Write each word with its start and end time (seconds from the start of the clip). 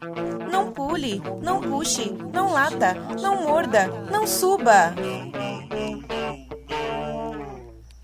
Não 0.00 0.72
pule, 0.72 1.20
não 1.42 1.60
puxe, 1.60 2.08
não 2.32 2.52
lata, 2.52 2.94
não 3.20 3.42
morda, 3.42 3.88
não 4.08 4.28
suba. 4.28 4.94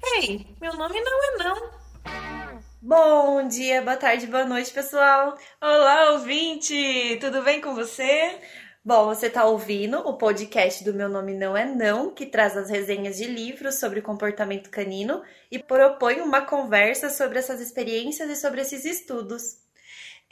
Ei, 0.05 0.45
meu 0.61 0.73
nome 0.73 1.01
não 1.01 1.23
é 1.23 1.37
não. 1.39 1.71
Bom 2.83 3.47
dia, 3.47 3.81
boa 3.81 3.97
tarde, 3.97 4.27
boa 4.27 4.45
noite, 4.45 4.73
pessoal. 4.73 5.39
Olá, 5.61 6.11
ouvinte! 6.15 7.17
Tudo 7.21 7.43
bem 7.43 7.61
com 7.61 7.77
você? 7.77 8.41
Bom, 8.85 9.07
você 9.07 9.29
está 9.29 9.45
ouvindo 9.45 9.99
o 10.01 10.19
podcast 10.19 10.83
do 10.83 10.93
Meu 10.93 11.09
Nome 11.09 11.33
Não 11.33 11.57
É 11.57 11.65
Não, 11.65 12.13
que 12.13 12.27
traz 12.27 12.57
as 12.57 12.71
resenhas 12.71 13.19
de 13.19 13.27
livros 13.27 13.79
sobre 13.79 14.03
comportamento 14.03 14.69
canino 14.69 15.23
e 15.49 15.61
propõe 15.61 16.21
uma 16.21 16.41
conversa 16.41 17.09
sobre 17.09 17.39
essas 17.39 17.61
experiências 17.61 18.29
e 18.29 18.35
sobre 18.35 18.63
esses 18.63 18.85
estudos. 18.85 19.64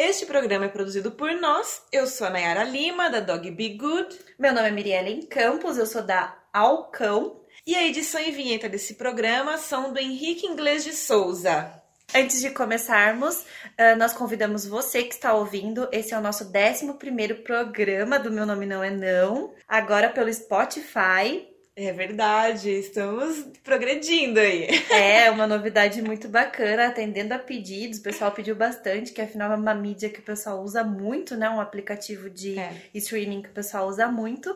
Este 0.04 0.26
programa 0.26 0.64
é 0.64 0.68
produzido 0.68 1.12
por 1.12 1.32
nós. 1.34 1.80
Eu 1.92 2.08
sou 2.08 2.26
a 2.26 2.30
Nayara 2.30 2.64
Lima, 2.64 3.08
da 3.08 3.20
Dog 3.20 3.48
Be 3.52 3.68
Good. 3.68 4.18
Meu 4.36 4.52
nome 4.52 4.66
é 4.66 4.70
Mirielle 4.72 5.26
Campos, 5.29 5.79
eu 5.79 5.86
sou 5.86 6.02
da 6.02 6.36
Alcão. 6.52 7.40
E 7.64 7.76
a 7.76 7.86
edição 7.86 8.20
e 8.20 8.32
vinheta 8.32 8.68
desse 8.68 8.94
programa 8.94 9.57
são 9.58 9.93
do 9.93 10.00
Henrique 10.00 10.44
Inglês 10.44 10.82
de 10.82 10.93
Souza. 10.93 11.72
Antes 12.12 12.40
de 12.40 12.50
começarmos, 12.50 13.44
ah, 13.79 13.94
nós 13.94 14.12
convidamos 14.12 14.66
você 14.66 15.04
que 15.04 15.14
está 15.14 15.34
ouvindo. 15.34 15.88
Esse 15.93 16.12
é 16.12 16.18
o 16.18 16.21
nosso 16.21 16.50
11 16.52 17.34
programa 17.44 18.18
do 18.18 18.32
Meu 18.32 18.44
Nome 18.44 18.66
Não 18.66 18.82
É 18.82 18.90
Não, 18.90 19.54
agora 19.68 20.10
pelo 20.10 20.34
Spotify. 20.34 21.48
É 21.75 21.90
verdade, 21.90 22.68
estamos 22.71 23.46
progredindo 23.64 24.39
aí. 24.39 24.68
É, 24.93 25.30
uma 25.30 25.46
novidade 25.46 26.03
muito 26.03 26.29
bacana, 26.29 26.89
atendendo 26.89 27.32
a 27.32 27.39
pedidos. 27.39 27.99
O 27.99 28.03
pessoal 28.03 28.30
pediu 28.30 28.54
bastante, 28.54 29.11
que 29.13 29.22
afinal 29.22 29.50
é 29.53 29.57
uma 29.57 29.75
mídia 29.75 30.11
que 30.11 30.21
o 30.21 30.22
pessoal 30.22 30.63
usa 30.63 30.85
muito, 30.85 31.35
né? 31.35 31.49
Um 31.49 31.61
aplicativo 31.61 32.28
de 32.28 32.58
É. 32.58 32.75
streaming 32.94 33.41
que 33.42 33.48
o 33.48 33.53
pessoal 33.53 33.89
usa 33.89 34.06
muito. 34.08 34.55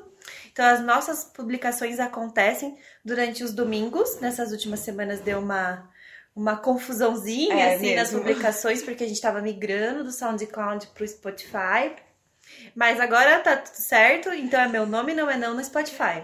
Então, 0.52 0.66
as 0.66 0.80
nossas 0.84 1.24
publicações 1.24 1.98
acontecem 1.98 2.76
durante 3.02 3.42
os 3.42 3.52
domingos. 3.54 4.20
Nessas 4.20 4.52
últimas 4.52 4.80
semanas 4.80 5.20
deu 5.20 5.38
uma, 5.38 5.88
uma 6.34 6.56
confusãozinha, 6.56 7.54
É 7.54 7.74
assim, 7.76 7.94
nas 7.94 8.12
mesmo. 8.12 8.18
publicações, 8.26 8.82
porque 8.82 9.04
a 9.04 9.06
gente 9.06 9.16
estava 9.16 9.40
migrando 9.40 10.04
do 10.04 10.12
SoundCloud 10.12 10.88
pro 10.88 11.06
Spotify. 11.08 11.94
Mas 12.74 13.00
agora 13.00 13.38
tá 13.40 13.56
tudo 13.56 13.74
certo, 13.74 14.32
então 14.32 14.60
é 14.60 14.68
meu 14.68 14.86
nome 14.86 15.14
não 15.14 15.30
é 15.30 15.36
não 15.36 15.54
no 15.54 15.64
Spotify. 15.64 16.22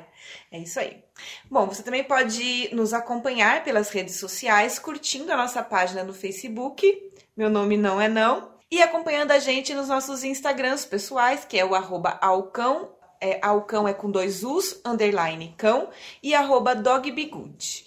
É 0.50 0.58
isso 0.58 0.78
aí. 0.78 1.02
Bom, 1.50 1.66
você 1.66 1.82
também 1.82 2.04
pode 2.04 2.68
nos 2.74 2.92
acompanhar 2.92 3.64
pelas 3.64 3.90
redes 3.90 4.16
sociais, 4.16 4.78
curtindo 4.78 5.32
a 5.32 5.36
nossa 5.36 5.62
página 5.62 6.04
no 6.04 6.12
Facebook. 6.12 7.12
Meu 7.36 7.48
nome 7.48 7.76
não 7.76 8.00
é 8.00 8.08
não. 8.08 8.52
E 8.70 8.80
acompanhando 8.80 9.32
a 9.32 9.38
gente 9.38 9.74
nos 9.74 9.88
nossos 9.88 10.24
Instagrams 10.24 10.84
pessoais, 10.84 11.44
que 11.44 11.58
é 11.58 11.64
o 11.64 11.74
arroba 11.74 12.18
alcão, 12.22 12.90
é, 13.20 13.38
alcão 13.42 13.86
é 13.86 13.92
com 13.92 14.10
dois 14.10 14.42
U's, 14.42 14.80
underline 14.84 15.54
cão, 15.56 15.90
e 16.22 16.34
arroba 16.34 16.74
dogbegood. 16.74 17.84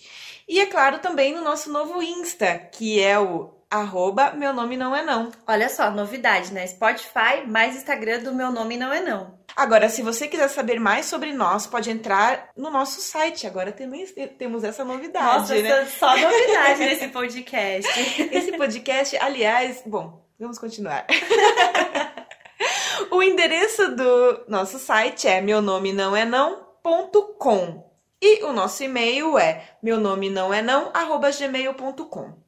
E 0.47 0.59
é 0.59 0.65
claro 0.67 0.99
também 0.99 1.33
no 1.33 1.41
nosso 1.41 1.71
novo 1.71 2.03
Insta, 2.03 2.57
que 2.57 3.01
é 3.01 3.17
o 3.19 3.54
arroba 3.69 4.31
meu 4.31 4.53
nome 4.53 4.77
não 4.77 4.95
é 4.95 5.03
não. 5.03 5.31
Olha 5.47 5.69
só, 5.69 5.91
novidade, 5.91 6.53
né? 6.53 6.65
Spotify 6.67 7.45
mais 7.47 7.75
Instagram 7.75 8.19
do 8.19 8.33
meu 8.33 8.51
nome 8.51 8.77
não 8.77 8.93
é 8.93 9.01
não. 9.01 9.35
Agora, 9.55 9.87
se 9.87 10.01
você 10.01 10.27
quiser 10.27 10.49
saber 10.49 10.79
mais 10.79 11.05
sobre 11.05 11.31
nós, 11.31 11.65
pode 11.65 11.89
entrar 11.89 12.49
no 12.57 12.69
nosso 12.69 12.99
site. 12.99 13.47
Agora 13.47 13.71
também 13.71 14.05
temos 14.37 14.65
essa 14.65 14.83
novidade, 14.83 15.39
Nossa, 15.39 15.61
né? 15.61 15.85
só 15.85 16.17
novidade 16.17 16.79
nesse 16.83 17.07
podcast. 17.07 17.89
Esse 18.31 18.57
podcast, 18.57 19.17
aliás, 19.17 19.81
bom, 19.85 20.25
vamos 20.37 20.59
continuar. 20.59 21.05
o 23.11 23.23
endereço 23.23 23.95
do 23.95 24.43
nosso 24.49 24.77
site 24.77 25.27
é 25.27 25.39
meu 25.39 25.61
nome 25.61 25.93
não 25.93 26.15
é 26.15 26.25
não.com 26.25 27.85
e 28.21 28.43
o 28.43 28.51
nosso 28.51 28.83
e-mail 28.83 29.37
é 29.37 29.63
meu 29.81 29.99
nome 29.99 30.29
não 30.29 30.53
é 30.53 30.61
não 30.61 30.91
arroba 30.93 31.31
gmail.com. 31.31 32.44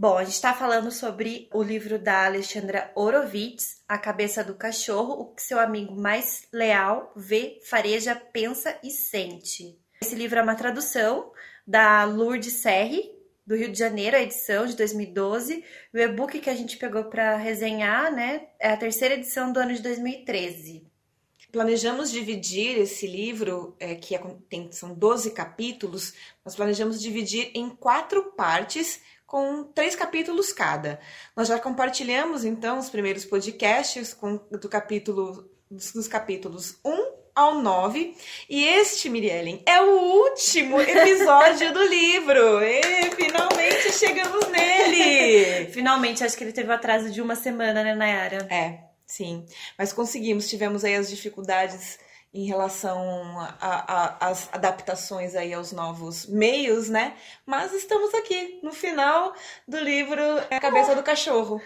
Bom, 0.00 0.16
a 0.16 0.24
gente 0.24 0.32
está 0.32 0.54
falando 0.54 0.90
sobre 0.90 1.46
o 1.52 1.62
livro 1.62 1.98
da 1.98 2.24
Alexandra 2.24 2.90
Horowitz, 2.94 3.84
A 3.86 3.98
Cabeça 3.98 4.42
do 4.42 4.54
Cachorro, 4.54 5.12
o 5.20 5.34
que 5.34 5.42
seu 5.42 5.60
amigo 5.60 5.94
mais 5.94 6.48
leal 6.50 7.12
vê, 7.14 7.60
fareja, 7.62 8.14
pensa 8.14 8.78
e 8.82 8.90
sente. 8.90 9.78
Esse 10.00 10.14
livro 10.14 10.38
é 10.38 10.42
uma 10.42 10.54
tradução 10.54 11.30
da 11.66 12.02
Lourdes 12.04 12.62
Serri, 12.62 13.12
do 13.46 13.54
Rio 13.54 13.70
de 13.70 13.78
Janeiro, 13.78 14.16
a 14.16 14.22
edição 14.22 14.64
de 14.64 14.74
2012. 14.74 15.62
O 15.92 15.98
e-book 15.98 16.40
que 16.40 16.48
a 16.48 16.54
gente 16.54 16.78
pegou 16.78 17.04
para 17.04 17.36
resenhar, 17.36 18.10
né, 18.10 18.46
é 18.58 18.70
a 18.70 18.78
terceira 18.78 19.16
edição 19.16 19.52
do 19.52 19.60
ano 19.60 19.74
de 19.74 19.82
2013. 19.82 20.89
Planejamos 21.52 22.10
dividir 22.10 22.78
esse 22.78 23.06
livro, 23.06 23.74
é, 23.78 23.94
que 23.94 24.14
é- 24.14 24.22
tem, 24.48 24.70
são 24.72 24.94
12 24.94 25.30
capítulos, 25.32 26.14
nós 26.44 26.54
planejamos 26.54 27.00
dividir 27.00 27.50
em 27.54 27.68
quatro 27.70 28.32
partes, 28.32 29.00
com 29.26 29.62
três 29.62 29.94
capítulos 29.94 30.52
cada. 30.52 30.98
Nós 31.36 31.46
já 31.46 31.56
compartilhamos, 31.58 32.44
então, 32.44 32.78
os 32.78 32.90
primeiros 32.90 33.24
podcasts 33.24 34.12
com, 34.12 34.40
do 34.50 34.68
capítulo, 34.68 35.48
dos, 35.70 36.08
capítulos 36.08 36.78
1 36.84 37.20
ao 37.32 37.60
9, 37.60 38.16
e 38.48 38.66
este, 38.66 39.08
Miriellen, 39.08 39.62
é 39.64 39.80
o 39.80 40.24
último 40.24 40.80
episódio 40.82 41.72
do 41.72 41.82
livro! 41.84 42.60
E 42.60 43.10
finalmente 43.12 43.92
chegamos 43.92 44.48
nele! 44.48 45.66
Finalmente, 45.70 46.24
acho 46.24 46.36
que 46.36 46.42
ele 46.42 46.52
teve 46.52 46.68
um 46.68 46.74
atraso 46.74 47.08
de 47.10 47.22
uma 47.22 47.36
semana, 47.36 47.84
né, 47.84 47.94
Nayara? 47.94 48.48
É, 48.50 48.89
sim. 49.10 49.44
Mas 49.76 49.92
conseguimos, 49.92 50.48
tivemos 50.48 50.84
aí 50.84 50.94
as 50.94 51.10
dificuldades 51.10 51.98
em 52.32 52.46
relação 52.46 53.36
às 54.20 54.48
adaptações 54.52 55.34
aí 55.34 55.52
aos 55.52 55.72
novos 55.72 56.26
meios, 56.26 56.88
né? 56.88 57.14
Mas 57.44 57.72
estamos 57.72 58.14
aqui 58.14 58.60
no 58.62 58.72
final 58.72 59.34
do 59.66 59.78
livro 59.78 60.22
É 60.48 60.56
A 60.56 60.60
Cabeça 60.60 60.94
do 60.94 61.02
Cachorro. 61.02 61.60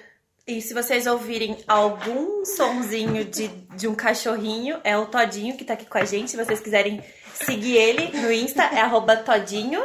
E 0.46 0.60
se 0.60 0.74
vocês 0.74 1.06
ouvirem 1.06 1.58
algum 1.66 2.44
sonzinho 2.44 3.24
de, 3.24 3.48
de 3.48 3.88
um 3.88 3.94
cachorrinho, 3.94 4.78
é 4.84 4.96
o 4.96 5.06
Todinho 5.06 5.56
que 5.56 5.64
tá 5.64 5.74
aqui 5.74 5.86
com 5.86 5.98
a 5.98 6.04
gente. 6.04 6.30
Se 6.30 6.36
vocês 6.36 6.60
quiserem 6.60 7.02
seguir 7.34 7.76
ele 7.76 8.20
no 8.20 8.32
Insta, 8.32 8.62
é 8.64 8.80
arroba 8.80 9.16
Todinho, 9.16 9.82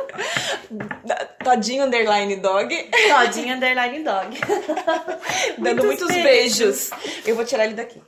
Todinho 1.43 1.85
Underline 1.85 2.35
Dog, 2.37 2.89
Todinho 3.07 3.55
Underline 3.55 4.03
Dog. 4.03 4.37
dando 5.57 5.83
muitos 5.83 6.07
beijos. 6.07 6.89
Eu 7.25 7.35
vou 7.35 7.45
tirar 7.45 7.65
ele 7.65 7.73
daqui. 7.73 8.01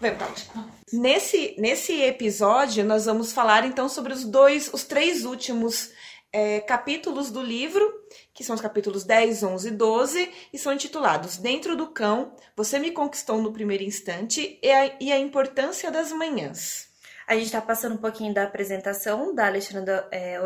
Vem, 0.00 0.14
Todd. 0.14 0.50
Nesse, 0.92 1.54
nesse 1.58 2.02
episódio, 2.02 2.84
nós 2.84 3.04
vamos 3.04 3.32
falar 3.32 3.64
então 3.64 3.88
sobre 3.88 4.12
os 4.12 4.24
dois, 4.24 4.70
os 4.72 4.84
três 4.84 5.24
últimos 5.24 5.92
é, 6.32 6.60
capítulos 6.60 7.30
do 7.30 7.42
livro, 7.42 7.92
que 8.32 8.42
são 8.42 8.54
os 8.54 8.60
capítulos 8.60 9.04
10, 9.04 9.42
11 9.42 9.68
e 9.68 9.70
12, 9.70 10.30
e 10.52 10.58
são 10.58 10.72
intitulados 10.72 11.36
Dentro 11.36 11.76
do 11.76 11.88
Cão, 11.88 12.34
Você 12.56 12.78
Me 12.78 12.90
Conquistou 12.90 13.40
no 13.40 13.52
Primeiro 13.52 13.84
Instante 13.84 14.58
e 14.62 14.70
a, 14.70 14.96
e 15.00 15.12
a 15.12 15.18
Importância 15.18 15.90
das 15.90 16.12
Manhãs. 16.12 16.89
A 17.30 17.36
gente 17.36 17.52
tá 17.52 17.62
passando 17.62 17.94
um 17.94 17.98
pouquinho 17.98 18.34
da 18.34 18.42
apresentação 18.42 19.32
da 19.32 19.46
Alexandra 19.46 20.04
é, 20.10 20.36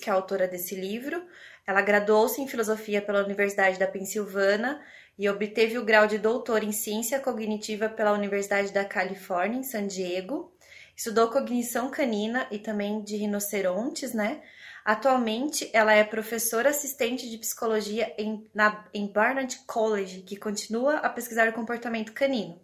que 0.00 0.08
é 0.08 0.12
autora 0.12 0.46
desse 0.46 0.76
livro. 0.76 1.20
Ela 1.66 1.82
graduou-se 1.82 2.40
em 2.40 2.46
filosofia 2.46 3.02
pela 3.02 3.24
Universidade 3.24 3.76
da 3.76 3.88
Pensilvânia 3.88 4.80
e 5.18 5.28
obteve 5.28 5.76
o 5.78 5.84
grau 5.84 6.06
de 6.06 6.16
doutor 6.16 6.62
em 6.62 6.70
ciência 6.70 7.18
cognitiva 7.18 7.88
pela 7.88 8.12
Universidade 8.12 8.72
da 8.72 8.84
Califórnia, 8.84 9.58
em 9.58 9.64
San 9.64 9.88
Diego. 9.88 10.52
Estudou 10.96 11.26
cognição 11.28 11.90
canina 11.90 12.46
e 12.52 12.58
também 12.60 13.02
de 13.02 13.16
rinocerontes, 13.16 14.14
né? 14.14 14.40
Atualmente, 14.84 15.68
ela 15.72 15.92
é 15.92 16.04
professora 16.04 16.70
assistente 16.70 17.28
de 17.28 17.36
psicologia 17.38 18.14
em, 18.16 18.48
na, 18.54 18.86
em 18.94 19.08
Barnard 19.08 19.58
College, 19.66 20.22
que 20.22 20.36
continua 20.36 20.98
a 20.98 21.08
pesquisar 21.08 21.48
o 21.48 21.52
comportamento 21.52 22.12
canino. 22.12 22.60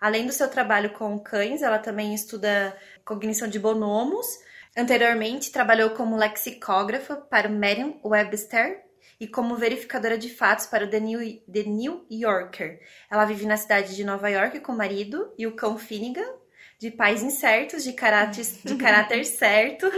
Além 0.00 0.26
do 0.26 0.32
seu 0.32 0.48
trabalho 0.48 0.90
com 0.90 1.18
cães, 1.18 1.62
ela 1.62 1.78
também 1.78 2.14
estuda 2.14 2.76
cognição 3.04 3.48
de 3.48 3.58
bonomos. 3.58 4.26
Anteriormente, 4.76 5.50
trabalhou 5.50 5.90
como 5.90 6.16
lexicógrafa 6.16 7.16
para 7.16 7.48
o 7.48 7.52
Merriam-Webster 7.52 8.84
e 9.18 9.26
como 9.26 9.56
verificadora 9.56 10.18
de 10.18 10.28
fatos 10.28 10.66
para 10.66 10.84
o 10.84 10.90
The 10.90 11.00
New, 11.00 11.40
The 11.50 11.62
New 11.62 12.06
Yorker. 12.10 12.80
Ela 13.10 13.24
vive 13.24 13.46
na 13.46 13.56
cidade 13.56 13.96
de 13.96 14.04
Nova 14.04 14.28
York 14.28 14.60
com 14.60 14.72
o 14.72 14.76
marido 14.76 15.32
e 15.38 15.46
o 15.46 15.56
cão 15.56 15.78
Finnegan, 15.78 16.34
de 16.78 16.90
pais 16.90 17.22
incertos, 17.22 17.82
de 17.82 17.94
caráter, 17.94 18.44
de 18.64 18.76
caráter 18.76 19.24
certo 19.24 19.90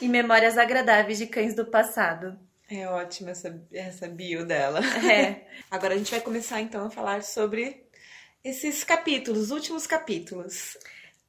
e 0.00 0.08
memórias 0.08 0.56
agradáveis 0.56 1.18
de 1.18 1.26
cães 1.26 1.54
do 1.54 1.66
passado. 1.66 2.38
É 2.70 2.86
ótima 2.86 3.30
essa, 3.30 3.60
essa 3.72 4.06
bio 4.06 4.46
dela. 4.46 4.78
É. 5.04 5.44
Agora 5.68 5.94
a 5.94 5.96
gente 5.98 6.12
vai 6.12 6.20
começar 6.20 6.60
então 6.60 6.86
a 6.86 6.90
falar 6.90 7.24
sobre 7.24 7.84
esses 8.44 8.84
capítulos, 8.84 9.44
os 9.44 9.50
últimos 9.50 9.86
capítulos. 9.86 10.76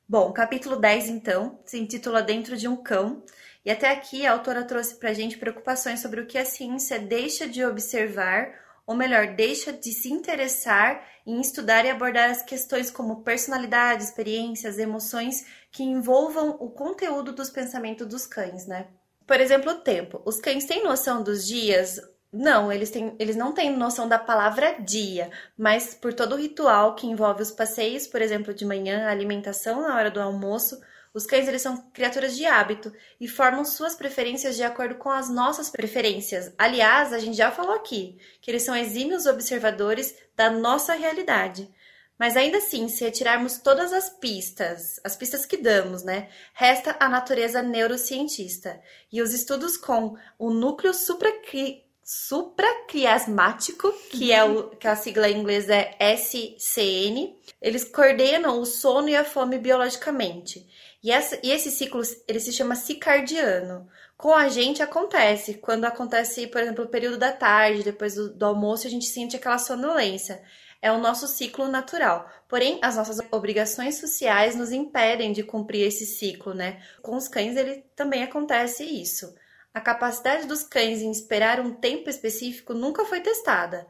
Bom, 0.07 0.31
capítulo 0.31 0.75
10, 0.75 1.09
então, 1.09 1.59
se 1.65 1.77
intitula 1.77 2.21
Dentro 2.21 2.57
de 2.57 2.67
um 2.67 2.75
Cão. 2.75 3.23
E 3.63 3.69
até 3.69 3.89
aqui 3.89 4.25
a 4.25 4.31
autora 4.31 4.63
trouxe 4.63 4.95
pra 4.95 5.13
gente 5.13 5.37
preocupações 5.37 5.99
sobre 5.99 6.21
o 6.21 6.25
que 6.25 6.37
a 6.37 6.45
ciência 6.45 6.99
deixa 6.99 7.47
de 7.47 7.63
observar 7.63 8.59
ou 8.85 8.95
melhor, 8.95 9.35
deixa 9.35 9.71
de 9.71 9.93
se 9.93 10.11
interessar 10.11 11.07
em 11.25 11.39
estudar 11.39 11.85
e 11.85 11.89
abordar 11.89 12.31
as 12.31 12.41
questões 12.41 12.89
como 12.89 13.23
personalidade, 13.23 14.03
experiências, 14.03 14.79
emoções 14.79 15.45
que 15.71 15.83
envolvam 15.83 16.57
o 16.59 16.69
conteúdo 16.69 17.31
dos 17.31 17.49
pensamentos 17.49 18.07
dos 18.07 18.25
cães, 18.25 18.65
né? 18.65 18.87
Por 19.25 19.39
exemplo, 19.39 19.71
o 19.71 19.79
tempo. 19.79 20.21
Os 20.25 20.39
cães 20.39 20.65
têm 20.65 20.83
noção 20.83 21.23
dos 21.23 21.47
dias? 21.47 22.01
Não, 22.33 22.71
eles, 22.71 22.89
têm, 22.89 23.13
eles 23.19 23.35
não 23.35 23.51
têm 23.51 23.75
noção 23.75 24.07
da 24.07 24.17
palavra 24.17 24.77
dia, 24.79 25.29
mas 25.57 25.93
por 25.93 26.13
todo 26.13 26.33
o 26.33 26.37
ritual 26.37 26.95
que 26.95 27.05
envolve 27.05 27.41
os 27.41 27.51
passeios, 27.51 28.07
por 28.07 28.21
exemplo, 28.21 28.53
de 28.53 28.63
manhã, 28.63 29.05
a 29.05 29.11
alimentação 29.11 29.81
na 29.81 29.95
hora 29.97 30.09
do 30.09 30.21
almoço, 30.21 30.79
os 31.13 31.25
cães 31.25 31.45
eles 31.45 31.61
são 31.61 31.89
criaturas 31.91 32.37
de 32.37 32.45
hábito 32.45 32.93
e 33.19 33.27
formam 33.27 33.65
suas 33.65 33.95
preferências 33.95 34.55
de 34.55 34.63
acordo 34.63 34.95
com 34.95 35.09
as 35.09 35.29
nossas 35.29 35.69
preferências. 35.69 36.53
Aliás, 36.57 37.11
a 37.11 37.19
gente 37.19 37.35
já 37.35 37.51
falou 37.51 37.75
aqui 37.75 38.17
que 38.39 38.49
eles 38.49 38.63
são 38.63 38.75
exímios 38.75 39.25
observadores 39.25 40.15
da 40.33 40.49
nossa 40.49 40.93
realidade. 40.93 41.69
Mas 42.17 42.37
ainda 42.37 42.59
assim, 42.59 42.87
se 42.87 43.03
retirarmos 43.03 43.57
todas 43.57 43.91
as 43.91 44.09
pistas, 44.09 45.01
as 45.03 45.15
pistas 45.15 45.45
que 45.45 45.57
damos, 45.57 46.03
né, 46.03 46.29
resta 46.53 46.95
a 46.99 47.09
natureza 47.09 47.61
neurocientista. 47.61 48.79
E 49.11 49.21
os 49.21 49.33
estudos 49.33 49.75
com 49.75 50.15
o 50.39 50.51
núcleo 50.51 50.93
supracri 50.93 51.83
supraquiasmático, 52.11 53.89
que 54.09 54.33
é 54.33 54.43
o 54.43 54.71
que 54.71 54.85
a 54.85 54.97
sigla 54.97 55.29
em 55.29 55.37
inglês 55.37 55.69
é 55.69 55.95
SCN, 56.17 57.37
eles 57.61 57.85
coordenam 57.85 58.59
o 58.59 58.65
sono 58.65 59.07
e 59.07 59.15
a 59.15 59.23
fome 59.23 59.57
biologicamente. 59.57 60.67
E, 61.01 61.09
essa, 61.09 61.39
e 61.41 61.49
esse 61.49 61.71
ciclo 61.71 62.01
ele 62.27 62.41
se 62.41 62.51
chama 62.51 62.75
cicardiano. 62.75 63.87
Com 64.17 64.35
a 64.35 64.49
gente 64.49 64.83
acontece, 64.83 65.53
quando 65.53 65.85
acontece, 65.85 66.47
por 66.47 66.59
exemplo, 66.61 66.83
o 66.83 66.89
período 66.89 67.17
da 67.17 67.31
tarde, 67.31 67.81
depois 67.81 68.15
do, 68.15 68.33
do 68.33 68.45
almoço, 68.45 68.85
a 68.85 68.89
gente 68.89 69.05
sente 69.05 69.37
aquela 69.37 69.57
sonolência. 69.57 70.43
É 70.81 70.91
o 70.91 70.99
nosso 70.99 71.27
ciclo 71.27 71.69
natural. 71.69 72.29
Porém, 72.49 72.77
as 72.81 72.97
nossas 72.97 73.19
obrigações 73.31 74.01
sociais 74.01 74.53
nos 74.53 74.73
impedem 74.73 75.31
de 75.31 75.43
cumprir 75.43 75.87
esse 75.87 76.05
ciclo, 76.05 76.53
né? 76.53 76.81
Com 77.01 77.15
os 77.15 77.29
cães, 77.29 77.55
ele 77.55 77.85
também 77.95 78.21
acontece 78.21 78.83
isso. 78.83 79.33
A 79.73 79.79
capacidade 79.79 80.47
dos 80.47 80.63
cães 80.63 81.01
em 81.01 81.09
esperar 81.11 81.59
um 81.59 81.73
tempo 81.73 82.09
específico 82.09 82.73
nunca 82.73 83.05
foi 83.05 83.21
testada. 83.21 83.87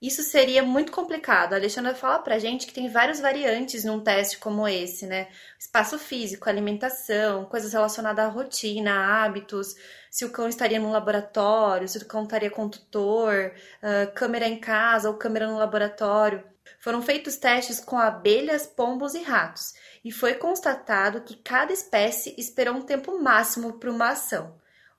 Isso 0.00 0.22
seria 0.22 0.62
muito 0.62 0.92
complicado. 0.92 1.54
A 1.54 1.56
Alexandra 1.56 1.94
fala 1.94 2.18
pra 2.18 2.38
gente 2.38 2.66
que 2.66 2.74
tem 2.74 2.88
várias 2.88 3.20
variantes 3.20 3.84
num 3.84 4.00
teste 4.00 4.38
como 4.38 4.68
esse, 4.68 5.06
né? 5.06 5.28
Espaço 5.58 5.98
físico, 5.98 6.48
alimentação, 6.48 7.46
coisas 7.46 7.72
relacionadas 7.72 8.24
à 8.24 8.28
rotina, 8.28 9.24
hábitos, 9.24 9.74
se 10.10 10.24
o 10.24 10.30
cão 10.30 10.46
estaria 10.46 10.78
no 10.78 10.92
laboratório, 10.92 11.88
se 11.88 11.98
o 11.98 12.04
cão 12.04 12.24
estaria 12.24 12.50
com 12.50 12.68
tutor, 12.68 13.52
uh, 13.82 14.12
câmera 14.14 14.46
em 14.46 14.60
casa 14.60 15.08
ou 15.08 15.16
câmera 15.16 15.48
no 15.48 15.58
laboratório. 15.58 16.44
Foram 16.78 17.02
feitos 17.02 17.36
testes 17.36 17.80
com 17.80 17.98
abelhas, 17.98 18.66
pombos 18.66 19.14
e 19.14 19.22
ratos, 19.22 19.74
e 20.04 20.12
foi 20.12 20.34
constatado 20.34 21.22
que 21.22 21.34
cada 21.34 21.72
espécie 21.72 22.34
esperou 22.38 22.74
um 22.76 22.82
tempo 22.82 23.18
máximo 23.20 23.72
para 23.80 23.90
uma 23.90 24.10
ação. 24.10 24.54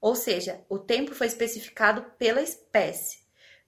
Ou 0.06 0.16
seja, 0.16 0.64
o 0.70 0.78
tempo 0.78 1.16
foi 1.16 1.26
especificado 1.26 2.04
pela 2.20 2.40
espécie. 2.40 3.24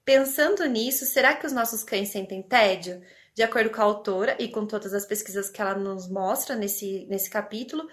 Pensando 0.06 0.63
nisso, 0.66 1.04
será 1.07 1.36
que 1.36 1.48
os 1.48 1.51
nossos 1.51 1.84
cães 1.84 2.10
sentem 2.10 2.44
tédio? 2.44 3.01
De 3.34 3.42
acordo 3.42 3.72
com 3.72 3.81
a 3.81 3.86
autora 3.86 4.36
e 4.38 4.48
com 4.48 4.68
todas 4.68 4.94
as 4.94 5.04
pesquisas 5.04 5.50
que 5.50 5.60
ela 5.60 5.74
nos 5.74 6.07
mostra 6.07 6.56
nesse, 6.56 7.07
nesse 7.10 7.28
capítulo, 7.28 7.89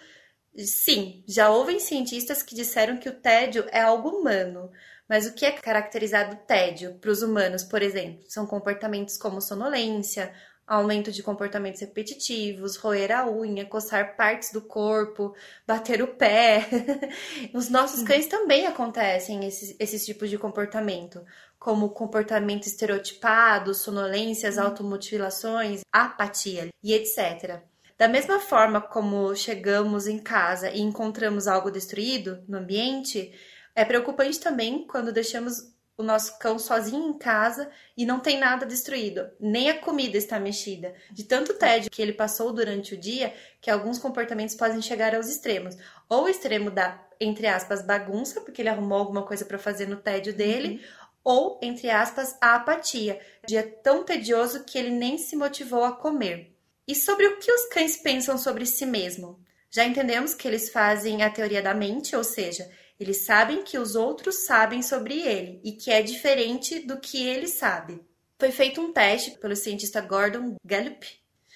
sim, 0.58 1.24
já 1.26 1.48
houve 1.48 1.80
cientistas 1.80 2.42
que 2.42 2.54
disseram 2.54 2.98
que 2.98 3.08
o 3.08 3.18
tédio 3.18 3.64
é 3.72 3.80
algo 3.80 4.10
humano. 4.10 4.70
Mas 5.08 5.26
o 5.26 5.32
que 5.32 5.46
é 5.46 5.52
caracterizado 5.52 6.36
tédio 6.46 6.98
para 6.98 7.10
os 7.10 7.22
humanos, 7.22 7.64
por 7.64 7.80
exemplo? 7.80 8.26
São 8.28 8.46
comportamentos 8.46 9.16
como 9.16 9.40
sonolência, 9.40 10.34
aumento 10.66 11.12
de 11.12 11.22
comportamentos 11.22 11.80
repetitivos, 11.80 12.76
roer 12.76 13.12
a 13.12 13.28
unha, 13.28 13.64
coçar 13.64 14.16
partes 14.16 14.52
do 14.52 14.62
corpo, 14.62 15.34
bater 15.66 16.02
o 16.02 16.08
pé. 16.08 16.66
Os 17.52 17.68
nossos 17.68 18.02
cães 18.02 18.26
também 18.26 18.66
acontecem 18.66 19.44
esses, 19.46 19.76
esses 19.78 20.04
tipos 20.04 20.30
de 20.30 20.38
comportamento 20.38 21.24
como 21.64 21.88
comportamento 21.88 22.66
estereotipado, 22.66 23.72
sonolências, 23.74 24.58
uhum. 24.58 24.64
automutilações, 24.64 25.80
apatia 25.90 26.68
e 26.82 26.92
etc. 26.92 27.62
Da 27.96 28.06
mesma 28.06 28.38
forma 28.38 28.82
como 28.82 29.34
chegamos 29.34 30.06
em 30.06 30.18
casa 30.18 30.68
e 30.70 30.80
encontramos 30.80 31.46
algo 31.46 31.70
destruído 31.70 32.44
no 32.46 32.58
ambiente, 32.58 33.32
é 33.74 33.82
preocupante 33.82 34.38
também 34.38 34.86
quando 34.86 35.10
deixamos 35.10 35.74
o 35.96 36.02
nosso 36.02 36.38
cão 36.38 36.58
sozinho 36.58 37.08
em 37.08 37.18
casa 37.18 37.70
e 37.96 38.04
não 38.04 38.20
tem 38.20 38.38
nada 38.38 38.66
destruído, 38.66 39.30
nem 39.38 39.70
a 39.70 39.78
comida 39.78 40.16
está 40.16 40.40
mexida. 40.40 40.94
De 41.10 41.24
tanto 41.24 41.54
tédio 41.54 41.90
que 41.90 42.02
ele 42.02 42.12
passou 42.12 42.52
durante 42.52 42.94
o 42.94 42.98
dia, 42.98 43.32
que 43.60 43.70
alguns 43.70 43.98
comportamentos 43.98 44.54
podem 44.54 44.82
chegar 44.82 45.14
aos 45.14 45.28
extremos. 45.28 45.76
Ou 46.08 46.24
o 46.24 46.28
extremo 46.28 46.70
da, 46.70 47.00
entre 47.20 47.46
aspas, 47.46 47.82
bagunça, 47.82 48.40
porque 48.40 48.62
ele 48.62 48.68
arrumou 48.68 48.98
alguma 48.98 49.22
coisa 49.22 49.44
para 49.44 49.58
fazer 49.58 49.86
no 49.86 49.96
tédio 49.96 50.34
dele, 50.34 50.80
uhum 50.82 51.04
ou, 51.24 51.58
entre 51.62 51.88
aspas, 51.88 52.36
a 52.38 52.56
apatia, 52.56 53.18
dia 53.46 53.62
tão 53.82 54.04
tedioso 54.04 54.64
que 54.64 54.76
ele 54.76 54.90
nem 54.90 55.16
se 55.16 55.34
motivou 55.34 55.82
a 55.82 55.92
comer. 55.92 56.54
E 56.86 56.94
sobre 56.94 57.26
o 57.26 57.38
que 57.38 57.50
os 57.50 57.64
cães 57.68 57.96
pensam 57.96 58.36
sobre 58.36 58.66
si 58.66 58.84
mesmo? 58.84 59.40
Já 59.70 59.86
entendemos 59.86 60.34
que 60.34 60.46
eles 60.46 60.68
fazem 60.68 61.22
a 61.22 61.30
teoria 61.30 61.62
da 61.62 61.72
mente, 61.72 62.14
ou 62.14 62.22
seja, 62.22 62.70
eles 63.04 63.18
sabem 63.18 63.62
que 63.62 63.78
os 63.78 63.94
outros 63.94 64.46
sabem 64.46 64.80
sobre 64.80 65.20
ele 65.20 65.60
e 65.62 65.72
que 65.72 65.90
é 65.90 66.00
diferente 66.00 66.80
do 66.80 66.98
que 66.98 67.22
ele 67.22 67.46
sabe. 67.46 68.00
Foi 68.38 68.50
feito 68.50 68.80
um 68.80 68.94
teste 68.94 69.32
pelo 69.32 69.54
cientista 69.54 70.00
Gordon 70.00 70.56
Gallup 70.64 71.06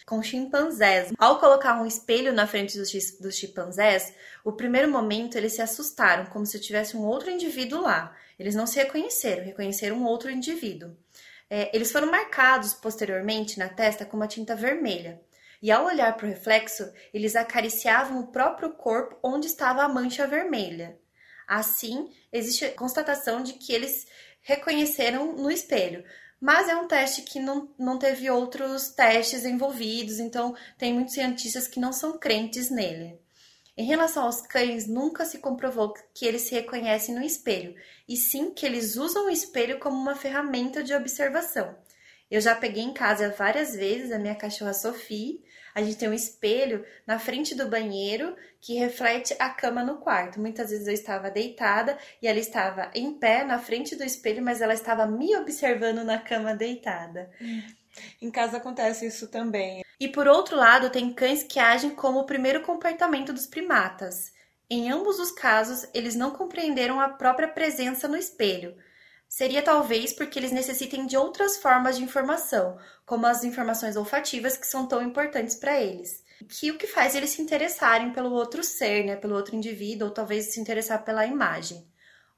com 0.05 0.23
chimpanzés. 0.23 1.11
Ao 1.19 1.41
colocar 1.41 1.81
um 1.81 1.87
espelho 1.87 2.35
na 2.35 2.47
frente 2.47 2.77
dos, 2.77 3.35
chimpanzés, 3.35 4.13
o 4.45 4.53
primeiro 4.53 4.91
momento 4.91 5.39
eles 5.39 5.55
se 5.55 5.63
assustaram, 5.63 6.27
como 6.27 6.45
se 6.45 6.61
tivesse 6.61 6.99
um 6.99 7.07
outro 7.07 7.31
indivíduo 7.31 7.81
lá. 7.81 8.15
Eles 8.39 8.55
não 8.55 8.67
se 8.67 8.77
reconheceram, 8.77 9.45
reconheceram 9.45 9.97
um 9.97 10.05
outro 10.05 10.31
indivíduo. 10.31 10.95
É, 11.49 11.75
eles 11.75 11.91
foram 11.91 12.11
marcados 12.11 12.75
posteriormente 12.75 13.59
na 13.59 13.71
testa 13.71 14.05
com 14.05 14.19
uma 14.19 14.29
tinta 14.29 14.55
vermelha. 14.55 15.19
E 15.63 15.71
ao 15.71 15.87
olhar 15.87 16.15
para 16.15 16.27
o 16.27 16.29
reflexo, 16.29 16.93
eles 17.13 17.35
acariciavam 17.35 18.21
o 18.21 18.27
próprio 18.27 18.71
corpo 18.75 19.17
onde 19.23 19.47
estava 19.47 19.83
a 19.83 19.89
mancha 19.89 20.27
vermelha. 20.27 20.99
Assim, 21.49 22.13
existe 22.31 22.69
constatação 22.73 23.43
de 23.43 23.55
que 23.55 23.73
eles 23.73 24.07
reconheceram 24.43 25.33
no 25.33 25.51
espelho. 25.51 26.05
Mas 26.39 26.69
é 26.69 26.77
um 26.77 26.87
teste 26.87 27.23
que 27.23 27.41
não, 27.41 27.69
não 27.79 27.99
teve 27.99 28.31
outros 28.31 28.91
testes 28.91 29.45
envolvidos, 29.45 30.21
então 30.21 30.55
tem 30.77 30.93
muitos 30.93 31.15
cientistas 31.15 31.67
que 31.67 31.81
não 31.81 31.93
são 31.93 32.19
crentes 32.19 32.71
nele. 32.71 33.19
Em 33.77 33.85
relação 33.85 34.25
aos 34.25 34.43
cães, 34.43 34.87
nunca 34.87 35.25
se 35.25 35.39
comprovou 35.39 35.95
que 36.13 36.27
eles 36.27 36.43
se 36.43 36.55
reconhecem 36.55 37.15
no 37.15 37.23
espelho, 37.23 37.75
e 38.09 38.17
sim 38.17 38.51
que 38.53 38.67
eles 38.67 38.97
usam 38.97 39.27
o 39.27 39.31
espelho 39.31 39.79
como 39.79 39.97
uma 39.97 40.15
ferramenta 40.15 40.83
de 40.83 40.95
observação. 40.95 41.75
Eu 42.31 42.41
já 42.41 42.55
peguei 42.55 42.83
em 42.83 42.93
casa 42.93 43.31
várias 43.31 43.75
vezes 43.75 44.13
a 44.13 44.19
minha 44.19 44.35
cachorra 44.35 44.75
Sophie. 44.75 45.43
A 45.79 45.81
gente 45.81 45.97
tem 45.97 46.09
um 46.09 46.13
espelho 46.13 46.85
na 47.07 47.21
frente 47.21 47.55
do 47.55 47.69
banheiro 47.69 48.35
que 48.61 48.75
reflete 48.75 49.37
a 49.39 49.49
cama 49.49 49.85
no 49.85 49.99
quarto. 49.99 50.41
Muitas 50.41 50.71
vezes 50.71 50.89
eu 50.89 50.93
estava 50.93 51.31
deitada 51.31 51.97
e 52.21 52.27
ela 52.27 52.41
estava 52.41 52.91
em 52.93 53.15
pé 53.15 53.45
na 53.45 53.61
frente 53.61 53.95
do 53.95 54.03
espelho, 54.03 54.43
mas 54.43 54.61
ela 54.61 54.75
estava 54.75 55.07
me 55.07 55.37
observando 55.37 56.03
na 56.03 56.19
cama 56.19 56.53
deitada. 56.53 57.31
Em 58.21 58.29
casa 58.29 58.57
acontece 58.57 59.07
isso 59.07 59.29
também. 59.29 59.85
E 60.01 60.09
por 60.09 60.27
outro 60.27 60.57
lado, 60.57 60.91
tem 60.91 61.15
cães 61.15 61.45
que 61.45 61.61
agem 61.61 61.91
como 61.91 62.19
o 62.19 62.27
primeiro 62.27 62.63
comportamento 62.63 63.33
dos 63.33 63.47
primatas. 63.47 64.33
Em 64.69 64.91
ambos 64.91 65.21
os 65.21 65.31
casos, 65.31 65.89
eles 65.95 66.17
não 66.17 66.33
compreenderam 66.33 67.01
a 67.01 67.09
própria 67.09 67.47
presença 67.47 68.09
no 68.09 68.17
espelho. 68.17 68.77
Seria 69.29 69.61
talvez 69.61 70.13
porque 70.15 70.39
eles 70.39 70.53
necessitem 70.53 71.07
de 71.07 71.17
outras 71.17 71.59
formas 71.59 71.99
de 71.99 72.03
informação, 72.03 72.79
como 73.05 73.27
as 73.27 73.45
informações 73.45 73.95
olfativas 73.95 74.57
que 74.57 74.67
são 74.67 74.87
tão 74.87 75.03
importantes 75.03 75.55
para 75.55 75.79
eles. 75.79 76.25
Que 76.49 76.71
o 76.71 76.79
que 76.79 76.87
faz 76.87 77.15
eles 77.15 77.31
se 77.31 77.43
interessarem 77.43 78.13
pelo 78.13 78.33
outro 78.33 78.65
ser, 78.65 79.05
né, 79.05 79.17
pelo 79.17 79.35
outro 79.35 79.55
indivíduo, 79.55 80.09
ou 80.09 80.15
talvez 80.15 80.53
se 80.55 80.61
interessar 80.61 81.05
pela 81.05 81.27
imagem. 81.27 81.87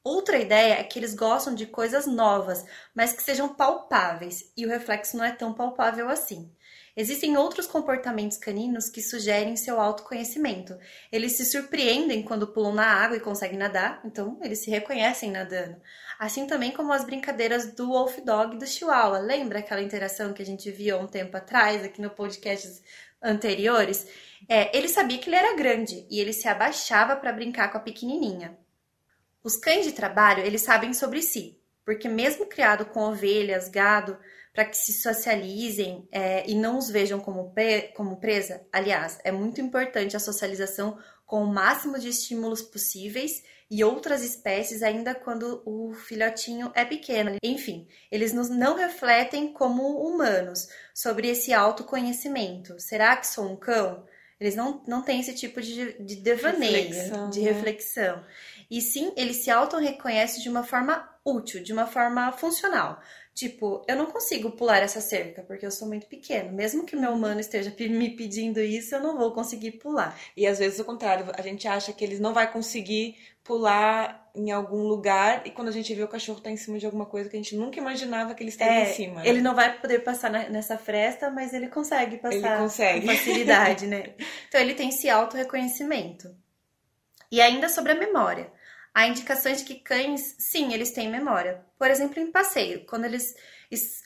Outra 0.02 0.38
ideia 0.38 0.80
é 0.80 0.82
que 0.82 0.98
eles 0.98 1.14
gostam 1.14 1.54
de 1.54 1.66
coisas 1.66 2.06
novas, 2.06 2.64
mas 2.94 3.12
que 3.12 3.22
sejam 3.22 3.54
palpáveis, 3.54 4.50
e 4.56 4.66
o 4.66 4.68
reflexo 4.68 5.16
não 5.16 5.24
é 5.24 5.30
tão 5.30 5.52
palpável 5.52 6.08
assim. 6.08 6.50
Existem 6.96 7.36
outros 7.36 7.66
comportamentos 7.66 8.36
caninos 8.36 8.88
que 8.88 9.00
sugerem 9.00 9.56
seu 9.56 9.80
autoconhecimento. 9.80 10.76
Eles 11.12 11.36
se 11.36 11.46
surpreendem 11.46 12.22
quando 12.22 12.48
pulam 12.48 12.74
na 12.74 12.86
água 12.86 13.16
e 13.16 13.20
conseguem 13.20 13.58
nadar, 13.58 14.00
então 14.04 14.38
eles 14.42 14.58
se 14.58 14.70
reconhecem 14.70 15.30
nadando. 15.30 15.80
Assim 16.20 16.46
também 16.46 16.70
como 16.70 16.92
as 16.92 17.02
brincadeiras 17.02 17.72
do 17.72 17.86
Wolf 17.86 18.18
Dog 18.18 18.54
e 18.54 18.58
do 18.58 18.66
Chihuahua. 18.66 19.20
Lembra 19.20 19.60
aquela 19.60 19.80
interação 19.80 20.34
que 20.34 20.42
a 20.42 20.44
gente 20.44 20.70
viu 20.70 20.98
um 20.98 21.06
tempo 21.06 21.34
atrás, 21.34 21.82
aqui 21.82 21.98
no 21.98 22.10
podcast 22.10 22.82
anteriores? 23.22 24.06
É, 24.46 24.76
ele 24.76 24.86
sabia 24.86 25.16
que 25.16 25.30
ele 25.30 25.36
era 25.36 25.56
grande 25.56 26.06
e 26.10 26.20
ele 26.20 26.34
se 26.34 26.46
abaixava 26.46 27.16
para 27.16 27.32
brincar 27.32 27.72
com 27.72 27.78
a 27.78 27.80
pequenininha. 27.80 28.54
Os 29.42 29.56
cães 29.56 29.86
de 29.86 29.92
trabalho, 29.92 30.44
eles 30.44 30.60
sabem 30.60 30.92
sobre 30.92 31.22
si, 31.22 31.58
porque 31.86 32.06
mesmo 32.06 32.44
criado 32.44 32.84
com 32.84 33.00
ovelhas, 33.00 33.70
gado, 33.70 34.18
para 34.52 34.66
que 34.66 34.76
se 34.76 34.92
socializem 34.92 36.06
é, 36.12 36.46
e 36.46 36.54
não 36.54 36.76
os 36.76 36.90
vejam 36.90 37.18
como, 37.18 37.54
como 37.94 38.20
presa, 38.20 38.60
aliás, 38.70 39.18
é 39.24 39.32
muito 39.32 39.62
importante 39.62 40.14
a 40.14 40.20
socialização 40.20 40.98
com 41.24 41.42
o 41.42 41.46
máximo 41.46 41.98
de 41.98 42.10
estímulos 42.10 42.60
possíveis 42.60 43.42
e 43.70 43.84
outras 43.84 44.24
espécies 44.24 44.82
ainda 44.82 45.14
quando 45.14 45.62
o 45.64 45.92
filhotinho 45.94 46.72
é 46.74 46.84
pequeno. 46.84 47.36
Enfim, 47.42 47.86
eles 48.10 48.32
nos 48.32 48.50
não 48.50 48.74
refletem 48.76 49.52
como 49.52 50.00
humanos 50.00 50.68
sobre 50.92 51.28
esse 51.28 51.52
autoconhecimento. 51.52 52.80
Será 52.80 53.16
que 53.16 53.26
sou 53.26 53.44
um 53.44 53.56
cão? 53.56 54.04
Eles 54.40 54.56
não, 54.56 54.82
não 54.88 55.02
têm 55.02 55.20
esse 55.20 55.34
tipo 55.34 55.60
de, 55.60 56.02
de 56.02 56.16
devaneio, 56.16 56.88
reflexão, 56.88 57.30
de 57.30 57.40
né? 57.40 57.52
reflexão. 57.52 58.24
E 58.70 58.80
sim, 58.80 59.12
eles 59.14 59.36
se 59.36 59.50
auto-reconhecem 59.50 60.42
de 60.42 60.48
uma 60.48 60.64
forma 60.64 61.08
útil, 61.24 61.62
de 61.62 61.72
uma 61.72 61.86
forma 61.86 62.32
funcional. 62.32 63.00
Tipo, 63.40 63.82
eu 63.88 63.96
não 63.96 64.04
consigo 64.04 64.50
pular 64.50 64.82
essa 64.82 65.00
cerca 65.00 65.40
porque 65.40 65.64
eu 65.64 65.70
sou 65.70 65.88
muito 65.88 66.06
pequeno. 66.06 66.52
Mesmo 66.52 66.84
que 66.84 66.94
meu 66.94 67.12
humano 67.12 67.40
esteja 67.40 67.74
me 67.88 68.10
pedindo 68.10 68.60
isso, 68.60 68.94
eu 68.94 69.00
não 69.00 69.16
vou 69.16 69.32
conseguir 69.32 69.78
pular. 69.78 70.14
E 70.36 70.46
às 70.46 70.58
vezes 70.58 70.78
o 70.78 70.84
contrário, 70.84 71.24
a 71.32 71.40
gente 71.40 71.66
acha 71.66 71.90
que 71.90 72.04
eles 72.04 72.20
não 72.20 72.34
vai 72.34 72.52
conseguir 72.52 73.16
pular 73.42 74.30
em 74.34 74.50
algum 74.50 74.82
lugar 74.82 75.40
e 75.46 75.50
quando 75.50 75.68
a 75.68 75.72
gente 75.72 75.94
vê 75.94 76.02
o 76.02 76.08
cachorro 76.08 76.38
tá 76.38 76.50
em 76.50 76.56
cima 76.58 76.78
de 76.78 76.84
alguma 76.84 77.06
coisa 77.06 77.30
que 77.30 77.36
a 77.36 77.38
gente 77.38 77.56
nunca 77.56 77.78
imaginava 77.80 78.34
que 78.34 78.42
ele 78.42 78.50
estaria 78.50 78.80
é, 78.80 78.90
em 78.90 78.94
cima. 78.94 79.26
Ele 79.26 79.40
não 79.40 79.54
vai 79.54 79.74
poder 79.80 80.00
passar 80.00 80.30
nessa 80.30 80.76
fresta, 80.76 81.30
mas 81.30 81.54
ele 81.54 81.68
consegue 81.68 82.18
passar 82.18 82.36
ele 82.36 82.62
consegue. 82.62 83.06
com 83.06 83.14
facilidade, 83.14 83.86
né? 83.86 84.12
Então 84.48 84.60
ele 84.60 84.74
tem 84.74 84.90
esse 84.90 85.08
auto-reconhecimento. 85.08 86.28
E 87.32 87.40
ainda 87.40 87.70
sobre 87.70 87.92
a 87.92 87.94
memória. 87.94 88.52
Há 88.94 89.06
indicações 89.06 89.58
de 89.58 89.64
que 89.64 89.76
cães, 89.76 90.34
sim, 90.38 90.72
eles 90.72 90.90
têm 90.90 91.08
memória. 91.08 91.64
Por 91.78 91.90
exemplo, 91.90 92.20
em 92.20 92.30
passeio, 92.30 92.84
quando 92.86 93.04
eles, 93.04 93.34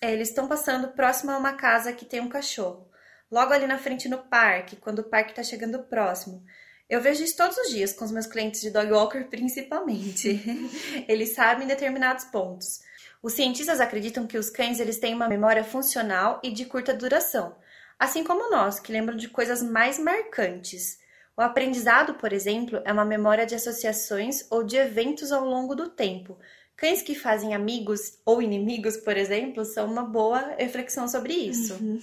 é, 0.02 0.12
eles 0.12 0.28
estão 0.28 0.46
passando 0.46 0.88
próximo 0.88 1.30
a 1.30 1.38
uma 1.38 1.54
casa 1.54 1.92
que 1.92 2.04
tem 2.04 2.20
um 2.20 2.28
cachorro. 2.28 2.88
Logo 3.30 3.52
ali 3.52 3.66
na 3.66 3.78
frente 3.78 4.08
no 4.08 4.18
parque, 4.18 4.76
quando 4.76 4.98
o 5.00 5.04
parque 5.04 5.30
está 5.30 5.42
chegando 5.42 5.84
próximo. 5.84 6.44
Eu 6.88 7.00
vejo 7.00 7.24
isso 7.24 7.36
todos 7.36 7.56
os 7.56 7.70
dias 7.70 7.92
com 7.92 8.04
os 8.04 8.12
meus 8.12 8.26
clientes 8.26 8.60
de 8.60 8.70
dog 8.70 8.92
walker, 8.92 9.24
principalmente. 9.30 10.40
eles 11.08 11.34
sabem 11.34 11.66
determinados 11.66 12.24
pontos. 12.26 12.82
Os 13.22 13.32
cientistas 13.32 13.80
acreditam 13.80 14.26
que 14.26 14.36
os 14.36 14.50
cães 14.50 14.80
eles 14.80 14.98
têm 14.98 15.14
uma 15.14 15.28
memória 15.28 15.64
funcional 15.64 16.40
e 16.44 16.52
de 16.52 16.66
curta 16.66 16.92
duração, 16.92 17.56
assim 17.98 18.22
como 18.22 18.50
nós, 18.50 18.78
que 18.78 18.92
lembram 18.92 19.16
de 19.16 19.28
coisas 19.28 19.62
mais 19.62 19.98
marcantes. 19.98 20.98
O 21.36 21.42
aprendizado, 21.42 22.14
por 22.14 22.32
exemplo, 22.32 22.80
é 22.84 22.92
uma 22.92 23.04
memória 23.04 23.44
de 23.44 23.54
associações 23.54 24.46
ou 24.50 24.62
de 24.62 24.76
eventos 24.76 25.32
ao 25.32 25.44
longo 25.44 25.74
do 25.74 25.88
tempo. 25.88 26.38
Cães 26.76 27.02
que 27.02 27.14
fazem 27.14 27.54
amigos 27.54 28.18
ou 28.24 28.40
inimigos, 28.40 28.96
por 28.96 29.16
exemplo, 29.16 29.64
são 29.64 29.90
uma 29.90 30.04
boa 30.04 30.54
reflexão 30.58 31.08
sobre 31.08 31.32
isso. 31.32 31.74
Uhum. 31.74 32.00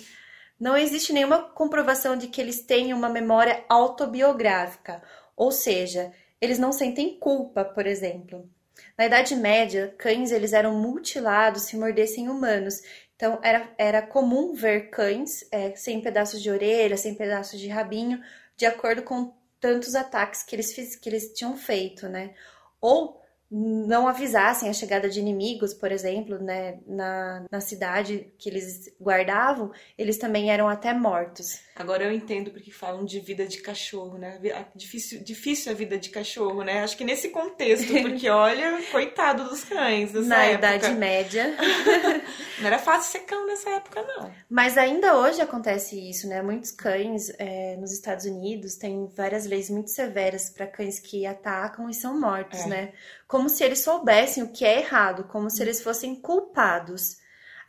Não 0.60 0.78
existe 0.78 1.12
nenhuma 1.12 1.40
comprovação 1.40 2.16
de 2.16 2.28
que 2.28 2.40
eles 2.40 2.62
tenham 2.62 2.98
uma 2.98 3.10
memória 3.10 3.64
autobiográfica, 3.68 5.02
ou 5.36 5.52
seja, 5.52 6.12
eles 6.40 6.60
não 6.60 6.72
sentem 6.72 7.18
culpa, 7.18 7.66
por 7.66 7.88
exemplo. 7.88 8.50
Na 8.98 9.06
Idade 9.06 9.36
Média, 9.36 9.94
cães 9.98 10.32
eles 10.32 10.54
eram 10.54 10.76
mutilados 10.76 11.64
se 11.64 11.78
mordessem 11.78 12.30
humanos. 12.30 12.82
Então 13.16 13.40
era, 13.44 13.70
era 13.78 14.02
comum 14.02 14.54
ver 14.54 14.90
cães 14.90 15.46
é, 15.52 15.76
sem 15.76 16.02
pedaços 16.02 16.42
de 16.42 16.50
orelha, 16.50 16.98
sem 16.98 17.16
pedaços 17.16 17.60
de 17.60 17.68
rabinho, 17.68 18.22
de 18.62 18.66
acordo 18.68 19.02
com 19.02 19.34
tantos 19.60 19.96
ataques 19.96 20.44
que 20.44 20.56
eles, 20.56 20.72
fiz, 20.72 20.96
que 20.96 21.10
eles 21.10 21.34
tinham 21.34 21.58
feito, 21.58 22.08
né? 22.08 22.36
Ou 22.80 23.20
não 23.50 24.08
avisassem 24.08 24.70
a 24.70 24.74
chegada 24.74 25.10
de 25.10 25.20
inimigos, 25.20 25.74
por 25.74 25.92
exemplo, 25.92 26.38
né, 26.38 26.78
na, 26.86 27.44
na 27.50 27.60
cidade 27.60 28.32
que 28.38 28.48
eles 28.48 28.94
guardavam, 29.02 29.72
eles 29.98 30.20
também 30.20 30.52
eram 30.52 30.70
até 30.70 30.94
mortos. 30.94 31.60
Agora 31.82 32.04
eu 32.04 32.12
entendo 32.12 32.52
porque 32.52 32.72
falam 32.72 33.04
de 33.04 33.20
vida 33.20 33.46
de 33.46 33.62
cachorro, 33.62 34.18
né? 34.18 34.40
Difícil, 34.76 35.24
difícil 35.24 35.72
a 35.72 35.76
vida 35.76 35.98
de 35.98 36.10
cachorro, 36.10 36.64
né? 36.64 36.84
Acho 36.84 36.96
que 36.96 37.04
nesse 37.04 37.30
contexto, 37.30 37.92
porque 38.02 38.30
olha, 38.30 38.82
coitado 38.92 39.46
dos 39.46 39.64
cães 39.64 40.14
Na 40.14 40.44
época. 40.44 40.68
Idade 40.68 40.94
Média. 40.96 41.56
não 42.60 42.68
era 42.68 42.80
fácil 42.80 43.12
ser 43.12 43.26
cão 43.26 43.46
nessa 43.48 43.70
época, 43.72 44.02
não. 44.04 44.32
Mas 44.50 44.78
ainda 44.78 45.18
hoje 45.18 45.42
acontece 45.42 45.98
isso, 46.10 46.28
né? 46.28 46.42
Muitos 46.42 46.72
cães 46.72 47.32
é, 47.38 47.76
nos 47.78 47.92
Estados 47.92 48.26
Unidos 48.26 48.76
têm 48.76 49.12
várias 49.16 49.46
leis 49.46 49.70
muito 49.70 49.90
severas 49.90 50.50
para 50.50 50.68
cães 50.68 51.00
que 51.00 51.26
atacam 51.26 51.90
e 51.90 51.94
são 51.94 52.20
mortos, 52.20 52.60
é. 52.62 52.68
né? 52.68 52.94
como 53.32 53.48
se 53.48 53.64
eles 53.64 53.80
soubessem 53.80 54.44
o 54.44 54.50
que 54.50 54.66
é 54.66 54.80
errado, 54.80 55.24
como 55.24 55.50
se 55.50 55.64
eles 55.64 55.82
fossem 55.82 56.14
culpados. 56.14 57.16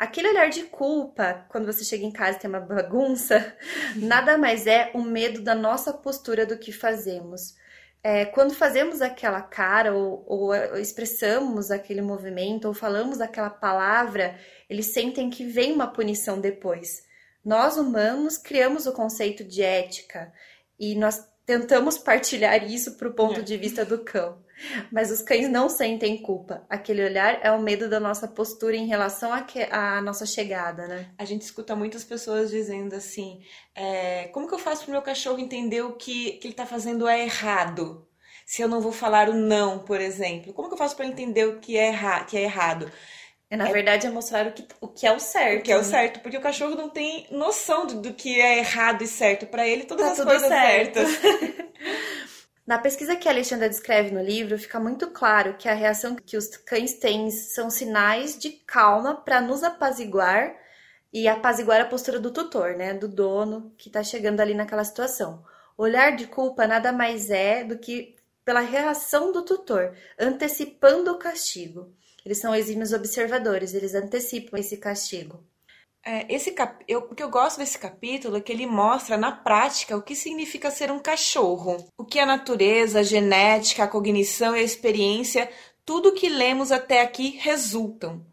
Aquele 0.03 0.31
olhar 0.31 0.51
de 0.51 0.65
culpa, 0.65 1.47
quando 1.49 1.65
você 1.65 1.85
chega 1.85 2.05
em 2.05 2.11
casa 2.11 2.37
e 2.37 2.41
tem 2.41 2.51
uma 2.51 2.59
bagunça, 2.59 3.57
nada 3.95 4.37
mais 4.37 4.67
é 4.67 4.91
o 4.95 5.01
medo 5.01 5.41
da 5.41 5.55
nossa 5.55 5.93
postura 5.93 6.45
do 6.45 6.59
que 6.59 6.73
fazemos. 6.73 7.55
É, 8.03 8.25
quando 8.25 8.53
fazemos 8.53 9.01
aquela 9.01 9.41
cara 9.41 9.95
ou, 9.95 10.25
ou, 10.27 10.55
expressamos 10.77 11.71
aquele 11.71 12.03
movimento 12.03 12.67
ou 12.67 12.75
falamos 12.75 13.21
aquela 13.21 13.49
palavra, 13.49 14.37
eles 14.69 14.87
sentem 14.87 15.31
que 15.31 15.45
vem 15.45 15.73
uma 15.73 15.87
punição 15.87 16.41
depois. 16.41 17.07
Nós 17.45 17.77
humanos 17.77 18.37
criamos 18.37 18.87
o 18.87 18.93
conceito 18.93 19.45
de 19.45 19.63
ética 19.63 20.33
e 20.81 20.97
nós 20.97 21.25
tentamos 21.45 21.99
partilhar 21.99 22.65
isso 22.71 22.97
para 22.97 23.09
o 23.09 23.15
ponto 23.15 23.41
é. 23.41 23.43
de 23.43 23.57
vista 23.57 23.85
do 23.85 23.99
cão. 23.99 24.43
Mas 24.93 25.11
os 25.11 25.23
cães 25.23 25.49
não 25.49 25.69
sentem 25.69 26.23
culpa. 26.23 26.65
Aquele 26.69 27.05
olhar 27.05 27.41
é 27.43 27.51
o 27.51 27.61
medo 27.61 27.89
da 27.89 27.99
nossa 27.99 28.29
postura 28.29 28.77
em 28.77 28.87
relação 28.87 29.31
à 29.33 30.01
nossa 30.01 30.25
chegada, 30.25 30.87
né? 30.87 31.11
A 31.19 31.25
gente 31.25 31.43
escuta 31.43 31.75
muitas 31.75 32.05
pessoas 32.05 32.51
dizendo 32.51 32.95
assim: 32.95 33.41
é, 33.75 34.29
como 34.29 34.47
que 34.47 34.55
eu 34.55 34.59
faço 34.59 34.83
para 34.83 34.91
o 34.91 34.93
meu 34.93 35.03
cachorro 35.03 35.41
entender 35.41 35.83
o 35.83 35.95
que, 35.95 36.33
que 36.33 36.47
ele 36.47 36.53
está 36.53 36.67
fazendo 36.67 37.09
é 37.09 37.25
errado? 37.25 38.07
Se 38.47 38.63
eu 38.63 38.69
não 38.69 38.81
vou 38.81 38.93
falar 38.93 39.29
o 39.29 39.35
não, 39.35 39.79
por 39.81 40.01
exemplo, 40.01 40.53
como 40.53 40.69
que 40.69 40.75
eu 40.75 40.79
faço 40.79 40.97
para 40.97 41.07
entender 41.07 41.47
o 41.47 41.59
que 41.59 41.77
é, 41.77 41.89
erra 41.89 42.25
que 42.25 42.37
é 42.37 42.43
errado? 42.43 42.91
É, 43.53 43.57
na 43.57 43.69
é, 43.69 43.73
verdade, 43.73 44.07
é 44.07 44.11
mostrar 44.11 44.47
o 44.47 44.53
que, 44.53 44.67
o 44.81 44.89
que 44.89 45.07
é 45.07 45.13
o 45.13 45.21
certo. 45.21 45.61
O 45.61 45.63
que 45.63 45.71
é 45.71 45.77
o 45.77 45.81
né? 45.81 45.85
certo, 45.85 46.21
porque 46.21 46.39
o 46.39 46.41
cachorro 46.41 46.75
não 46.75 46.89
tem 46.89 47.27
noção 47.31 47.87
do, 47.87 48.01
do 48.01 48.15
que 48.15 48.41
é 48.41 48.57
errado 48.57 49.03
e 49.03 49.07
certo. 49.07 49.47
Para 49.47 49.69
ele, 49.69 49.85
todas 49.85 50.07
tá 50.07 50.13
as 50.13 50.25
coisas 50.27 50.49
certo. 50.49 51.01
certas. 51.07 51.63
Na 52.67 52.79
pesquisa 52.79 53.15
que 53.15 53.29
a 53.29 53.31
Alexandra 53.31 53.69
descreve 53.69 54.11
no 54.11 54.23
livro, 54.23 54.59
fica 54.59 54.81
muito 54.81 55.11
claro 55.11 55.55
que 55.59 55.69
a 55.69 55.75
reação 55.75 56.17
que 56.17 56.35
os 56.35 56.49
cães 56.57 56.95
têm 56.95 57.31
são 57.31 57.69
sinais 57.69 58.39
de 58.39 58.53
calma 58.53 59.17
para 59.17 59.39
nos 59.43 59.63
apaziguar 59.63 60.57
e 61.13 61.29
apaziguar 61.29 61.83
a 61.83 61.85
postura 61.85 62.19
do 62.19 62.31
tutor, 62.31 62.75
né, 62.75 62.95
do 62.95 63.07
dono 63.07 63.75
que 63.77 63.91
está 63.91 64.03
chegando 64.03 64.41
ali 64.41 64.55
naquela 64.55 64.83
situação. 64.83 65.45
Olhar 65.77 66.17
de 66.17 66.27
culpa 66.27 66.67
nada 66.67 66.91
mais 66.91 67.29
é 67.29 67.63
do 67.63 67.77
que 67.77 68.17
pela 68.47 68.61
reação 68.61 69.31
do 69.31 69.45
tutor, 69.45 69.95
antecipando 70.19 71.13
o 71.13 71.19
castigo. 71.19 71.95
Eles 72.25 72.39
são 72.39 72.55
exímios 72.55 72.93
observadores, 72.93 73.75
eles 73.75 73.95
antecipam 73.95 74.59
esse 74.59 74.77
castigo. 74.77 75.43
É, 76.05 76.27
esse 76.33 76.51
cap... 76.51 76.85
eu, 76.89 77.01
o 77.01 77.15
que 77.15 77.23
eu 77.23 77.31
gosto 77.31 77.59
desse 77.59 77.79
capítulo 77.79 78.37
é 78.37 78.41
que 78.41 78.51
ele 78.51 78.67
mostra 78.67 79.17
na 79.17 79.31
prática 79.31 79.97
o 79.97 80.03
que 80.03 80.17
significa 80.17 80.71
ser 80.71 80.91
um 80.91 80.99
cachorro. 80.99 81.85
O 81.97 82.05
que 82.05 82.19
a 82.19 82.27
natureza, 82.27 83.01
a 83.01 83.03
genética, 83.05 83.85
a 83.85 83.89
cognição 83.89 84.57
e 84.57 84.61
a 84.61 84.65
experiência, 84.65 85.49
tudo 85.85 86.13
que 86.13 86.29
lemos 86.29 86.73
até 86.73 87.03
aqui 87.03 87.39
resultam. 87.41 88.25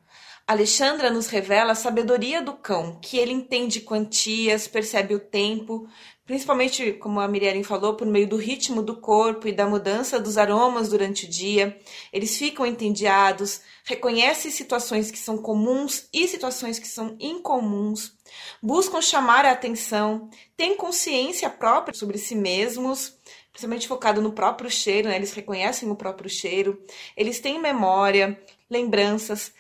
Alexandra 0.50 1.12
nos 1.12 1.28
revela 1.28 1.74
a 1.74 1.76
sabedoria 1.76 2.42
do 2.42 2.54
cão, 2.54 3.00
que 3.00 3.20
ele 3.20 3.32
entende 3.32 3.82
quantias, 3.82 4.68
percebe 4.68 5.14
o 5.14 5.20
tempo, 5.20 5.88
principalmente, 6.26 6.92
como 6.94 7.20
a 7.20 7.28
Miriam 7.28 7.64
falou, 7.64 7.94
por 7.94 8.08
meio 8.08 8.28
do 8.28 8.36
ritmo 8.36 8.82
do 8.82 9.00
corpo 9.00 9.48
e 9.48 9.52
da 9.52 9.68
mudança 9.68 10.20
dos 10.20 10.40
aromas 10.40 10.90
durante 10.90 11.28
o 11.28 11.30
dia. 11.30 11.80
Eles 12.12 12.36
ficam 12.36 12.66
entediados, 12.66 13.62
reconhecem 13.84 14.50
situações 14.50 15.12
que 15.12 15.20
são 15.20 15.38
comuns 15.38 16.10
e 16.12 16.28
situações 16.28 16.80
que 16.80 16.88
são 16.88 17.16
incomuns, 17.20 18.18
buscam 18.60 19.04
chamar 19.04 19.46
a 19.46 19.52
atenção, 19.52 20.32
têm 20.58 20.76
consciência 20.76 21.48
própria 21.48 21.94
sobre 21.94 22.18
si 22.18 22.34
mesmos, 22.34 23.20
principalmente 23.52 23.88
focado 23.88 24.20
no 24.20 24.32
próprio 24.32 24.72
cheiro, 24.72 25.10
né? 25.10 25.16
eles 25.16 25.32
reconhecem 25.32 25.92
o 25.92 25.96
próprio 25.96 26.28
cheiro, 26.28 26.84
eles 27.16 27.40
têm 27.40 27.62
memória, 27.62 28.42
lembranças, 28.68 29.54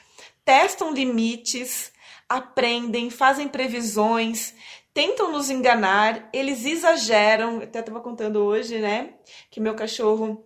testam 0.50 0.92
limites, 0.92 1.92
aprendem, 2.28 3.12
fazem 3.12 3.48
previsões, 3.48 4.56
tentam 4.92 5.32
nos 5.32 5.52
enganar, 5.52 6.28
eles 6.34 6.66
exageram. 6.66 7.58
Eu 7.58 7.64
até 7.66 7.82
estava 7.82 8.00
contando 8.00 8.38
hoje, 8.38 8.80
né? 8.80 9.14
Que 9.52 9.60
meu 9.60 9.76
cachorro, 9.76 10.44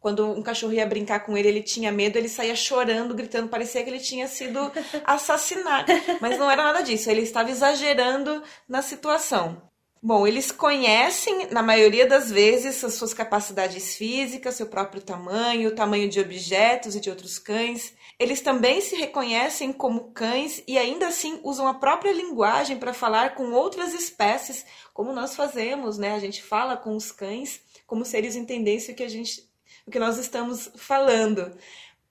quando 0.00 0.26
um 0.30 0.42
cachorro 0.42 0.72
ia 0.72 0.86
brincar 0.86 1.26
com 1.26 1.36
ele, 1.36 1.48
ele 1.48 1.62
tinha 1.62 1.92
medo, 1.92 2.16
ele 2.16 2.30
saía 2.30 2.56
chorando, 2.56 3.14
gritando, 3.14 3.50
parecia 3.50 3.84
que 3.84 3.90
ele 3.90 4.00
tinha 4.00 4.26
sido 4.28 4.72
assassinado. 5.04 5.92
Mas 6.22 6.38
não 6.38 6.50
era 6.50 6.64
nada 6.64 6.82
disso, 6.82 7.10
ele 7.10 7.20
estava 7.20 7.50
exagerando 7.50 8.42
na 8.66 8.80
situação. 8.80 9.60
Bom, 10.02 10.26
eles 10.26 10.50
conhecem, 10.50 11.48
na 11.50 11.62
maioria 11.62 12.06
das 12.06 12.30
vezes, 12.30 12.82
as 12.82 12.94
suas 12.94 13.12
capacidades 13.12 13.94
físicas, 13.94 14.54
seu 14.54 14.66
próprio 14.66 15.02
tamanho, 15.02 15.68
o 15.68 15.74
tamanho 15.74 16.08
de 16.08 16.18
objetos 16.18 16.94
e 16.94 17.00
de 17.00 17.10
outros 17.10 17.38
cães. 17.38 17.92
Eles 18.18 18.40
também 18.40 18.80
se 18.80 18.94
reconhecem 18.94 19.72
como 19.72 20.12
cães 20.12 20.62
e 20.68 20.78
ainda 20.78 21.08
assim 21.08 21.40
usam 21.42 21.66
a 21.66 21.74
própria 21.74 22.12
linguagem 22.12 22.78
para 22.78 22.94
falar 22.94 23.34
com 23.34 23.52
outras 23.52 23.92
espécies, 23.92 24.64
como 24.92 25.12
nós 25.12 25.34
fazemos, 25.34 25.98
né? 25.98 26.14
A 26.14 26.20
gente 26.20 26.42
fala 26.42 26.76
com 26.76 26.94
os 26.96 27.10
cães 27.10 27.60
como 27.86 28.04
se 28.04 28.16
eles 28.16 28.36
entendessem 28.36 28.94
o 28.94 28.96
que 28.96 29.02
a 29.02 29.08
gente, 29.08 29.48
o 29.86 29.90
que 29.90 29.98
nós 29.98 30.16
estamos 30.16 30.70
falando. 30.76 31.56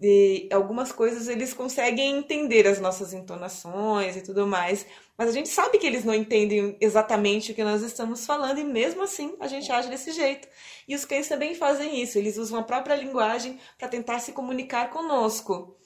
E 0.02 0.50
algumas 0.52 0.92
coisas 0.92 1.30
eles 1.30 1.54
conseguem 1.54 2.18
entender 2.18 2.68
as 2.68 2.80
nossas 2.80 3.14
entonações 3.14 4.18
e 4.18 4.22
tudo 4.22 4.46
mais, 4.46 4.86
mas 5.18 5.30
a 5.30 5.32
gente 5.32 5.48
sabe 5.48 5.78
que 5.78 5.88
eles 5.88 6.04
não 6.04 6.14
entendem 6.14 6.76
exatamente 6.82 7.54
o 7.54 7.56
que 7.56 7.64
nós 7.64 7.82
estamos 7.82 8.26
falando 8.26 8.60
e 8.60 8.66
mesmo 8.66 9.04
assim 9.04 9.38
a 9.40 9.48
gente 9.48 9.72
age 9.72 9.90
desse 9.90 10.12
jeito. 10.12 10.46
E 10.88 10.94
os 10.94 11.06
cães 11.06 11.30
também 11.30 11.56
fazem 11.56 12.02
isso, 12.02 12.18
eles 12.18 12.36
usam 12.36 12.60
a 12.60 12.64
própria 12.64 12.96
linguagem 12.96 13.58
para 13.78 13.88
tentar 13.88 14.20
se 14.20 14.34
comunicar 14.34 14.90
conosco. 14.90 15.78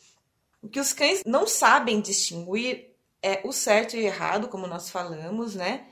O 0.62 0.70
que 0.70 0.80
os 0.80 0.94
cães 0.94 1.24
não 1.26 1.48
sabem 1.48 2.02
distinguir 2.02 2.96
é 3.22 3.42
o 3.44 3.52
certo 3.52 3.96
e 3.96 4.00
o 4.00 4.04
errado, 4.04 4.48
como 4.48 4.68
nós 4.68 4.90
falamos, 4.90 5.56
né? 5.56 5.88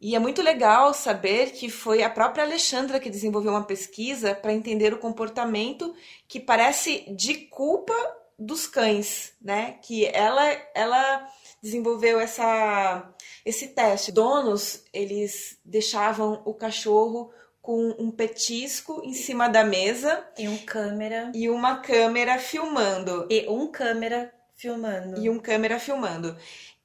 E 0.00 0.16
é 0.16 0.18
muito 0.18 0.40
legal 0.40 0.94
saber 0.94 1.52
que 1.52 1.68
foi 1.68 2.02
a 2.02 2.08
própria 2.08 2.42
Alexandra 2.42 2.98
que 2.98 3.10
desenvolveu 3.10 3.52
uma 3.52 3.64
pesquisa 3.64 4.34
para 4.34 4.52
entender 4.52 4.94
o 4.94 4.98
comportamento 4.98 5.94
que 6.26 6.40
parece 6.40 7.04
de 7.14 7.34
culpa 7.34 7.94
dos 8.38 8.66
cães, 8.66 9.34
né? 9.40 9.72
Que 9.82 10.06
ela 10.06 10.42
ela 10.74 11.28
desenvolveu 11.62 12.18
essa 12.18 13.12
esse 13.44 13.68
teste. 13.68 14.10
Donos, 14.10 14.84
eles 14.92 15.58
deixavam 15.62 16.40
o 16.46 16.54
cachorro 16.54 17.30
com 17.60 17.94
um 17.98 18.10
petisco 18.10 19.02
em 19.04 19.12
cima 19.12 19.48
da 19.48 19.62
mesa 19.62 20.26
e 20.38 20.48
um 20.48 20.58
câmera 20.58 21.30
e 21.34 21.48
uma 21.48 21.76
câmera 21.76 22.38
filmando 22.38 23.26
e 23.30 23.46
um 23.48 23.66
câmera 23.70 24.32
filmando 24.54 25.20
e 25.20 25.28
um 25.28 25.38
câmera 25.38 25.78
filmando. 25.78 26.36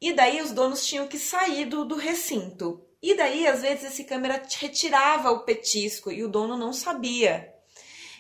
E 0.02 0.14
daí 0.14 0.42
os 0.42 0.52
donos 0.52 0.86
tinham 0.86 1.08
que 1.08 1.18
sair 1.18 1.66
do, 1.66 1.86
do 1.86 1.96
recinto. 1.96 2.86
E 3.02 3.16
daí, 3.16 3.48
às 3.48 3.62
vezes, 3.62 3.92
esse 3.92 4.04
câmera 4.04 4.42
retirava 4.60 5.32
o 5.32 5.46
petisco 5.46 6.12
e 6.12 6.24
o 6.24 6.28
dono 6.28 6.58
não 6.58 6.74
sabia. 6.74 7.55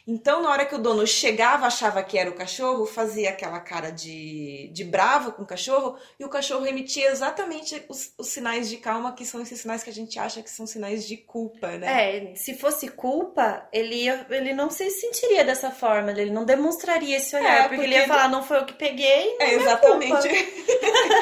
Então, 0.08 0.44
na 0.44 0.52
hora 0.52 0.66
que 0.66 0.76
o 0.76 0.78
dono 0.78 1.06
chegava, 1.08 1.66
achava 1.66 2.04
que 2.04 2.18
era 2.18 2.30
o 2.30 2.36
cachorro, 2.36 2.86
fazia 2.86 3.30
aquela 3.30 3.60
cara 3.60 3.90
de, 3.90 4.70
de 4.72 4.84
bravo 4.84 5.32
com 5.32 5.42
o 5.42 5.46
cachorro, 5.46 5.98
e 6.20 6.24
o 6.24 6.30
cachorro 6.30 6.66
emitia 6.68 7.10
exatamente 7.10 7.84
os, 7.90 8.14
os, 8.16 8.28
sinais 8.28 8.70
de 8.70 8.78
calma, 8.78 9.14
que 9.14 9.26
são 9.26 9.42
esses 9.42 9.60
sinais 9.60 9.84
que 9.84 9.90
a 9.90 9.94
gente 9.94 10.20
acha 10.20 10.44
que 10.44 10.50
são 10.50 10.68
sinais 10.68 11.08
de 11.08 11.18
culpa, 11.18 11.72
né? 11.78 12.32
É, 12.32 12.36
se 12.36 12.54
fosse 12.54 12.90
culpa, 12.90 13.68
ele, 13.74 13.96
ia, 13.96 14.28
ele 14.30 14.54
não 14.54 14.70
se 14.70 14.88
sentiria 14.92 15.44
dessa 15.44 15.72
forma, 15.72 16.12
ele 16.12 16.30
não 16.30 16.46
demonstraria 16.46 17.18
esse 17.18 17.36
olhar, 17.36 17.52
é, 17.52 17.62
porque, 17.64 17.76
porque, 17.76 17.90
ele 17.90 17.96
ia 17.96 18.08
falar, 18.08 18.30
não 18.30 18.44
foi 18.44 18.58
eu 18.58 18.66
que 18.66 18.74
peguei, 18.74 19.38
não 19.40 19.46
é, 19.46 19.50
é 19.50 19.54
exatamente. 19.56 20.28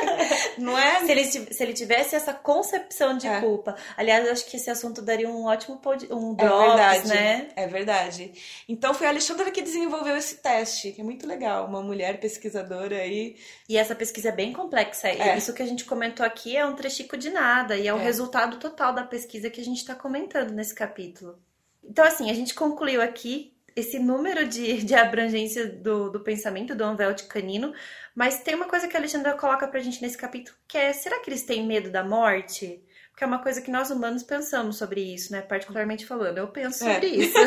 não 0.58 0.78
é? 0.78 1.00
Se 1.06 1.12
ele, 1.12 1.25
se 1.25 1.63
ele 1.63 1.74
tivesse 1.74 2.16
essa 2.16 2.34
concepção 2.34 3.18
de 3.18 3.28
é. 3.28 3.40
culpa. 3.40 3.75
Aliás, 3.96 4.25
eu 4.25 4.32
acho 4.32 4.46
que 4.46 4.58
esse 4.58 4.70
assunto 4.70 5.02
daria 5.02 5.30
um 5.30 5.46
ótimo 5.46 5.78
pod... 5.78 6.08
um 6.12 6.36
é 6.38 6.46
verdade, 6.46 7.08
né? 7.08 7.48
É 7.56 7.68
verdade. 7.68 8.32
Então 8.74 8.92
foi 8.92 9.06
a 9.06 9.12
Alexandra 9.12 9.51
que 9.51 9.62
desenvolveu 9.62 10.18
esse 10.18 10.38
teste, 10.38 10.92
que 10.94 11.01
é 11.01 11.03
muito 11.03 11.27
legal, 11.27 11.68
uma 11.68 11.80
mulher 11.80 12.20
pesquisadora 12.20 12.96
aí. 12.96 13.38
E 13.70 13.77
essa 13.77 13.94
pesquisa 13.94 14.30
é 14.30 14.32
bem 14.32 14.51
complexa. 14.51 15.10
É. 15.10 15.38
Isso 15.38 15.53
que 15.53 15.62
a 15.62 15.65
gente 15.65 15.86
comentou 15.86 16.25
aqui 16.25 16.58
é 16.58 16.65
um 16.65 16.74
trechico 16.74 17.15
de 17.15 17.30
nada 17.30 17.77
e 17.77 17.88
é 17.88 17.94
o 17.94 18.00
é. 18.00 18.03
resultado 18.03 18.58
total 18.58 18.92
da 18.92 19.03
pesquisa 19.03 19.48
que 19.48 19.62
a 19.62 19.63
gente 19.63 19.77
está 19.77 19.94
comentando 19.94 20.50
nesse 20.53 20.74
capítulo. 20.74 21.38
Então, 21.84 22.03
assim, 22.03 22.32
a 22.32 22.34
gente 22.34 22.56
concluiu 22.56 23.00
aqui 23.00 23.53
esse 23.75 24.00
número 24.00 24.48
de, 24.48 24.82
de 24.82 24.96
abrangência 24.96 25.68
do, 25.68 26.10
do 26.10 26.22
pensamento 26.22 26.74
do 26.74 26.84
Anvelt 26.84 27.27
canino, 27.27 27.75
mas 28.15 28.42
tem 28.42 28.56
uma 28.56 28.65
coisa 28.65 28.88
que 28.88 28.98
a 28.98 29.00
Alexandra 29.00 29.34
coloca 29.34 29.68
pra 29.68 29.82
gente 29.82 30.01
nesse 30.01 30.18
capítulo, 30.18 30.58
que 30.68 30.80
é, 30.80 30.94
será 30.94 31.20
que 31.20 31.30
eles 31.30 31.44
têm 31.44 31.63
medo 31.63 31.92
da 31.92 32.03
morte? 32.03 32.84
Porque 33.13 33.24
é 33.24 33.27
uma 33.27 33.43
coisa 33.43 33.62
que 33.62 33.70
nós 33.70 33.91
humanos 33.91 34.24
pensamos 34.24 34.77
sobre 34.77 35.00
isso, 35.00 35.32
né? 35.32 35.41
Particularmente 35.41 36.03
falando, 36.03 36.39
eu 36.39 36.48
penso 36.48 36.84
é. 36.84 36.93
sobre 36.96 37.08
isso. 37.10 37.38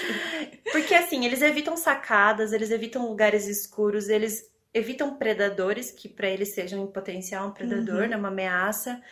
Porque 0.72 0.94
assim, 0.94 1.26
eles 1.26 1.42
evitam 1.42 1.76
sacadas, 1.76 2.50
eles 2.50 2.70
evitam 2.70 3.06
lugares 3.06 3.46
escuros, 3.46 4.08
eles 4.08 4.50
evitam 4.72 5.14
predadores 5.16 5.90
que 5.90 6.08
para 6.08 6.28
eles 6.28 6.54
sejam 6.54 6.82
em 6.82 6.86
potencial 6.86 7.48
um 7.48 7.50
predador, 7.50 8.04
uhum. 8.04 8.08
né, 8.08 8.16
uma 8.16 8.28
ameaça. 8.28 9.02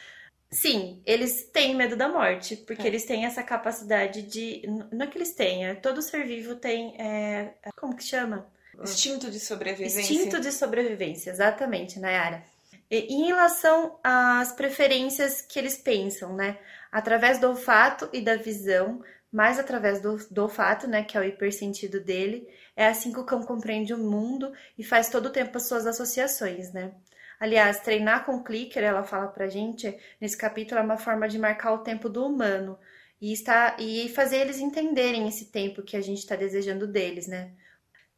Sim, 0.50 1.02
eles 1.04 1.44
têm 1.52 1.76
medo 1.76 1.96
da 1.96 2.08
morte, 2.08 2.56
porque 2.56 2.82
é. 2.82 2.86
eles 2.86 3.04
têm 3.04 3.26
essa 3.26 3.42
capacidade 3.42 4.22
de. 4.22 4.62
Não 4.90 5.04
é 5.04 5.06
que 5.06 5.18
eles 5.18 5.34
têm, 5.34 5.66
é, 5.66 5.74
todo 5.74 6.00
ser 6.00 6.24
vivo 6.24 6.54
tem. 6.54 6.98
É, 6.98 7.52
como 7.76 7.94
que 7.94 8.02
chama? 8.02 8.50
Instinto 8.82 9.30
de 9.30 9.38
sobrevivência. 9.38 10.00
Instinto 10.00 10.40
de 10.40 10.50
sobrevivência, 10.50 11.30
exatamente, 11.30 12.00
Nayara. 12.00 12.42
E, 12.90 13.14
em 13.14 13.26
relação 13.26 13.98
às 14.02 14.52
preferências 14.52 15.40
que 15.40 15.58
eles 15.58 15.76
pensam, 15.78 16.34
né? 16.34 16.58
Através 16.90 17.38
do 17.38 17.48
olfato 17.48 18.08
e 18.12 18.20
da 18.20 18.36
visão, 18.36 19.02
mais 19.32 19.58
através 19.58 20.00
do, 20.00 20.16
do 20.30 20.42
olfato, 20.42 20.88
né? 20.88 21.04
Que 21.04 21.16
é 21.16 21.20
o 21.20 21.24
hipersentido 21.24 22.00
dele, 22.00 22.48
é 22.76 22.86
assim 22.86 23.12
que 23.12 23.20
o 23.20 23.24
cão 23.24 23.42
compreende 23.42 23.94
o 23.94 23.98
mundo 23.98 24.52
e 24.76 24.82
faz 24.82 25.08
todo 25.08 25.26
o 25.26 25.30
tempo 25.30 25.56
as 25.56 25.68
suas 25.68 25.86
associações, 25.86 26.72
né? 26.72 26.92
Aliás, 27.38 27.80
treinar 27.80 28.26
com 28.26 28.42
clicker, 28.42 28.82
ela 28.82 29.02
fala 29.02 29.28
pra 29.28 29.48
gente 29.48 29.96
nesse 30.20 30.36
capítulo, 30.36 30.80
é 30.80 30.82
uma 30.84 30.98
forma 30.98 31.26
de 31.26 31.38
marcar 31.38 31.72
o 31.72 31.78
tempo 31.78 32.08
do 32.08 32.26
humano 32.26 32.78
e, 33.20 33.32
está, 33.32 33.76
e 33.78 34.08
fazer 34.10 34.38
eles 34.38 34.58
entenderem 34.58 35.26
esse 35.28 35.46
tempo 35.46 35.82
que 35.82 35.96
a 35.96 36.00
gente 36.00 36.18
está 36.18 36.36
desejando 36.36 36.86
deles, 36.86 37.26
né? 37.26 37.52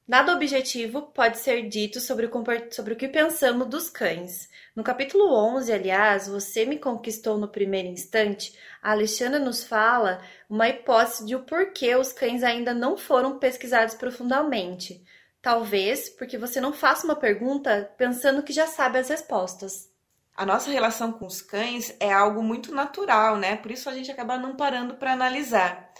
Nada 0.06 0.32
objetivo 0.32 1.02
pode 1.02 1.38
ser 1.38 1.68
dito 1.68 2.00
sobre 2.00 2.26
o, 2.26 2.32
sobre 2.72 2.94
o 2.94 2.96
que 2.96 3.06
pensamos 3.06 3.68
dos 3.68 3.88
cães. 3.88 4.48
No 4.74 4.82
capítulo 4.82 5.32
11, 5.32 5.72
aliás, 5.72 6.26
Você 6.26 6.66
Me 6.66 6.76
Conquistou 6.76 7.38
no 7.38 7.46
Primeiro 7.46 7.88
Instante, 7.88 8.58
a 8.82 8.90
Alexandra 8.90 9.38
nos 9.38 9.62
fala 9.62 10.20
uma 10.50 10.68
hipótese 10.68 11.24
de 11.24 11.36
o 11.36 11.44
porquê 11.44 11.94
os 11.94 12.12
cães 12.12 12.42
ainda 12.42 12.74
não 12.74 12.96
foram 12.96 13.38
pesquisados 13.38 13.94
profundamente. 13.94 15.04
Talvez 15.40 16.08
porque 16.08 16.36
você 16.36 16.60
não 16.60 16.72
faça 16.72 17.04
uma 17.06 17.16
pergunta 17.16 17.88
pensando 17.96 18.42
que 18.42 18.52
já 18.52 18.66
sabe 18.66 18.98
as 18.98 19.08
respostas. 19.08 19.88
A 20.34 20.44
nossa 20.44 20.70
relação 20.70 21.12
com 21.12 21.26
os 21.26 21.40
cães 21.40 21.94
é 22.00 22.12
algo 22.12 22.42
muito 22.42 22.74
natural, 22.74 23.36
né? 23.36 23.56
Por 23.56 23.70
isso 23.70 23.88
a 23.88 23.94
gente 23.94 24.10
acaba 24.10 24.36
não 24.36 24.56
parando 24.56 24.94
para 24.94 25.12
analisar. 25.12 25.92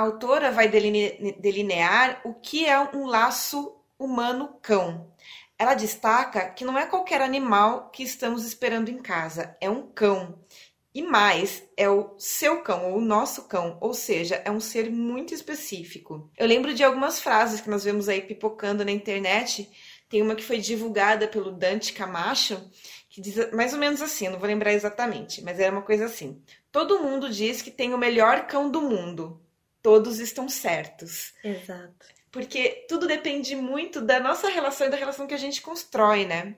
A 0.00 0.04
autora 0.04 0.50
vai 0.50 0.66
delinear 0.66 2.22
o 2.24 2.32
que 2.32 2.64
é 2.64 2.80
um 2.80 3.04
laço 3.04 3.76
humano-cão. 3.98 5.12
Ela 5.58 5.74
destaca 5.74 6.48
que 6.48 6.64
não 6.64 6.78
é 6.78 6.86
qualquer 6.86 7.20
animal 7.20 7.90
que 7.90 8.02
estamos 8.02 8.46
esperando 8.46 8.88
em 8.88 8.96
casa, 8.96 9.54
é 9.60 9.68
um 9.68 9.82
cão. 9.88 10.38
E 10.94 11.02
mais, 11.02 11.64
é 11.76 11.86
o 11.86 12.14
seu 12.16 12.62
cão, 12.62 12.92
ou 12.92 12.96
o 12.96 13.02
nosso 13.02 13.46
cão, 13.46 13.76
ou 13.78 13.92
seja, 13.92 14.36
é 14.36 14.50
um 14.50 14.58
ser 14.58 14.90
muito 14.90 15.34
específico. 15.34 16.30
Eu 16.34 16.46
lembro 16.46 16.72
de 16.72 16.82
algumas 16.82 17.20
frases 17.20 17.60
que 17.60 17.68
nós 17.68 17.84
vemos 17.84 18.08
aí 18.08 18.22
pipocando 18.22 18.82
na 18.82 18.90
internet. 18.90 19.68
Tem 20.08 20.22
uma 20.22 20.34
que 20.34 20.42
foi 20.42 20.56
divulgada 20.56 21.28
pelo 21.28 21.52
Dante 21.52 21.92
Camacho, 21.92 22.70
que 23.10 23.20
diz 23.20 23.52
mais 23.52 23.74
ou 23.74 23.78
menos 23.78 24.00
assim, 24.00 24.30
não 24.30 24.38
vou 24.38 24.48
lembrar 24.48 24.72
exatamente, 24.72 25.44
mas 25.44 25.60
era 25.60 25.70
uma 25.70 25.82
coisa 25.82 26.06
assim. 26.06 26.42
Todo 26.72 27.00
mundo 27.00 27.28
diz 27.28 27.60
que 27.60 27.70
tem 27.70 27.92
o 27.92 27.98
melhor 27.98 28.46
cão 28.46 28.70
do 28.70 28.80
mundo 28.80 29.38
todos 29.82 30.18
estão 30.18 30.48
certos. 30.48 31.32
Exato. 31.42 32.06
Porque 32.30 32.86
tudo 32.88 33.06
depende 33.06 33.56
muito 33.56 34.00
da 34.00 34.20
nossa 34.20 34.48
relação 34.48 34.86
e 34.86 34.90
da 34.90 34.96
relação 34.96 35.26
que 35.26 35.34
a 35.34 35.38
gente 35.38 35.60
constrói, 35.60 36.24
né? 36.24 36.56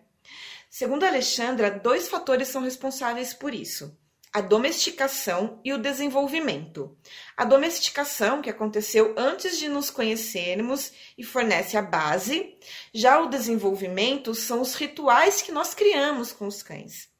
Segundo 0.68 1.04
Alexandra, 1.04 1.70
dois 1.70 2.08
fatores 2.08 2.48
são 2.48 2.62
responsáveis 2.62 3.32
por 3.32 3.54
isso: 3.54 3.96
a 4.32 4.40
domesticação 4.40 5.60
e 5.62 5.72
o 5.72 5.78
desenvolvimento. 5.78 6.96
A 7.36 7.44
domesticação, 7.44 8.40
que 8.40 8.48
aconteceu 8.48 9.14
antes 9.16 9.58
de 9.58 9.68
nos 9.68 9.90
conhecermos 9.90 10.90
e 11.18 11.22
fornece 11.22 11.76
a 11.76 11.82
base, 11.82 12.56
já 12.94 13.20
o 13.20 13.28
desenvolvimento 13.28 14.34
são 14.34 14.62
os 14.62 14.74
rituais 14.74 15.42
que 15.42 15.52
nós 15.52 15.74
criamos 15.74 16.32
com 16.32 16.46
os 16.46 16.62
cães. 16.62 17.10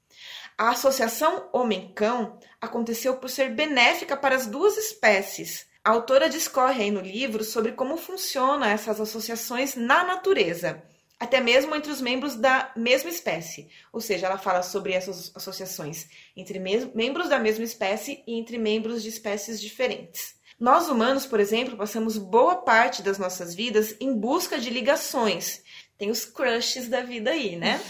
A 0.57 0.71
associação 0.71 1.51
homem-cão 1.53 2.39
aconteceu 2.61 3.19
por 3.19 3.29
ser 3.29 3.51
benéfica 3.51 4.17
para 4.17 4.35
as 4.35 4.47
duas 4.47 4.79
espécies, 4.79 5.67
a 5.85 5.91
autora 5.91 6.29
discorre 6.29 6.85
aí 6.85 6.91
no 6.91 7.01
livro 7.01 7.43
sobre 7.43 7.73
como 7.73 7.97
funcionam 7.97 8.67
essas 8.67 9.01
associações 9.01 9.75
na 9.75 10.05
natureza, 10.05 10.83
até 11.19 11.41
mesmo 11.41 11.75
entre 11.75 11.91
os 11.91 12.01
membros 12.01 12.37
da 12.37 12.71
mesma 12.77 13.11
espécie. 13.11 13.69
Ou 13.93 14.01
seja, 14.01 14.27
ela 14.27 14.39
fala 14.39 14.63
sobre 14.63 14.93
essas 14.93 15.33
associações 15.35 16.09
entre 16.37 16.61
membros 16.95 17.29
da 17.29 17.39
mesma 17.39 17.65
espécie 17.65 18.23
e 18.27 18.35
entre 18.39 18.59
membros 18.59 19.03
de 19.03 19.09
espécies 19.09 19.61
diferentes. 19.61 20.37
Nós 20.59 20.89
humanos, 20.89 21.27
por 21.27 21.41
exemplo, 21.41 21.77
passamos 21.77 22.17
boa 22.17 22.57
parte 22.57 23.03
das 23.03 23.19
nossas 23.19 23.53
vidas 23.53 23.97
em 23.99 24.15
busca 24.15 24.61
de 24.61 24.71
ligações. 24.71 25.62
Tem 26.03 26.11
os 26.11 26.25
crushes 26.25 26.89
da 26.89 27.01
vida 27.01 27.31
aí, 27.31 27.55
né? 27.55 27.81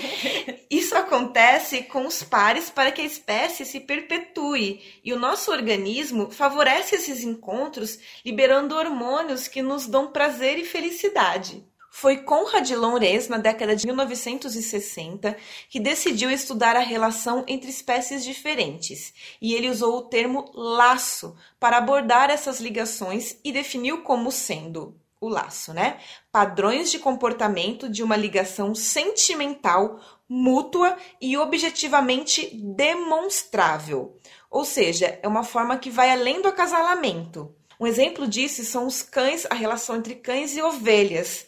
Isso 0.68 0.94
acontece 0.94 1.84
com 1.84 2.06
os 2.06 2.22
pares 2.22 2.68
para 2.68 2.92
que 2.92 3.00
a 3.00 3.04
espécie 3.06 3.64
se 3.64 3.80
perpetue 3.80 4.82
e 5.02 5.10
o 5.10 5.18
nosso 5.18 5.50
organismo 5.50 6.30
favorece 6.30 6.96
esses 6.96 7.24
encontros, 7.24 7.98
liberando 8.22 8.76
hormônios 8.76 9.48
que 9.48 9.62
nos 9.62 9.86
dão 9.86 10.12
prazer 10.12 10.58
e 10.58 10.66
felicidade. 10.66 11.64
Foi 11.90 12.18
Conrad 12.18 12.70
Lorenz, 12.72 13.26
na 13.26 13.38
década 13.38 13.74
de 13.74 13.86
1960, 13.86 15.34
que 15.70 15.80
decidiu 15.80 16.30
estudar 16.30 16.76
a 16.76 16.80
relação 16.80 17.42
entre 17.48 17.70
espécies 17.70 18.22
diferentes, 18.22 19.14
e 19.40 19.54
ele 19.54 19.70
usou 19.70 19.96
o 19.96 20.02
termo 20.02 20.44
laço 20.52 21.34
para 21.58 21.78
abordar 21.78 22.28
essas 22.28 22.60
ligações 22.60 23.38
e 23.42 23.50
definiu 23.50 24.02
como 24.02 24.30
sendo 24.30 24.94
o 25.26 25.30
laço, 25.30 25.72
né? 25.72 25.98
Padrões 26.32 26.90
de 26.90 26.98
comportamento 26.98 27.88
de 27.88 28.02
uma 28.02 28.16
ligação 28.16 28.74
sentimental, 28.74 30.00
mútua 30.28 30.96
e 31.20 31.36
objetivamente 31.36 32.50
demonstrável. 32.54 34.16
Ou 34.50 34.64
seja, 34.64 35.18
é 35.22 35.28
uma 35.28 35.44
forma 35.44 35.78
que 35.78 35.90
vai 35.90 36.10
além 36.10 36.40
do 36.40 36.48
acasalamento. 36.48 37.54
Um 37.78 37.86
exemplo 37.86 38.26
disso 38.26 38.64
são 38.64 38.86
os 38.86 39.02
cães, 39.02 39.46
a 39.50 39.54
relação 39.54 39.96
entre 39.96 40.14
cães 40.14 40.56
e 40.56 40.62
ovelhas. 40.62 41.46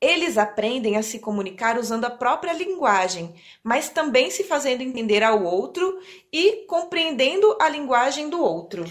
Eles 0.00 0.36
aprendem 0.36 0.98
a 0.98 1.02
se 1.02 1.18
comunicar 1.18 1.78
usando 1.78 2.04
a 2.04 2.10
própria 2.10 2.52
linguagem, 2.52 3.34
mas 3.62 3.88
também 3.88 4.30
se 4.30 4.44
fazendo 4.44 4.82
entender 4.82 5.22
ao 5.22 5.42
outro 5.42 5.98
e 6.30 6.66
compreendendo 6.66 7.56
a 7.58 7.70
linguagem 7.70 8.28
do 8.28 8.38
outro. 8.42 8.84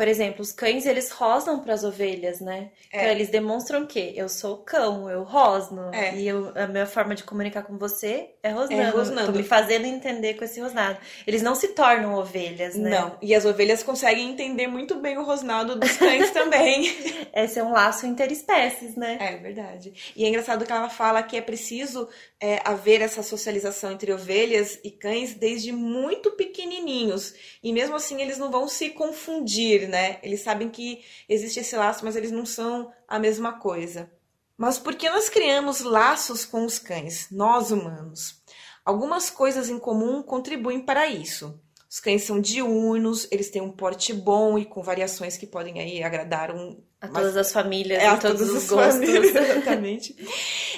Por 0.00 0.08
exemplo, 0.08 0.40
os 0.40 0.50
cães, 0.50 0.86
eles 0.86 1.10
rosnam 1.10 1.60
para 1.60 1.74
as 1.74 1.84
ovelhas, 1.84 2.40
né? 2.40 2.70
É. 2.90 3.00
Então, 3.00 3.10
eles 3.10 3.28
demonstram 3.28 3.84
que 3.84 4.14
eu 4.16 4.30
sou 4.30 4.56
cão, 4.56 5.10
eu 5.10 5.24
rosno. 5.24 5.90
É. 5.92 6.16
E 6.16 6.26
eu, 6.26 6.54
a 6.54 6.66
minha 6.66 6.86
forma 6.86 7.14
de 7.14 7.22
comunicar 7.22 7.64
com 7.64 7.76
você 7.76 8.30
é 8.42 8.48
rosnando. 8.48 8.80
É 8.80 8.88
rosnando. 8.88 9.30
Tô 9.30 9.36
me 9.36 9.44
fazendo 9.44 9.84
entender 9.84 10.38
com 10.38 10.44
esse 10.44 10.58
rosnado. 10.58 10.96
Eles 11.26 11.42
não 11.42 11.54
se 11.54 11.68
tornam 11.68 12.14
ovelhas, 12.14 12.76
né? 12.76 12.98
Não. 12.98 13.18
E 13.20 13.34
as 13.34 13.44
ovelhas 13.44 13.82
conseguem 13.82 14.30
entender 14.30 14.68
muito 14.68 14.94
bem 14.94 15.18
o 15.18 15.22
rosnado 15.22 15.76
dos 15.76 15.94
cães 15.98 16.30
também. 16.32 16.96
Esse 17.34 17.58
é 17.58 17.62
um 17.62 17.70
laço 17.70 18.06
interespécies, 18.06 18.96
né? 18.96 19.18
É 19.20 19.36
verdade. 19.36 19.92
E 20.16 20.24
é 20.24 20.28
engraçado 20.28 20.64
que 20.64 20.72
ela 20.72 20.88
fala 20.88 21.22
que 21.22 21.36
é 21.36 21.42
preciso 21.42 22.08
é, 22.40 22.58
haver 22.64 23.02
essa 23.02 23.22
socialização 23.22 23.92
entre 23.92 24.10
ovelhas 24.14 24.80
e 24.82 24.90
cães 24.90 25.34
desde 25.34 25.72
muito 25.72 26.30
pequenininhos. 26.30 27.34
E 27.62 27.70
mesmo 27.70 27.96
assim, 27.96 28.22
eles 28.22 28.38
não 28.38 28.50
vão 28.50 28.66
se 28.66 28.88
confundir, 28.88 29.89
né? 29.90 30.18
Eles 30.22 30.40
sabem 30.40 30.70
que 30.70 31.04
existe 31.28 31.60
esse 31.60 31.76
laço, 31.76 32.04
mas 32.04 32.16
eles 32.16 32.30
não 32.30 32.46
são 32.46 32.90
a 33.06 33.18
mesma 33.18 33.52
coisa. 33.54 34.10
Mas 34.56 34.78
por 34.78 34.94
que 34.94 35.08
nós 35.10 35.28
criamos 35.28 35.80
laços 35.80 36.44
com 36.44 36.64
os 36.64 36.78
cães, 36.78 37.28
nós 37.30 37.70
humanos? 37.70 38.40
Algumas 38.84 39.28
coisas 39.28 39.68
em 39.68 39.78
comum 39.78 40.22
contribuem 40.22 40.80
para 40.80 41.06
isso. 41.06 41.60
Os 41.88 41.98
cães 41.98 42.22
são 42.22 42.40
diurnos, 42.40 43.26
eles 43.30 43.50
têm 43.50 43.60
um 43.60 43.72
porte 43.72 44.14
bom 44.14 44.58
e 44.58 44.64
com 44.64 44.82
variações 44.82 45.36
que 45.36 45.46
podem 45.46 45.80
aí 45.80 46.02
agradar 46.02 46.54
um, 46.54 46.80
a 47.00 47.08
todas 47.08 47.36
as 47.36 47.52
famílias, 47.52 48.02
é, 48.02 48.06
a 48.06 48.16
todos 48.16 48.42
os 48.42 48.68
gostos. 48.68 48.94
Famílias, 48.94 49.34
exatamente. 49.34 50.16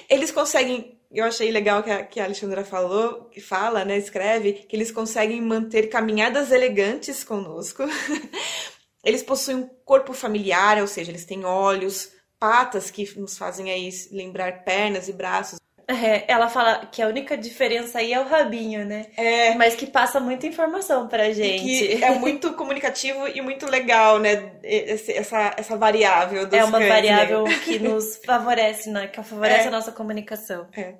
eles 0.08 0.30
conseguem 0.30 0.98
eu 1.14 1.26
achei 1.26 1.50
legal 1.50 1.82
que 1.82 1.90
a, 1.90 2.02
que 2.04 2.18
a 2.18 2.24
Alexandra 2.24 2.64
falou, 2.64 3.24
que 3.24 3.40
fala, 3.40 3.84
né, 3.84 3.98
escreve, 3.98 4.54
que 4.54 4.74
eles 4.74 4.90
conseguem 4.90 5.42
manter 5.42 5.88
caminhadas 5.88 6.50
elegantes 6.50 7.22
conosco, 7.22 7.82
Eles 9.04 9.22
possuem 9.22 9.58
um 9.58 9.70
corpo 9.84 10.12
familiar, 10.12 10.78
ou 10.80 10.86
seja, 10.86 11.10
eles 11.10 11.24
têm 11.24 11.44
olhos, 11.44 12.12
patas 12.38 12.90
que 12.90 13.18
nos 13.18 13.36
fazem 13.36 13.70
aí 13.70 13.90
lembrar 14.10 14.64
pernas 14.64 15.08
e 15.08 15.12
braços. 15.12 15.60
É, 15.88 16.24
ela 16.30 16.48
fala 16.48 16.86
que 16.86 17.02
a 17.02 17.08
única 17.08 17.36
diferença 17.36 17.98
aí 17.98 18.12
é 18.12 18.20
o 18.20 18.26
rabinho, 18.26 18.84
né? 18.84 19.06
É. 19.16 19.54
Mas 19.54 19.74
que 19.74 19.86
passa 19.86 20.20
muita 20.20 20.46
informação 20.46 21.08
pra 21.08 21.32
gente. 21.32 21.64
Que 21.64 22.04
é 22.04 22.10
muito 22.12 22.52
comunicativo 22.54 23.28
e 23.28 23.40
muito 23.40 23.66
legal, 23.68 24.18
né? 24.18 24.52
Essa, 24.62 25.54
essa 25.56 25.76
variável 25.76 26.46
dos 26.46 26.58
É 26.58 26.64
uma 26.64 26.78
cães, 26.78 26.88
variável 26.88 27.44
né? 27.44 27.60
que 27.64 27.78
nos 27.78 28.16
favorece, 28.24 28.90
né? 28.90 29.08
Que 29.08 29.22
favorece 29.22 29.64
é. 29.64 29.68
a 29.68 29.70
nossa 29.70 29.92
comunicação. 29.92 30.68
É. 30.76 30.94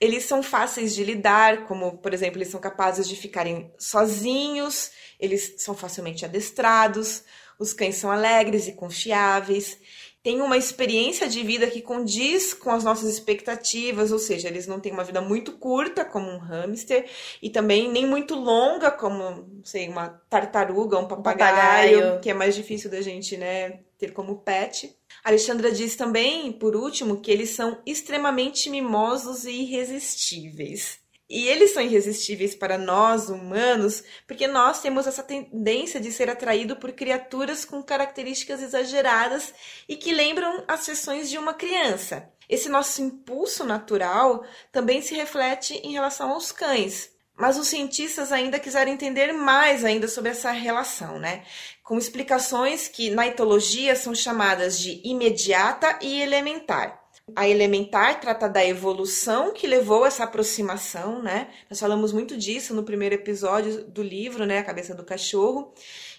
Eles 0.00 0.24
são 0.24 0.42
fáceis 0.42 0.94
de 0.94 1.04
lidar, 1.04 1.66
como, 1.66 1.98
por 1.98 2.14
exemplo, 2.14 2.38
eles 2.38 2.48
são 2.48 2.60
capazes 2.60 3.06
de 3.06 3.14
ficarem 3.14 3.70
sozinhos 3.78 4.90
eles 5.20 5.54
são 5.58 5.74
facilmente 5.74 6.24
adestrados, 6.24 7.22
os 7.58 7.72
cães 7.72 7.96
são 7.96 8.10
alegres 8.10 8.66
e 8.66 8.72
confiáveis, 8.72 9.78
têm 10.22 10.40
uma 10.40 10.56
experiência 10.56 11.28
de 11.28 11.42
vida 11.42 11.66
que 11.66 11.82
condiz 11.82 12.54
com 12.54 12.70
as 12.70 12.82
nossas 12.82 13.10
expectativas, 13.10 14.10
ou 14.10 14.18
seja, 14.18 14.48
eles 14.48 14.66
não 14.66 14.80
têm 14.80 14.92
uma 14.92 15.04
vida 15.04 15.20
muito 15.20 15.52
curta, 15.52 16.04
como 16.04 16.30
um 16.30 16.38
hamster, 16.38 17.06
e 17.42 17.50
também 17.50 17.90
nem 17.90 18.06
muito 18.06 18.34
longa, 18.34 18.90
como, 18.90 19.60
sei, 19.62 19.88
uma 19.88 20.08
tartaruga, 20.30 20.98
um 20.98 21.06
papagaio, 21.06 21.98
um 21.98 22.00
papagaio. 22.00 22.20
que 22.20 22.30
é 22.30 22.34
mais 22.34 22.54
difícil 22.54 22.90
da 22.90 23.02
gente, 23.02 23.36
né, 23.36 23.80
ter 23.98 24.12
como 24.12 24.38
pet. 24.38 24.96
Alexandra 25.24 25.70
diz 25.70 25.96
também, 25.96 26.52
por 26.52 26.74
último, 26.74 27.20
que 27.20 27.30
eles 27.30 27.50
são 27.50 27.80
extremamente 27.86 28.70
mimosos 28.70 29.44
e 29.44 29.50
irresistíveis. 29.50 31.00
E 31.30 31.46
eles 31.46 31.70
são 31.70 31.80
irresistíveis 31.80 32.56
para 32.56 32.76
nós, 32.76 33.28
humanos, 33.28 34.02
porque 34.26 34.48
nós 34.48 34.80
temos 34.80 35.06
essa 35.06 35.22
tendência 35.22 36.00
de 36.00 36.10
ser 36.10 36.28
atraído 36.28 36.74
por 36.74 36.90
criaturas 36.90 37.64
com 37.64 37.80
características 37.80 38.60
exageradas 38.60 39.54
e 39.88 39.94
que 39.94 40.12
lembram 40.12 40.64
as 40.66 40.80
sessões 40.80 41.30
de 41.30 41.38
uma 41.38 41.54
criança. 41.54 42.28
Esse 42.48 42.68
nosso 42.68 43.00
impulso 43.00 43.64
natural 43.64 44.44
também 44.72 45.00
se 45.00 45.14
reflete 45.14 45.74
em 45.74 45.92
relação 45.92 46.30
aos 46.30 46.50
cães. 46.50 47.09
Mas 47.40 47.56
os 47.56 47.68
cientistas 47.68 48.32
ainda 48.32 48.58
quiseram 48.58 48.92
entender 48.92 49.32
mais 49.32 49.82
ainda 49.82 50.06
sobre 50.06 50.30
essa 50.30 50.50
relação, 50.50 51.18
né? 51.18 51.42
Com 51.82 51.96
explicações 51.96 52.86
que 52.86 53.08
na 53.08 53.26
etologia 53.26 53.96
são 53.96 54.14
chamadas 54.14 54.78
de 54.78 55.00
imediata 55.02 55.98
e 56.02 56.20
elementar. 56.20 57.00
A 57.34 57.48
elementar 57.48 58.20
trata 58.20 58.46
da 58.46 58.62
evolução 58.62 59.54
que 59.54 59.66
levou 59.66 60.04
essa 60.04 60.24
aproximação, 60.24 61.22
né? 61.22 61.48
Nós 61.70 61.80
falamos 61.80 62.12
muito 62.12 62.36
disso 62.36 62.74
no 62.74 62.82
primeiro 62.82 63.14
episódio 63.14 63.84
do 63.84 64.02
livro, 64.02 64.44
né? 64.44 64.58
A 64.58 64.64
cabeça 64.64 64.94
do 64.94 65.02
cachorro. 65.02 65.72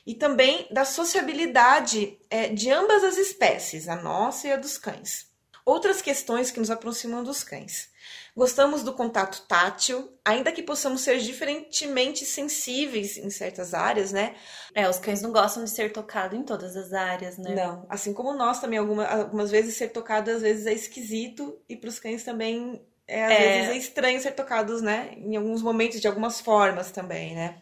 E 0.08 0.16
também 0.16 0.68
da 0.72 0.86
sociabilidade 0.86 2.18
é, 2.32 2.48
de 2.48 2.72
ambas 2.72 3.04
as 3.04 3.20
espécies, 3.20 3.88
a 3.88 3.96
nossa 3.96 4.48
e 4.48 4.52
a 4.52 4.58
dos 4.58 4.76
cães. 4.76 5.28
Outras 5.64 6.02
questões 6.02 6.50
que 6.50 6.60
nos 6.60 6.72
aproximam 6.72 7.24
dos 7.24 7.44
cães. 7.44 7.91
Gostamos 8.36 8.82
do 8.82 8.94
contato 8.94 9.42
tátil, 9.48 10.18
ainda 10.24 10.52
que 10.52 10.64
possamos 10.64 11.02
ser 11.02 11.20
diferentemente 11.20 12.26
sensíveis 12.26 13.18
em 13.18 13.30
certas 13.30 13.74
áreas, 13.74 14.14
né? 14.14 14.36
É, 14.74 14.88
os 14.88 15.00
cães 15.00 15.22
não 15.22 15.32
gostam 15.32 15.64
de 15.64 15.70
ser 15.70 15.92
tocado 15.92 16.36
em 16.36 16.44
todas 16.44 16.78
as 16.78 16.94
áreas, 16.94 17.38
né? 17.38 17.54
Não, 17.54 17.86
assim 17.90 18.14
como 18.14 18.34
nós 18.34 18.62
também, 18.62 18.80
algumas, 18.80 19.12
algumas 19.12 19.52
vezes 19.52 19.76
ser 19.76 19.90
tocado 19.90 20.32
às 20.32 20.42
vezes 20.42 20.66
é 20.66 20.74
esquisito 20.74 21.60
e 21.68 21.76
para 21.76 21.90
os 21.90 22.00
cães 22.00 22.24
também 22.24 22.82
é, 23.12 23.26
às 23.26 23.32
é... 23.32 23.38
vezes 23.38 23.70
é 23.70 23.78
estranho 23.78 24.22
ser 24.22 24.32
tocados, 24.32 24.82
né? 24.82 25.12
Em 25.18 25.36
alguns 25.36 25.62
momentos, 25.62 26.00
de 26.00 26.08
algumas 26.08 26.40
formas 26.40 26.92
também, 26.92 27.36
né? 27.36 27.62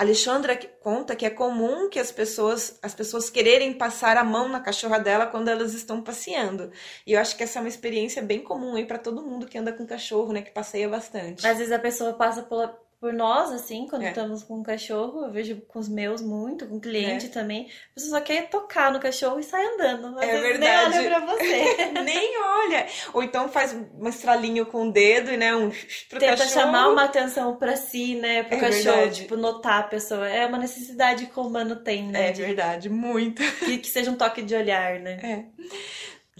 Alexandra 0.00 0.58
conta 0.80 1.14
que 1.14 1.26
é 1.26 1.30
comum 1.30 1.90
que 1.90 1.98
as 1.98 2.10
pessoas, 2.10 2.78
as 2.80 2.94
pessoas 2.94 3.28
quererem 3.28 3.74
passar 3.74 4.16
a 4.16 4.24
mão 4.24 4.48
na 4.48 4.58
cachorra 4.58 4.98
dela 4.98 5.26
quando 5.26 5.48
elas 5.48 5.74
estão 5.74 6.00
passeando. 6.00 6.72
E 7.06 7.12
eu 7.12 7.20
acho 7.20 7.36
que 7.36 7.42
essa 7.42 7.58
é 7.58 7.60
uma 7.60 7.68
experiência 7.68 8.22
bem 8.22 8.40
comum 8.40 8.76
aí 8.76 8.86
para 8.86 8.96
todo 8.96 9.22
mundo 9.22 9.46
que 9.46 9.58
anda 9.58 9.74
com 9.74 9.86
cachorro, 9.86 10.32
né, 10.32 10.40
que 10.40 10.52
passeia 10.52 10.88
bastante. 10.88 11.46
Às 11.46 11.58
vezes 11.58 11.70
a 11.70 11.78
pessoa 11.78 12.14
passa 12.14 12.42
pela, 12.42 12.80
por 13.00 13.14
nós, 13.14 13.50
assim, 13.50 13.86
quando 13.88 14.02
é. 14.02 14.08
estamos 14.08 14.42
com 14.42 14.58
um 14.58 14.62
cachorro, 14.62 15.24
eu 15.24 15.32
vejo 15.32 15.56
com 15.62 15.78
os 15.78 15.88
meus 15.88 16.20
muito, 16.20 16.66
com 16.66 16.78
cliente 16.78 17.26
é. 17.26 17.28
também. 17.30 17.70
A 17.92 17.94
pessoa 17.94 18.18
só 18.18 18.20
quer 18.20 18.50
tocar 18.50 18.92
no 18.92 19.00
cachorro 19.00 19.40
e 19.40 19.42
sai 19.42 19.64
andando. 19.64 20.18
Às 20.18 20.28
é 20.28 20.40
verdade. 20.40 20.90
Nem 20.90 21.06
olha 21.06 21.20
pra 21.20 21.34
você. 21.34 21.86
nem 22.04 22.42
olha. 22.42 22.86
Ou 23.14 23.22
então 23.22 23.48
faz 23.48 23.74
um 23.74 24.06
estralinho 24.06 24.66
com 24.66 24.88
o 24.88 24.92
dedo, 24.92 25.34
né? 25.34 25.56
Um 25.56 25.70
pro 26.10 26.18
Tenta 26.18 26.36
cachorro. 26.36 26.50
chamar 26.50 26.88
uma 26.90 27.04
atenção 27.04 27.56
pra 27.56 27.74
si, 27.74 28.16
né? 28.16 28.42
Pro 28.42 28.56
é 28.56 28.60
cachorro. 28.60 28.96
Verdade. 28.96 29.22
Tipo, 29.22 29.34
notar 29.34 29.80
a 29.80 29.84
pessoa. 29.84 30.28
É 30.28 30.44
uma 30.44 30.58
necessidade 30.58 31.24
que 31.24 31.40
o 31.40 31.46
humano 31.46 31.76
tem, 31.76 32.06
né? 32.06 32.28
É 32.28 32.32
de... 32.32 32.42
verdade, 32.42 32.90
muito. 32.90 33.42
Que, 33.60 33.78
que 33.78 33.88
seja 33.88 34.10
um 34.10 34.16
toque 34.16 34.42
de 34.42 34.54
olhar, 34.54 35.00
né? 35.00 35.18
É. 35.22 35.44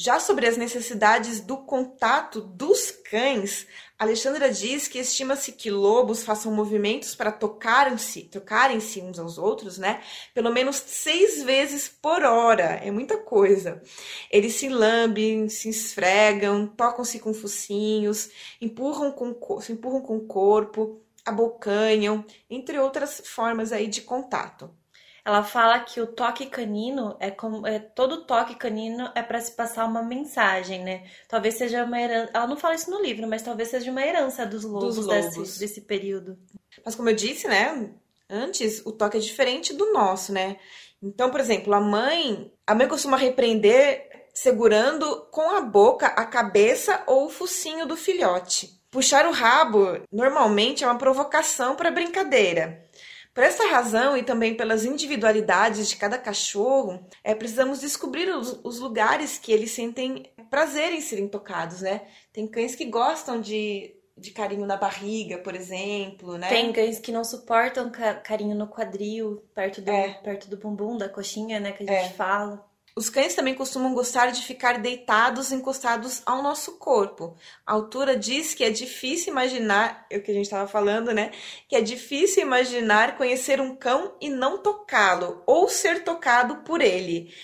Já 0.02 0.18
sobre 0.18 0.46
as 0.46 0.56
necessidades 0.56 1.42
do 1.42 1.58
contato 1.58 2.40
dos 2.40 2.90
cães, 2.90 3.66
Alexandra 3.98 4.50
diz 4.50 4.88
que 4.88 4.98
estima-se 4.98 5.52
que 5.52 5.70
lobos 5.70 6.22
façam 6.22 6.50
movimentos 6.50 7.14
para 7.14 7.30
tocarem-se, 7.30 8.22
tocarem-se 8.22 9.02
uns 9.02 9.18
aos 9.18 9.36
outros, 9.36 9.76
né? 9.76 10.02
Pelo 10.32 10.50
menos 10.50 10.76
seis 10.76 11.42
vezes 11.42 11.86
por 11.86 12.24
hora. 12.24 12.80
É 12.82 12.90
muita 12.90 13.18
coisa. 13.18 13.82
Eles 14.30 14.54
se 14.54 14.70
lambem, 14.70 15.50
se 15.50 15.68
esfregam, 15.68 16.66
tocam-se 16.66 17.20
com 17.20 17.34
focinhos, 17.34 18.30
empurram 18.58 19.12
com, 19.12 19.60
se 19.60 19.72
empurram 19.72 20.00
com 20.00 20.16
o 20.16 20.26
corpo, 20.26 21.02
abocanham, 21.26 22.24
entre 22.48 22.78
outras 22.78 23.20
formas 23.26 23.70
aí 23.70 23.86
de 23.86 24.00
contato. 24.00 24.79
Ela 25.24 25.42
fala 25.42 25.80
que 25.80 26.00
o 26.00 26.06
toque 26.06 26.46
canino 26.46 27.16
é 27.20 27.30
como 27.30 27.66
é, 27.66 27.78
todo 27.78 28.24
toque 28.24 28.54
canino 28.54 29.10
é 29.14 29.22
para 29.22 29.40
se 29.40 29.52
passar 29.52 29.84
uma 29.86 30.02
mensagem, 30.02 30.82
né? 30.82 31.04
Talvez 31.28 31.56
seja 31.56 31.84
uma 31.84 32.00
herança. 32.00 32.30
Ela 32.34 32.46
não 32.46 32.56
fala 32.56 32.74
isso 32.74 32.90
no 32.90 33.02
livro, 33.02 33.26
mas 33.26 33.42
talvez 33.42 33.68
seja 33.68 33.90
uma 33.90 34.04
herança 34.04 34.46
dos 34.46 34.64
lobos, 34.64 34.96
dos 34.96 35.06
lobos. 35.06 35.36
Desse, 35.36 35.58
desse 35.58 35.80
período. 35.82 36.38
Mas 36.84 36.94
como 36.94 37.08
eu 37.08 37.14
disse, 37.14 37.46
né? 37.46 37.90
Antes 38.28 38.84
o 38.86 38.92
toque 38.92 39.16
é 39.16 39.20
diferente 39.20 39.74
do 39.74 39.92
nosso, 39.92 40.32
né? 40.32 40.56
Então, 41.02 41.30
por 41.30 41.40
exemplo, 41.40 41.74
a 41.74 41.80
mãe, 41.80 42.52
a 42.66 42.74
mãe 42.74 42.86
costuma 42.86 43.16
repreender 43.16 44.08
segurando 44.32 45.26
com 45.30 45.50
a 45.50 45.60
boca 45.60 46.06
a 46.06 46.24
cabeça 46.24 47.02
ou 47.06 47.26
o 47.26 47.30
focinho 47.30 47.86
do 47.86 47.96
filhote. 47.96 48.78
Puxar 48.90 49.26
o 49.26 49.32
rabo 49.32 50.00
normalmente 50.10 50.82
é 50.82 50.86
uma 50.86 50.98
provocação 50.98 51.76
para 51.76 51.90
brincadeira. 51.90 52.84
Por 53.32 53.44
essa 53.44 53.68
razão 53.68 54.16
e 54.16 54.22
também 54.22 54.56
pelas 54.56 54.84
individualidades 54.84 55.88
de 55.88 55.96
cada 55.96 56.18
cachorro, 56.18 57.06
é, 57.22 57.34
precisamos 57.34 57.80
descobrir 57.80 58.28
os, 58.28 58.58
os, 58.64 58.80
lugares 58.80 59.38
que 59.38 59.52
eles 59.52 59.70
sentem 59.70 60.32
prazer 60.50 60.92
em 60.92 61.00
serem 61.00 61.28
tocados, 61.28 61.80
né? 61.80 62.02
Tem 62.32 62.46
cães 62.46 62.74
que 62.74 62.84
gostam 62.86 63.40
de, 63.40 63.94
de 64.16 64.32
carinho 64.32 64.66
na 64.66 64.76
barriga, 64.76 65.38
por 65.38 65.54
exemplo, 65.54 66.36
né? 66.36 66.48
Tem 66.48 66.72
cães 66.72 66.98
que 66.98 67.12
não 67.12 67.22
suportam 67.22 67.90
carinho 68.24 68.56
no 68.56 68.66
quadril, 68.66 69.44
perto 69.54 69.80
do, 69.80 69.90
é. 69.90 70.14
perto 70.14 70.48
do 70.50 70.56
bumbum, 70.56 70.96
da 70.96 71.08
coxinha, 71.08 71.60
né? 71.60 71.70
Que 71.70 71.84
a 71.84 71.86
gente 71.86 72.12
é. 72.12 72.16
fala. 72.16 72.68
Os 73.00 73.08
cães 73.08 73.34
também 73.34 73.54
costumam 73.54 73.94
gostar 73.94 74.26
de 74.26 74.42
ficar 74.42 74.78
deitados, 74.78 75.52
encostados 75.52 76.20
ao 76.26 76.42
nosso 76.42 76.72
corpo. 76.76 77.34
A 77.66 77.72
autora 77.72 78.14
diz 78.14 78.52
que 78.52 78.62
é 78.62 78.68
difícil 78.68 79.32
imaginar, 79.32 80.04
é 80.10 80.18
o 80.18 80.22
que 80.22 80.30
a 80.30 80.34
gente 80.34 80.44
estava 80.44 80.68
falando, 80.68 81.10
né? 81.10 81.30
Que 81.66 81.76
é 81.76 81.80
difícil 81.80 82.42
imaginar 82.42 83.16
conhecer 83.16 83.58
um 83.58 83.74
cão 83.74 84.14
e 84.20 84.28
não 84.28 84.58
tocá-lo 84.58 85.42
ou 85.46 85.66
ser 85.66 86.04
tocado 86.04 86.56
por 86.56 86.82
ele. 86.82 87.34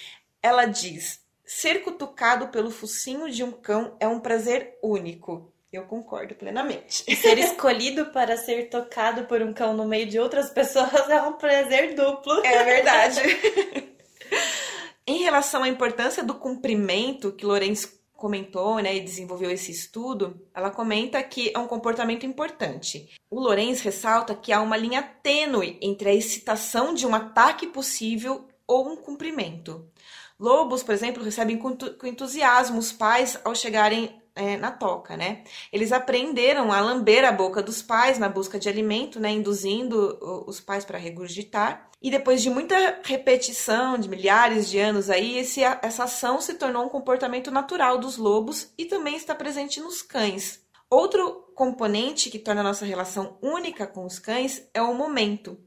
Ela 0.42 0.66
diz: 0.66 1.22
ser 1.42 1.82
cutucado 1.82 2.48
pelo 2.48 2.70
focinho 2.70 3.30
de 3.30 3.42
um 3.42 3.50
cão 3.50 3.96
é 3.98 4.06
um 4.06 4.20
prazer 4.20 4.78
único. 4.82 5.50
Eu 5.72 5.84
concordo 5.84 6.34
plenamente. 6.34 7.02
Ser 7.16 7.38
escolhido 7.38 8.06
para 8.06 8.36
ser 8.36 8.68
tocado 8.68 9.24
por 9.24 9.40
um 9.42 9.54
cão 9.54 9.74
no 9.74 9.86
meio 9.86 10.06
de 10.06 10.18
outras 10.18 10.50
pessoas 10.50 10.92
é 11.08 11.22
um 11.22 11.32
prazer 11.32 11.94
duplo. 11.94 12.44
É 12.44 12.62
verdade. 12.62 13.20
Em 15.06 15.18
relação 15.18 15.62
à 15.62 15.68
importância 15.68 16.24
do 16.24 16.34
cumprimento, 16.34 17.30
que 17.30 17.46
Lorenz 17.46 17.96
comentou 18.16 18.80
né, 18.80 18.96
e 18.96 19.00
desenvolveu 19.00 19.50
esse 19.50 19.70
estudo, 19.70 20.40
ela 20.52 20.70
comenta 20.70 21.22
que 21.22 21.52
é 21.54 21.58
um 21.58 21.68
comportamento 21.68 22.26
importante. 22.26 23.14
O 23.30 23.38
Lorenz 23.38 23.80
ressalta 23.82 24.34
que 24.34 24.52
há 24.52 24.60
uma 24.60 24.76
linha 24.76 25.02
tênue 25.02 25.78
entre 25.80 26.08
a 26.08 26.14
excitação 26.14 26.92
de 26.92 27.06
um 27.06 27.14
ataque 27.14 27.66
possível 27.68 28.48
ou 28.66 28.88
um 28.88 28.96
cumprimento. 28.96 29.88
Lobos, 30.40 30.82
por 30.82 30.92
exemplo, 30.92 31.22
recebem 31.22 31.56
com 31.56 31.76
entusiasmo 32.04 32.78
os 32.78 32.92
pais 32.92 33.38
ao 33.44 33.54
chegarem 33.54 34.20
é, 34.36 34.56
na 34.56 34.70
toca, 34.70 35.16
né? 35.16 35.42
Eles 35.72 35.90
aprenderam 35.90 36.70
a 36.70 36.80
lamber 36.80 37.24
a 37.24 37.32
boca 37.32 37.62
dos 37.62 37.82
pais 37.82 38.18
na 38.18 38.28
busca 38.28 38.58
de 38.58 38.68
alimento, 38.68 39.18
né? 39.18 39.30
Induzindo 39.30 40.18
os 40.46 40.60
pais 40.60 40.84
para 40.84 40.98
regurgitar. 40.98 41.90
E 42.00 42.10
depois 42.10 42.42
de 42.42 42.50
muita 42.50 43.00
repetição, 43.02 43.98
de 43.98 44.08
milhares 44.08 44.68
de 44.68 44.78
anos 44.78 45.08
aí, 45.08 45.38
esse, 45.38 45.62
essa 45.64 46.04
ação 46.04 46.40
se 46.40 46.54
tornou 46.54 46.84
um 46.84 46.90
comportamento 46.90 47.50
natural 47.50 47.98
dos 47.98 48.18
lobos 48.18 48.72
e 48.76 48.84
também 48.84 49.16
está 49.16 49.34
presente 49.34 49.80
nos 49.80 50.02
cães. 50.02 50.60
Outro 50.88 51.50
componente 51.54 52.30
que 52.30 52.38
torna 52.38 52.60
a 52.60 52.64
nossa 52.64 52.84
relação 52.84 53.38
única 53.42 53.86
com 53.86 54.04
os 54.04 54.18
cães 54.18 54.68
é 54.74 54.82
o 54.82 54.94
momento. 54.94 55.58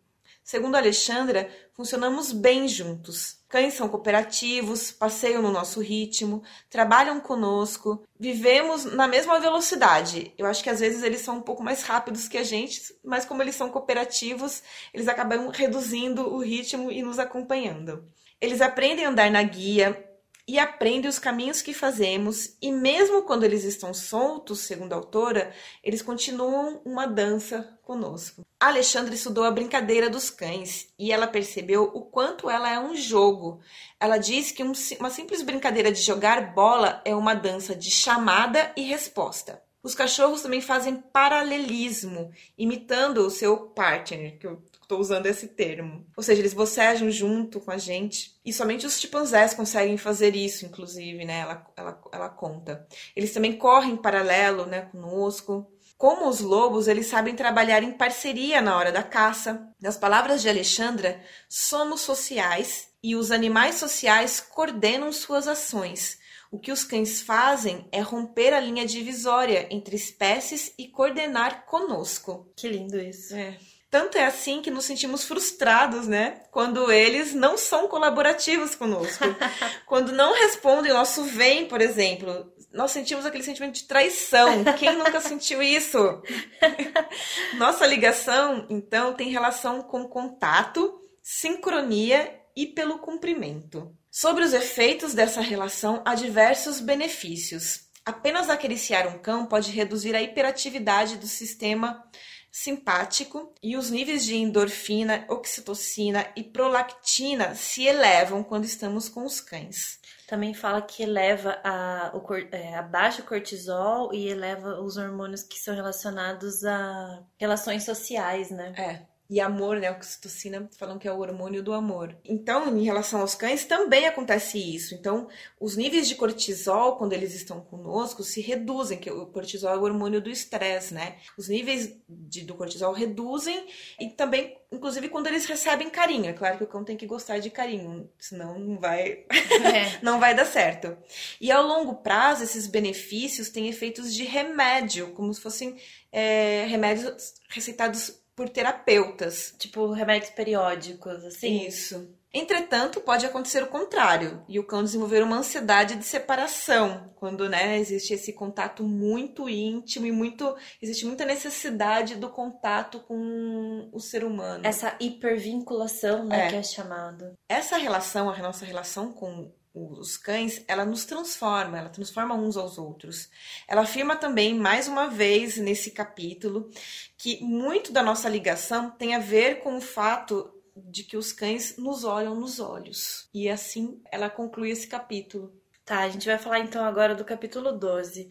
Segundo 0.44 0.76
Alexandra, 0.76 1.50
funcionamos 1.74 2.32
bem 2.32 2.68
juntos. 2.68 3.39
Cães 3.50 3.74
são 3.74 3.90
cooperativos, 3.90 4.92
passeiam 4.92 5.42
no 5.42 5.52
nosso 5.52 5.82
ritmo, 5.82 6.44
trabalham 6.70 7.20
conosco, 7.20 8.04
vivemos 8.18 8.86
na 8.86 9.08
mesma 9.08 9.40
velocidade. 9.40 10.32
Eu 10.38 10.46
acho 10.46 10.64
que 10.64 10.70
às 10.70 10.80
vezes 10.80 11.02
eles 11.02 11.22
são 11.22 11.38
um 11.38 11.42
pouco 11.42 11.64
mais 11.64 11.82
rápidos 11.82 12.28
que 12.28 12.38
a 12.38 12.44
gente, 12.44 12.96
mas 13.04 13.26
como 13.26 13.42
eles 13.42 13.56
são 13.56 13.68
cooperativos, 13.68 14.62
eles 14.94 15.08
acabam 15.08 15.50
reduzindo 15.50 16.32
o 16.32 16.38
ritmo 16.44 16.92
e 16.92 17.02
nos 17.02 17.18
acompanhando. 17.18 18.08
Eles 18.40 18.62
aprendem 18.62 19.06
a 19.06 19.10
andar 19.10 19.32
na 19.32 19.42
guia, 19.42 20.09
e 20.50 20.58
aprende 20.58 21.08
os 21.08 21.20
caminhos 21.20 21.62
que 21.62 21.76
fazemos, 21.76 22.58
e 22.60 22.72
mesmo 22.72 23.22
quando 23.22 23.44
eles 23.44 23.64
estão 23.64 23.94
soltos, 23.94 24.62
segundo 24.62 24.94
a 24.94 24.96
autora, 24.96 25.54
eles 25.84 26.02
continuam 26.02 26.82
uma 26.84 27.06
dança 27.06 27.78
conosco. 27.84 28.42
Alexandre 28.60 29.14
estudou 29.14 29.44
a 29.44 29.52
brincadeira 29.52 30.10
dos 30.10 30.32
cães 30.32 30.92
e 30.98 31.12
ela 31.12 31.28
percebeu 31.28 31.84
o 31.94 32.02
quanto 32.02 32.50
ela 32.50 32.68
é 32.68 32.80
um 32.80 32.96
jogo. 32.96 33.62
Ela 34.00 34.18
diz 34.18 34.52
que 34.52 34.64
um, 34.64 34.72
uma 35.00 35.12
simples 35.12 35.44
brincadeira 35.44 35.92
de 35.92 36.02
jogar 36.02 36.52
bola 36.56 37.00
é 37.06 37.16
uma 37.16 37.36
dança 37.36 37.76
de 37.76 37.92
chamada 37.92 38.74
e 38.76 38.82
resposta. 38.82 39.62
Os 39.84 39.94
cachorros 39.94 40.42
também 40.42 40.62
fazem 40.62 40.96
paralelismo, 40.96 42.32
imitando 42.58 43.20
o 43.20 43.30
seu 43.30 43.56
partner, 43.68 44.40
que 44.40 44.48
eu 44.48 44.64
estou 44.90 45.00
usando 45.00 45.28
esse 45.28 45.48
termo. 45.48 46.04
Ou 46.18 46.24
seja, 46.24 46.42
eles 46.42 46.56
bocejam 46.56 47.12
junto 47.12 47.60
com 47.60 47.70
a 47.70 47.78
gente. 47.78 48.36
E 48.44 48.52
somente 48.52 48.88
os 48.88 49.00
chimpanzés 49.00 49.54
conseguem 49.54 49.98
fazer 49.98 50.36
isso, 50.36 50.66
inclusive, 50.66 51.24
né? 51.24 51.42
Ela, 51.42 51.68
ela, 51.78 52.02
ela 52.12 52.30
conta. 52.30 52.88
Eles 53.16 53.32
também 53.32 53.56
correm 53.56 53.96
paralelo 53.96 54.66
né, 54.66 54.82
conosco. 54.82 55.72
Como 55.96 56.28
os 56.28 56.40
lobos, 56.40 56.88
eles 56.88 57.06
sabem 57.06 57.36
trabalhar 57.36 57.84
em 57.84 57.92
parceria 57.92 58.62
na 58.62 58.76
hora 58.76 58.92
da 58.92 59.04
caça. 59.04 59.72
Nas 59.80 59.96
palavras 59.96 60.42
de 60.42 60.50
Alexandra, 60.50 61.22
somos 61.48 62.02
sociais 62.02 62.88
e 63.04 63.16
os 63.16 63.32
animais 63.32 63.76
sociais 63.76 64.40
coordenam 64.40 65.12
suas 65.14 65.48
ações. 65.48 66.18
O 66.52 66.58
que 66.58 66.72
os 66.72 66.84
cães 66.84 67.22
fazem 67.22 67.88
é 67.92 68.02
romper 68.02 68.56
a 68.56 68.60
linha 68.60 68.88
divisória 68.88 69.68
entre 69.70 69.96
espécies 69.96 70.74
e 70.80 70.88
coordenar 70.88 71.66
conosco. 71.68 72.52
Que 72.56 72.68
lindo 72.68 73.00
isso. 73.00 73.36
É. 73.36 73.56
Tanto 73.90 74.20
é 74.20 74.26
assim 74.26 74.62
que 74.62 74.70
nos 74.70 74.86
sentimos 74.86 75.24
frustrados, 75.24 76.08
né? 76.08 76.44
Quando 76.52 76.92
eles 76.92 77.34
não 77.34 77.58
são 77.58 77.88
colaborativos 77.88 78.76
conosco. 78.76 79.24
Quando 79.88 80.12
não 80.12 80.34
respondem 80.34 80.92
o 80.92 80.96
nosso 80.96 81.24
vem, 81.24 81.66
por 81.68 81.82
exemplo. 81.82 82.54
Nós 82.72 82.92
sentimos 82.92 83.26
aquele 83.26 83.44
sentimento 83.44 83.74
de 83.74 83.86
traição. 83.86 84.64
Quem 84.78 84.96
nunca 84.96 85.20
sentiu 85.20 85.60
isso? 85.62 85.98
Nossa 87.58 87.88
ligação, 87.88 88.68
então, 88.70 89.16
tem 89.16 89.32
relação 89.32 89.82
com 89.82 90.08
contato, 90.08 91.02
sincronia 91.24 92.40
e 92.56 92.68
pelo 92.68 93.00
cumprimento. 93.00 93.92
Sobre 94.12 94.44
os 94.44 94.54
efeitos 94.54 95.16
dessa 95.16 95.42
relação, 95.42 96.04
há 96.06 96.14
diversos 96.14 96.80
benefícios. 96.80 97.90
Apenas 98.06 98.50
acariciar 98.50 99.08
um 99.08 99.18
cão 99.18 99.48
pode 99.48 99.72
reduzir 99.72 100.16
a 100.16 100.22
hiperatividade 100.22 101.18
do 101.18 101.28
sistema 101.28 102.04
simpático 102.52 103.54
e 103.62 103.78
os 103.78 103.90
níveis 103.90 104.26
de 104.26 104.36
endorfina, 104.36 105.26
oxitocina 105.30 106.28
e 106.36 106.44
prolactina 106.44 107.56
se 107.56 107.86
elevam 107.86 108.44
quando 108.44 108.66
estamos 108.66 109.08
com 109.08 109.26
os 109.26 109.40
cães. 109.40 110.00
Também 110.28 110.54
fala 110.54 110.82
que 110.82 111.02
eleva 111.02 111.60
a, 111.64 112.12
o, 112.14 112.34
é, 112.52 112.76
abaixa 112.76 113.22
o 113.22 113.26
cortisol 113.26 114.14
e 114.14 114.28
eleva 114.28 114.80
os 114.82 114.96
hormônios 114.96 115.42
que 115.42 115.58
são 115.58 115.74
relacionados 115.74 116.64
a 116.64 117.24
relações 117.38 117.84
sociais, 117.84 118.52
né? 118.52 118.74
É 118.78 119.09
e 119.30 119.40
amor, 119.40 119.80
né? 119.80 119.92
Oxitocina 119.92 120.68
falam 120.76 120.98
que 120.98 121.08
é 121.08 121.12
o 121.12 121.20
hormônio 121.20 121.62
do 121.62 121.72
amor. 121.72 122.18
Então, 122.26 122.76
em 122.76 122.84
relação 122.84 123.22
aos 123.22 123.36
cães, 123.36 123.64
também 123.64 124.08
acontece 124.08 124.58
isso. 124.58 124.96
Então, 124.96 125.28
os 125.60 125.78
níveis 125.78 126.08
de 126.08 126.16
cortisol, 126.16 126.96
quando 126.96 127.14
eles 127.14 127.36
estão 127.36 127.62
conosco, 127.62 128.24
se 128.24 128.42
reduzem, 128.42 128.98
que 128.98 129.12
o 129.12 129.28
cortisol 129.28 129.76
é 129.76 129.78
o 129.78 129.84
hormônio 129.84 130.20
do 130.20 130.32
estresse, 130.32 130.96
né? 130.96 131.18
Os 131.38 131.48
níveis 131.48 131.96
de, 132.10 132.44
do 132.44 132.56
cortisol 132.56 132.92
reduzem 132.92 133.68
e 134.00 134.10
também, 134.10 134.58
inclusive, 134.72 135.10
quando 135.10 135.28
eles 135.28 135.46
recebem 135.46 135.92
carinho. 135.92 136.26
É 136.26 136.34
claro 136.34 136.58
que 136.58 136.64
o 136.64 136.68
cão 136.68 136.84
tem 136.84 136.98
que 136.98 137.06
gostar 137.06 137.38
de 137.38 137.52
carinho, 137.52 138.10
senão 138.18 138.58
não 138.58 138.80
vai, 138.80 139.26
é. 139.30 140.00
não 140.02 140.20
vai 140.20 140.34
dar 140.34 140.46
certo. 140.46 140.98
E 141.40 141.52
ao 141.52 141.64
longo 141.68 141.98
prazo, 141.98 142.44
esses 142.44 142.66
benefícios 142.66 143.50
têm 143.50 143.70
efeitos 143.70 144.12
de 144.12 144.24
remédio, 144.24 145.12
como 145.12 145.32
se 145.32 145.40
fossem 145.40 145.78
é, 146.12 146.66
remédios 146.68 147.36
receitados 147.48 148.20
por 148.40 148.48
terapeutas. 148.48 149.54
Tipo 149.60 149.92
remédios 149.92 150.32
periódicos, 150.32 151.26
assim? 151.26 151.68
Isso. 151.68 152.16
Entretanto, 152.34 153.02
pode 153.02 153.26
acontecer 153.26 153.62
o 153.62 153.68
contrário 153.68 154.42
e 154.48 154.58
o 154.58 154.64
cão 154.64 154.82
desenvolver 154.82 155.22
uma 155.24 155.38
ansiedade 155.38 155.96
de 155.96 156.06
separação, 156.06 157.12
quando 157.16 157.50
né, 157.50 157.78
existe 157.78 158.14
esse 158.14 158.32
contato 158.32 158.84
muito 158.84 159.50
íntimo 159.50 160.06
e 160.06 160.12
muito 160.12 160.56
existe 160.82 161.06
muita 161.06 161.26
necessidade 161.26 162.16
do 162.16 162.30
contato 162.30 163.00
com 163.02 163.90
o 163.92 164.00
ser 164.00 164.24
humano. 164.24 164.66
Essa 164.66 164.96
hipervinculação, 165.02 166.24
né, 166.24 166.46
é. 166.46 166.50
que 166.50 166.56
é 166.56 166.64
chamado. 166.64 167.34
Essa 167.50 167.78
relação, 167.78 168.30
a 168.30 168.38
nossa 168.38 168.64
relação 168.64 169.12
com 169.12 169.52
os 169.74 170.18
cães, 170.18 170.64
ela 170.68 170.86
nos 170.86 171.06
transforma, 171.06 171.78
ela 171.78 171.90
transforma 171.90 172.36
uns 172.36 172.58
aos 172.58 172.78
outros. 172.78 173.30
Ela 173.68 173.82
afirma 173.82 174.16
também, 174.16 174.54
mais 174.54 174.88
uma 174.88 175.08
vez, 175.08 175.58
nesse 175.58 175.92
capítulo, 175.92 176.70
que 177.18 177.44
muito 177.44 177.92
da 177.92 178.02
nossa 178.02 178.28
ligação 178.28 178.90
tem 178.92 179.16
a 179.16 179.20
ver 179.20 179.62
com 179.62 179.78
o 179.78 179.82
fato 179.82 180.54
de 180.76 181.04
que 181.04 181.18
os 181.18 181.32
cães 181.32 181.78
nos 181.78 182.04
olham 182.04 182.36
nos 182.36 182.60
olhos. 182.60 183.30
E 183.34 183.50
assim 183.50 184.02
ela 184.12 184.30
conclui 184.30 184.72
esse 184.72 184.88
capítulo. 184.88 185.54
Tá, 185.86 186.02
a 186.02 186.10
gente 186.10 186.26
vai 186.26 186.38
falar 186.38 186.60
então 186.60 186.84
agora 186.86 187.16
do 187.16 187.26
capítulo 187.26 187.72
12 187.72 188.30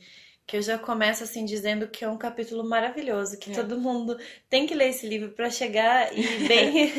que 0.48 0.56
eu 0.56 0.62
já 0.62 0.78
começo 0.78 1.22
assim 1.22 1.44
dizendo 1.44 1.87
que 1.87 2.02
é 2.02 2.08
um 2.08 2.16
capítulo 2.16 2.66
maravilhoso, 2.66 3.38
que 3.38 3.50
é. 3.52 3.54
todo 3.54 3.78
mundo 3.78 4.18
tem 4.48 4.66
que 4.66 4.74
ler 4.74 4.88
esse 4.88 5.06
livro 5.06 5.28
para 5.32 5.50
chegar 5.50 6.08
e 6.16 6.22
bem 6.48 6.90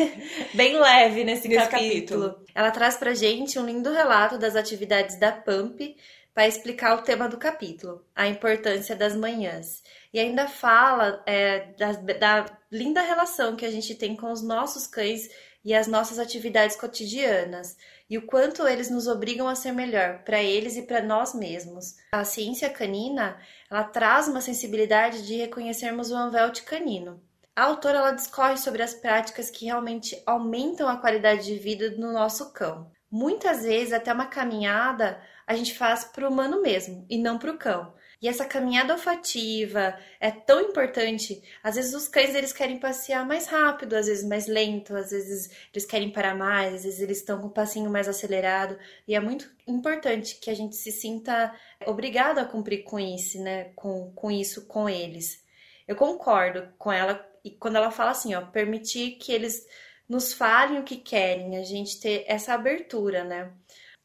bem 0.53 0.79
leve 0.79 1.23
nesse, 1.23 1.47
nesse 1.47 1.67
capítulo. 1.67 2.29
capítulo. 2.29 2.45
Ela 2.53 2.69
traz 2.69 2.95
pra 2.97 3.15
gente 3.15 3.57
um 3.57 3.65
lindo 3.65 3.91
relato 3.91 4.37
das 4.37 4.55
atividades 4.55 5.17
da 5.17 5.31
Pump 5.31 5.97
para 6.31 6.47
explicar 6.47 6.95
o 6.95 7.01
tema 7.01 7.27
do 7.27 7.37
capítulo, 7.37 8.05
a 8.15 8.27
importância 8.27 8.95
das 8.95 9.15
manhãs. 9.15 9.81
E 10.13 10.19
ainda 10.19 10.47
fala 10.47 11.23
é, 11.25 11.73
da, 11.73 11.91
da 11.93 12.45
linda 12.71 13.01
relação 13.01 13.55
que 13.55 13.65
a 13.65 13.71
gente 13.71 13.95
tem 13.95 14.15
com 14.15 14.31
os 14.31 14.43
nossos 14.43 14.85
cães 14.85 15.27
e 15.63 15.73
as 15.73 15.87
nossas 15.87 16.19
atividades 16.19 16.75
cotidianas 16.75 17.77
e 18.09 18.17
o 18.17 18.25
quanto 18.25 18.67
eles 18.67 18.89
nos 18.89 19.07
obrigam 19.07 19.47
a 19.47 19.55
ser 19.55 19.71
melhor 19.71 20.23
para 20.23 20.41
eles 20.41 20.75
e 20.75 20.81
para 20.83 21.01
nós 21.01 21.33
mesmos. 21.33 21.95
A 22.11 22.23
ciência 22.23 22.69
canina, 22.69 23.39
ela 23.69 23.83
traz 23.83 24.27
uma 24.27 24.41
sensibilidade 24.41 25.25
de 25.27 25.35
reconhecermos 25.35 26.09
o 26.11 26.15
anvelt 26.15 26.63
canino. 26.63 27.21
A 27.55 27.63
autora 27.63 27.99
ela 27.99 28.11
discorre 28.11 28.57
sobre 28.57 28.81
as 28.81 28.93
práticas 28.93 29.49
que 29.49 29.65
realmente 29.65 30.21
aumentam 30.25 30.87
a 30.87 30.97
qualidade 30.97 31.45
de 31.45 31.55
vida 31.55 31.89
do 31.89 32.11
nosso 32.11 32.53
cão. 32.53 32.89
Muitas 33.11 33.63
vezes, 33.63 33.91
até 33.91 34.13
uma 34.13 34.27
caminhada, 34.27 35.21
a 35.45 35.55
gente 35.55 35.77
faz 35.77 36.05
para 36.05 36.27
o 36.27 36.31
humano 36.31 36.61
mesmo 36.61 37.05
e 37.09 37.17
não 37.17 37.37
para 37.37 37.51
o 37.51 37.57
cão. 37.57 37.93
E 38.21 38.27
essa 38.27 38.43
caminhada 38.45 38.93
olfativa 38.93 39.97
é 40.19 40.29
tão 40.29 40.59
importante. 40.61 41.41
Às 41.63 41.75
vezes 41.75 41.93
os 41.93 42.07
cães 42.07 42.35
eles 42.35 42.51
querem 42.51 42.77
passear 42.77 43.25
mais 43.25 43.47
rápido, 43.47 43.93
às 43.95 44.07
vezes 44.07 44.27
mais 44.27 44.45
lento, 44.45 44.95
às 44.95 45.11
vezes 45.11 45.49
eles 45.73 45.85
querem 45.85 46.11
parar 46.11 46.35
mais, 46.35 46.73
às 46.73 46.83
vezes 46.83 46.99
eles 46.99 47.19
estão 47.19 47.39
com 47.39 47.47
o 47.47 47.51
passinho 47.51 47.89
mais 47.89 48.09
acelerado. 48.09 48.77
E 49.07 49.15
é 49.15 49.19
muito 49.21 49.49
importante 49.65 50.35
que 50.35 50.49
a 50.49 50.53
gente 50.53 50.75
se 50.75 50.91
sinta 50.91 51.53
obrigado 51.85 52.39
a 52.39 52.45
cumprir 52.45 52.83
com 52.83 52.99
isso, 52.99 53.41
né? 53.41 53.71
Com, 53.75 54.11
com 54.13 54.29
isso 54.29 54.67
com 54.67 54.89
eles. 54.89 55.41
Eu 55.87 55.95
concordo 55.95 56.67
com 56.77 56.91
ela 56.91 57.25
e 57.43 57.51
quando 57.51 57.77
ela 57.77 57.89
fala 57.89 58.11
assim, 58.11 58.35
ó, 58.35 58.41
permitir 58.41 59.11
que 59.11 59.31
eles 59.31 59.65
nos 60.09 60.33
falem 60.33 60.79
o 60.79 60.83
que 60.83 60.97
querem, 60.97 61.57
a 61.57 61.63
gente 61.63 61.99
ter 61.99 62.25
essa 62.27 62.53
abertura, 62.53 63.23
né? 63.23 63.51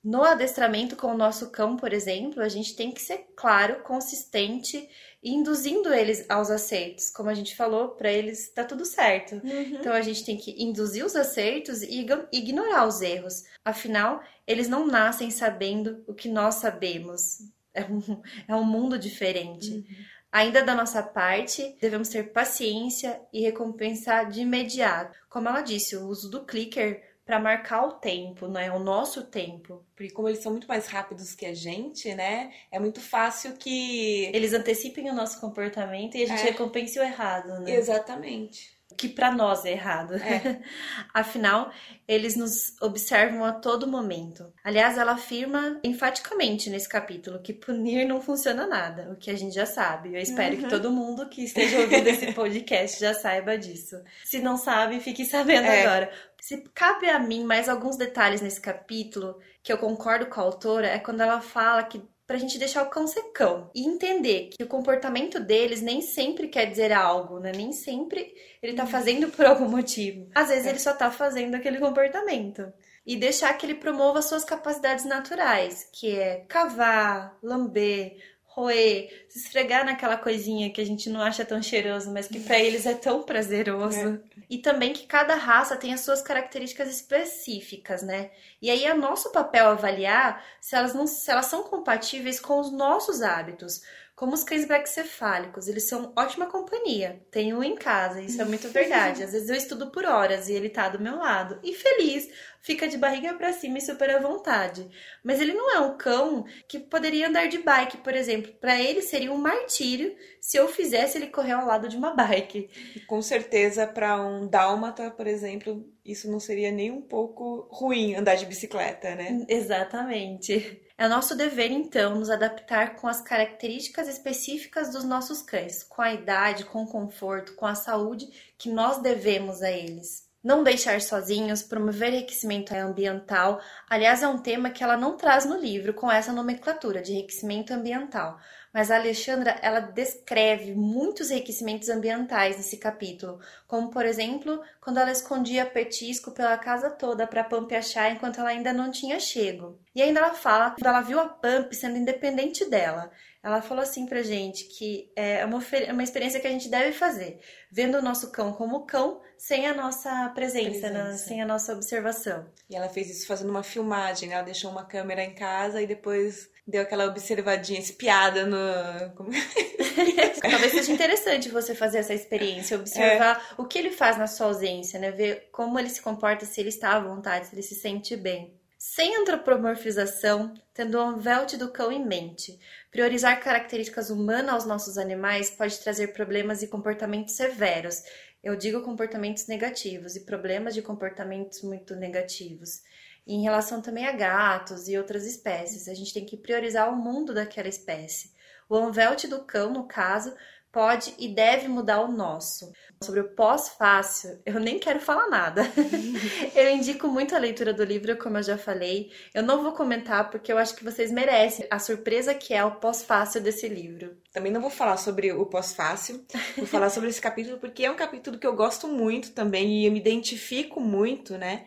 No 0.04 0.22
adestramento 0.22 0.96
com 0.96 1.06
o 1.06 1.16
nosso 1.16 1.50
cão, 1.50 1.76
por 1.76 1.90
exemplo, 1.94 2.42
a 2.42 2.48
gente 2.48 2.76
tem 2.76 2.92
que 2.92 3.00
ser 3.00 3.26
claro, 3.34 3.82
consistente, 3.82 4.86
induzindo 5.22 5.94
eles 5.94 6.26
aos 6.28 6.50
acertos. 6.50 7.08
Como 7.08 7.30
a 7.30 7.34
gente 7.34 7.56
falou, 7.56 7.88
para 7.88 8.12
eles 8.12 8.50
tá 8.50 8.64
tudo 8.64 8.84
certo. 8.84 9.36
Uhum. 9.36 9.78
Então 9.80 9.94
a 9.94 10.02
gente 10.02 10.22
tem 10.22 10.36
que 10.36 10.62
induzir 10.62 11.06
os 11.06 11.16
acertos 11.16 11.80
e 11.82 12.06
ignorar 12.30 12.86
os 12.86 13.00
erros. 13.00 13.44
Afinal, 13.64 14.22
eles 14.46 14.68
não 14.68 14.86
nascem 14.86 15.30
sabendo 15.30 16.04
o 16.06 16.12
que 16.12 16.28
nós 16.28 16.56
sabemos. 16.56 17.38
É 17.72 17.84
um, 17.84 18.22
é 18.46 18.54
um 18.54 18.64
mundo 18.64 18.98
diferente. 18.98 19.70
Uhum. 19.70 19.84
Ainda 20.30 20.62
da 20.62 20.74
nossa 20.74 21.02
parte, 21.02 21.76
devemos 21.80 22.08
ter 22.08 22.32
paciência 22.32 23.22
e 23.32 23.40
recompensar 23.40 24.28
de 24.28 24.40
imediato. 24.40 25.16
Como 25.30 25.48
ela 25.48 25.62
disse, 25.62 25.96
o 25.96 26.08
uso 26.08 26.28
do 26.28 26.44
clicker 26.44 27.13
para 27.24 27.38
marcar 27.38 27.86
o 27.86 27.92
tempo, 27.92 28.46
né? 28.46 28.70
O 28.70 28.78
nosso 28.78 29.24
tempo. 29.24 29.84
Porque 29.96 30.12
como 30.12 30.28
eles 30.28 30.42
são 30.42 30.52
muito 30.52 30.68
mais 30.68 30.86
rápidos 30.86 31.34
que 31.34 31.46
a 31.46 31.54
gente, 31.54 32.14
né? 32.14 32.52
É 32.70 32.78
muito 32.78 33.00
fácil 33.00 33.56
que 33.56 34.26
eles 34.34 34.52
antecipem 34.52 35.10
o 35.10 35.14
nosso 35.14 35.40
comportamento 35.40 36.16
e 36.16 36.22
a 36.24 36.26
gente 36.26 36.42
é. 36.42 36.50
recompense 36.50 36.98
o 36.98 37.02
errado, 37.02 37.60
né? 37.60 37.74
Exatamente 37.74 38.73
que 38.96 39.08
para 39.08 39.30
nós 39.32 39.64
é 39.64 39.72
errado. 39.72 40.14
É. 40.14 40.60
Afinal, 41.12 41.70
eles 42.06 42.36
nos 42.36 42.80
observam 42.80 43.44
a 43.44 43.52
todo 43.52 43.86
momento. 43.86 44.52
Aliás, 44.62 44.98
ela 44.98 45.12
afirma 45.12 45.80
enfaticamente 45.82 46.68
nesse 46.70 46.88
capítulo 46.88 47.40
que 47.40 47.52
punir 47.52 48.06
não 48.06 48.20
funciona 48.20 48.66
nada, 48.66 49.10
o 49.10 49.16
que 49.16 49.30
a 49.30 49.36
gente 49.36 49.54
já 49.54 49.66
sabe. 49.66 50.14
Eu 50.14 50.20
espero 50.20 50.56
uhum. 50.56 50.62
que 50.62 50.68
todo 50.68 50.90
mundo 50.90 51.28
que 51.28 51.44
esteja 51.44 51.80
ouvindo 51.80 52.06
esse 52.06 52.32
podcast 52.34 53.00
já 53.00 53.14
saiba 53.14 53.56
disso. 53.56 53.96
Se 54.24 54.38
não 54.40 54.56
sabe, 54.56 55.00
fique 55.00 55.24
sabendo 55.24 55.66
é. 55.66 55.84
agora. 55.84 56.10
Se 56.40 56.62
cabe 56.74 57.08
a 57.08 57.18
mim 57.18 57.42
mais 57.42 57.68
alguns 57.68 57.96
detalhes 57.96 58.42
nesse 58.42 58.60
capítulo, 58.60 59.38
que 59.62 59.72
eu 59.72 59.78
concordo 59.78 60.26
com 60.26 60.40
a 60.40 60.44
autora, 60.44 60.88
é 60.88 60.98
quando 60.98 61.22
ela 61.22 61.40
fala 61.40 61.82
que 61.82 62.02
pra 62.26 62.38
gente 62.38 62.58
deixar 62.58 62.82
o 62.82 62.90
cão 62.90 63.06
ser 63.06 63.22
cão 63.32 63.70
e 63.74 63.86
entender 63.86 64.50
que 64.56 64.62
o 64.62 64.68
comportamento 64.68 65.38
deles 65.38 65.82
nem 65.82 66.00
sempre 66.00 66.48
quer 66.48 66.66
dizer 66.66 66.92
algo, 66.92 67.38
né? 67.38 67.52
Nem 67.54 67.72
sempre 67.72 68.34
ele 68.62 68.74
tá 68.74 68.86
fazendo 68.86 69.28
por 69.30 69.44
algum 69.44 69.68
motivo. 69.68 70.28
Às 70.34 70.48
vezes 70.48 70.66
é. 70.66 70.70
ele 70.70 70.78
só 70.78 70.94
tá 70.94 71.10
fazendo 71.10 71.54
aquele 71.54 71.78
comportamento. 71.78 72.72
E 73.06 73.16
deixar 73.16 73.52
que 73.54 73.66
ele 73.66 73.74
promova 73.74 74.22
suas 74.22 74.44
capacidades 74.44 75.04
naturais, 75.04 75.86
que 75.92 76.18
é 76.18 76.46
cavar, 76.48 77.36
lamber, 77.42 78.16
roer, 78.54 79.26
se 79.28 79.38
esfregar 79.40 79.84
naquela 79.84 80.16
coisinha 80.16 80.70
que 80.70 80.80
a 80.80 80.86
gente 80.86 81.10
não 81.10 81.20
acha 81.20 81.44
tão 81.44 81.60
cheiroso, 81.60 82.12
mas 82.12 82.28
que 82.28 82.38
para 82.38 82.58
eles 82.58 82.86
é 82.86 82.94
tão 82.94 83.22
prazeroso. 83.22 83.98
É. 83.98 84.44
E 84.48 84.58
também 84.58 84.92
que 84.92 85.06
cada 85.06 85.34
raça 85.34 85.76
tem 85.76 85.92
as 85.92 86.02
suas 86.02 86.22
características 86.22 86.88
específicas, 86.88 88.02
né? 88.02 88.30
E 88.62 88.70
aí 88.70 88.84
é 88.84 88.94
nosso 88.94 89.32
papel 89.32 89.66
avaliar 89.66 90.44
se 90.60 90.76
elas 90.76 90.94
não 90.94 91.06
se 91.06 91.28
elas 91.28 91.46
são 91.46 91.64
compatíveis 91.64 92.38
com 92.38 92.60
os 92.60 92.70
nossos 92.70 93.22
hábitos. 93.22 93.82
Como 94.16 94.32
os 94.32 94.44
cães 94.44 94.64
braquicefálicos, 94.64 95.66
eles 95.66 95.88
são 95.88 96.12
ótima 96.16 96.46
companhia. 96.46 97.20
Tenho 97.32 97.58
um 97.58 97.64
em 97.64 97.74
casa, 97.74 98.22
isso 98.22 98.40
é 98.40 98.44
muito 98.44 98.68
verdade. 98.70 99.24
Às 99.24 99.32
vezes 99.32 99.48
eu 99.48 99.56
estudo 99.56 99.90
por 99.90 100.04
horas 100.04 100.48
e 100.48 100.52
ele 100.52 100.68
tá 100.68 100.88
do 100.88 101.00
meu 101.00 101.16
lado. 101.16 101.58
E 101.64 101.74
feliz, 101.74 102.28
fica 102.62 102.86
de 102.86 102.96
barriga 102.96 103.34
para 103.34 103.52
cima 103.52 103.78
e 103.78 103.80
super 103.80 104.10
à 104.10 104.20
vontade. 104.20 104.88
Mas 105.24 105.40
ele 105.40 105.52
não 105.52 105.68
é 105.74 105.80
um 105.80 105.96
cão 105.96 106.44
que 106.68 106.78
poderia 106.78 107.28
andar 107.28 107.48
de 107.48 107.58
bike, 107.58 107.98
por 107.98 108.14
exemplo. 108.14 108.52
Para 108.60 108.80
ele 108.80 109.02
seria 109.02 109.32
um 109.32 109.36
martírio 109.36 110.14
se 110.40 110.56
eu 110.56 110.68
fizesse 110.68 111.18
ele 111.18 111.26
correr 111.26 111.52
ao 111.52 111.66
lado 111.66 111.88
de 111.88 111.96
uma 111.96 112.14
bike. 112.14 112.70
E 112.94 113.00
com 113.00 113.20
certeza, 113.20 113.84
para 113.84 114.22
um 114.22 114.46
dálmata, 114.46 115.10
por 115.10 115.26
exemplo, 115.26 115.84
isso 116.04 116.30
não 116.30 116.38
seria 116.38 116.70
nem 116.70 116.92
um 116.92 117.02
pouco 117.02 117.68
ruim 117.68 118.14
andar 118.14 118.36
de 118.36 118.46
bicicleta, 118.46 119.16
né? 119.16 119.44
Exatamente. 119.48 120.83
É 120.96 121.08
nosso 121.08 121.34
dever, 121.34 121.72
então, 121.72 122.14
nos 122.14 122.30
adaptar 122.30 122.94
com 122.94 123.08
as 123.08 123.20
características 123.20 124.06
específicas 124.06 124.92
dos 124.92 125.02
nossos 125.02 125.42
cães, 125.42 125.82
com 125.82 126.00
a 126.00 126.14
idade, 126.14 126.64
com 126.64 126.84
o 126.84 126.86
conforto, 126.86 127.56
com 127.56 127.66
a 127.66 127.74
saúde 127.74 128.28
que 128.56 128.70
nós 128.70 129.02
devemos 129.02 129.60
a 129.60 129.72
eles. 129.72 130.28
Não 130.40 130.62
deixar 130.62 131.00
sozinhos, 131.00 131.64
promover 131.64 132.12
enriquecimento 132.12 132.72
ambiental. 132.74 133.60
Aliás, 133.90 134.22
é 134.22 134.28
um 134.28 134.38
tema 134.38 134.70
que 134.70 134.84
ela 134.84 134.96
não 134.96 135.16
traz 135.16 135.44
no 135.44 135.56
livro 135.56 135.94
com 135.94 136.08
essa 136.08 136.32
nomenclatura 136.32 137.02
de 137.02 137.12
enriquecimento 137.12 137.72
ambiental, 137.72 138.38
mas 138.74 138.90
a 138.90 138.96
Alexandra 138.96 139.56
ela 139.62 139.78
descreve 139.78 140.74
muitos 140.74 141.30
enriquecimentos 141.30 141.88
ambientais 141.88 142.56
nesse 142.56 142.76
capítulo, 142.76 143.38
como 143.68 143.88
por 143.88 144.04
exemplo, 144.04 144.60
quando 144.80 144.98
ela 144.98 145.12
escondia 145.12 145.64
petisco 145.64 146.32
pela 146.32 146.58
casa 146.58 146.90
toda 146.90 147.24
para 147.24 147.44
Pump 147.44 147.72
achar 147.72 148.10
enquanto 148.10 148.40
ela 148.40 148.48
ainda 148.48 148.72
não 148.72 148.90
tinha 148.90 149.20
chego. 149.20 149.78
E 149.94 150.02
ainda 150.02 150.18
ela 150.18 150.34
fala 150.34 150.72
que 150.72 150.84
ela 150.84 151.00
viu 151.00 151.20
a 151.20 151.28
Pump 151.28 151.72
sendo 151.72 151.96
independente 151.96 152.68
dela. 152.68 153.12
Ela 153.44 153.62
falou 153.62 153.82
assim 153.82 154.06
pra 154.06 154.22
gente 154.22 154.64
que 154.64 155.12
é 155.14 155.44
uma, 155.44 155.60
uma 155.92 156.02
experiência 156.02 156.40
que 156.40 156.46
a 156.46 156.50
gente 156.50 156.68
deve 156.68 156.92
fazer, 156.92 157.38
vendo 157.70 157.98
o 157.98 158.02
nosso 158.02 158.32
cão 158.32 158.54
como 158.54 158.86
cão, 158.86 159.20
sem 159.36 159.66
a 159.68 159.74
nossa 159.74 160.30
presença, 160.34 160.90
né? 160.90 161.02
presença. 161.02 161.28
sem 161.28 161.42
a 161.42 161.46
nossa 161.46 161.74
observação. 161.74 162.46
E 162.68 162.74
ela 162.74 162.88
fez 162.88 163.08
isso 163.10 163.26
fazendo 163.26 163.50
uma 163.50 163.62
filmagem, 163.62 164.32
ela 164.32 164.42
deixou 164.42 164.70
uma 164.70 164.84
câmera 164.84 165.22
em 165.22 165.34
casa 165.34 165.80
e 165.80 165.86
depois 165.86 166.48
deu 166.66 166.82
aquela 166.82 167.06
observadinha, 167.06 167.78
espiada 167.78 168.46
no. 168.46 168.56
Talvez 170.40 170.72
seja 170.72 170.92
interessante 170.92 171.48
você 171.48 171.74
fazer 171.74 171.98
essa 171.98 172.14
experiência, 172.14 172.78
observar 172.78 173.36
é. 173.36 173.60
o 173.60 173.66
que 173.66 173.78
ele 173.78 173.90
faz 173.90 174.16
na 174.16 174.26
sua 174.26 174.46
ausência, 174.46 174.98
né? 174.98 175.10
Ver 175.10 175.48
como 175.52 175.78
ele 175.78 175.90
se 175.90 176.00
comporta, 176.00 176.46
se 176.46 176.60
ele 176.60 176.70
está 176.70 176.96
à 176.96 177.00
vontade, 177.00 177.46
se 177.46 177.54
ele 177.54 177.62
se 177.62 177.74
sente 177.74 178.16
bem. 178.16 178.58
Sem 178.78 179.16
antropomorfização, 179.16 180.52
tendo 180.74 180.98
o 180.98 181.16
véu 181.16 181.46
do 181.46 181.70
cão 181.70 181.90
em 181.90 182.04
mente. 182.04 182.58
Priorizar 182.90 183.40
características 183.40 184.10
humanas 184.10 184.54
aos 184.54 184.64
nossos 184.66 184.98
animais 184.98 185.50
pode 185.50 185.78
trazer 185.78 186.08
problemas 186.08 186.62
e 186.62 186.66
comportamentos 186.66 187.34
severos. 187.34 188.02
Eu 188.42 188.56
digo 188.56 188.82
comportamentos 188.82 189.46
negativos 189.46 190.16
e 190.16 190.20
problemas 190.26 190.74
de 190.74 190.82
comportamentos 190.82 191.62
muito 191.62 191.96
negativos 191.96 192.82
em 193.26 193.42
relação 193.42 193.80
também 193.80 194.06
a 194.06 194.12
gatos 194.12 194.88
e 194.88 194.98
outras 194.98 195.26
espécies. 195.26 195.88
A 195.88 195.94
gente 195.94 196.12
tem 196.12 196.26
que 196.26 196.36
priorizar 196.36 196.92
o 196.92 196.96
mundo 196.96 197.32
daquela 197.32 197.68
espécie. 197.68 198.32
O 198.68 198.76
anvelt 198.76 199.26
do 199.26 199.44
cão, 199.44 199.72
no 199.72 199.86
caso, 199.86 200.34
pode 200.72 201.14
e 201.18 201.28
deve 201.28 201.68
mudar 201.68 202.00
o 202.00 202.10
nosso. 202.10 202.72
Sobre 203.04 203.20
o 203.20 203.28
pós-fácil, 203.28 204.40
eu 204.46 204.58
nem 204.58 204.78
quero 204.78 204.98
falar 204.98 205.28
nada. 205.28 205.62
eu 206.56 206.70
indico 206.70 207.06
muito 207.06 207.34
a 207.36 207.38
leitura 207.38 207.72
do 207.72 207.84
livro, 207.84 208.16
como 208.16 208.38
eu 208.38 208.42
já 208.42 208.56
falei. 208.56 209.10
Eu 209.34 209.42
não 209.42 209.62
vou 209.62 209.72
comentar 209.72 210.30
porque 210.30 210.50
eu 210.50 210.56
acho 210.56 210.74
que 210.74 210.82
vocês 210.82 211.12
merecem 211.12 211.66
a 211.70 211.78
surpresa 211.78 212.34
que 212.34 212.54
é 212.54 212.64
o 212.64 212.76
pós-fácil 212.76 213.42
desse 213.42 213.68
livro. 213.68 214.16
Também 214.32 214.50
não 214.50 214.60
vou 214.60 214.70
falar 214.70 214.96
sobre 214.96 215.32
o 215.32 215.44
pós-fácil, 215.46 216.24
vou 216.56 216.66
falar 216.66 216.88
sobre 216.90 217.10
esse 217.10 217.20
capítulo 217.20 217.58
porque 217.58 217.84
é 217.84 217.90
um 217.90 217.96
capítulo 217.96 218.38
que 218.38 218.46
eu 218.46 218.56
gosto 218.56 218.88
muito 218.88 219.32
também 219.32 219.82
e 219.82 219.86
eu 219.86 219.92
me 219.92 220.00
identifico 220.00 220.80
muito, 220.80 221.36
né? 221.36 221.66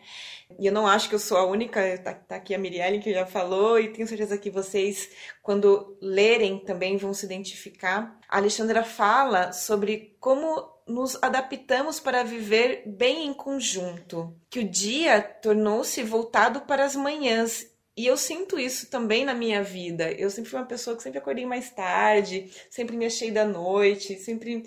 E 0.58 0.66
eu 0.66 0.72
não 0.72 0.86
acho 0.86 1.08
que 1.08 1.14
eu 1.14 1.18
sou 1.18 1.36
a 1.36 1.44
única, 1.44 1.98
tá, 1.98 2.14
tá 2.14 2.36
aqui 2.36 2.54
a 2.54 2.58
Mirielle 2.58 3.00
que 3.00 3.12
já 3.12 3.26
falou, 3.26 3.78
e 3.78 3.92
tenho 3.92 4.08
certeza 4.08 4.38
que 4.38 4.50
vocês, 4.50 5.10
quando 5.42 5.98
lerem, 6.00 6.58
também 6.58 6.96
vão 6.96 7.12
se 7.12 7.26
identificar. 7.26 8.18
A 8.28 8.38
Alexandra 8.38 8.82
fala 8.82 9.52
sobre 9.52 10.16
como 10.18 10.77
nos 10.88 11.16
adaptamos 11.22 12.00
para 12.00 12.24
viver 12.24 12.82
bem 12.86 13.26
em 13.26 13.34
conjunto, 13.34 14.34
que 14.48 14.60
o 14.60 14.68
dia 14.68 15.20
tornou-se 15.20 16.02
voltado 16.02 16.62
para 16.62 16.84
as 16.84 16.96
manhãs 16.96 17.70
e 17.98 18.06
eu 18.06 18.16
sinto 18.16 18.60
isso 18.60 18.88
também 18.88 19.24
na 19.24 19.34
minha 19.34 19.60
vida. 19.60 20.12
Eu 20.12 20.30
sempre 20.30 20.48
fui 20.48 20.60
uma 20.60 20.66
pessoa 20.66 20.96
que 20.96 21.02
sempre 21.02 21.18
acordei 21.18 21.44
mais 21.44 21.68
tarde, 21.70 22.48
sempre 22.70 22.96
me 22.96 23.04
achei 23.04 23.32
da 23.32 23.44
noite, 23.44 24.16
sempre 24.20 24.64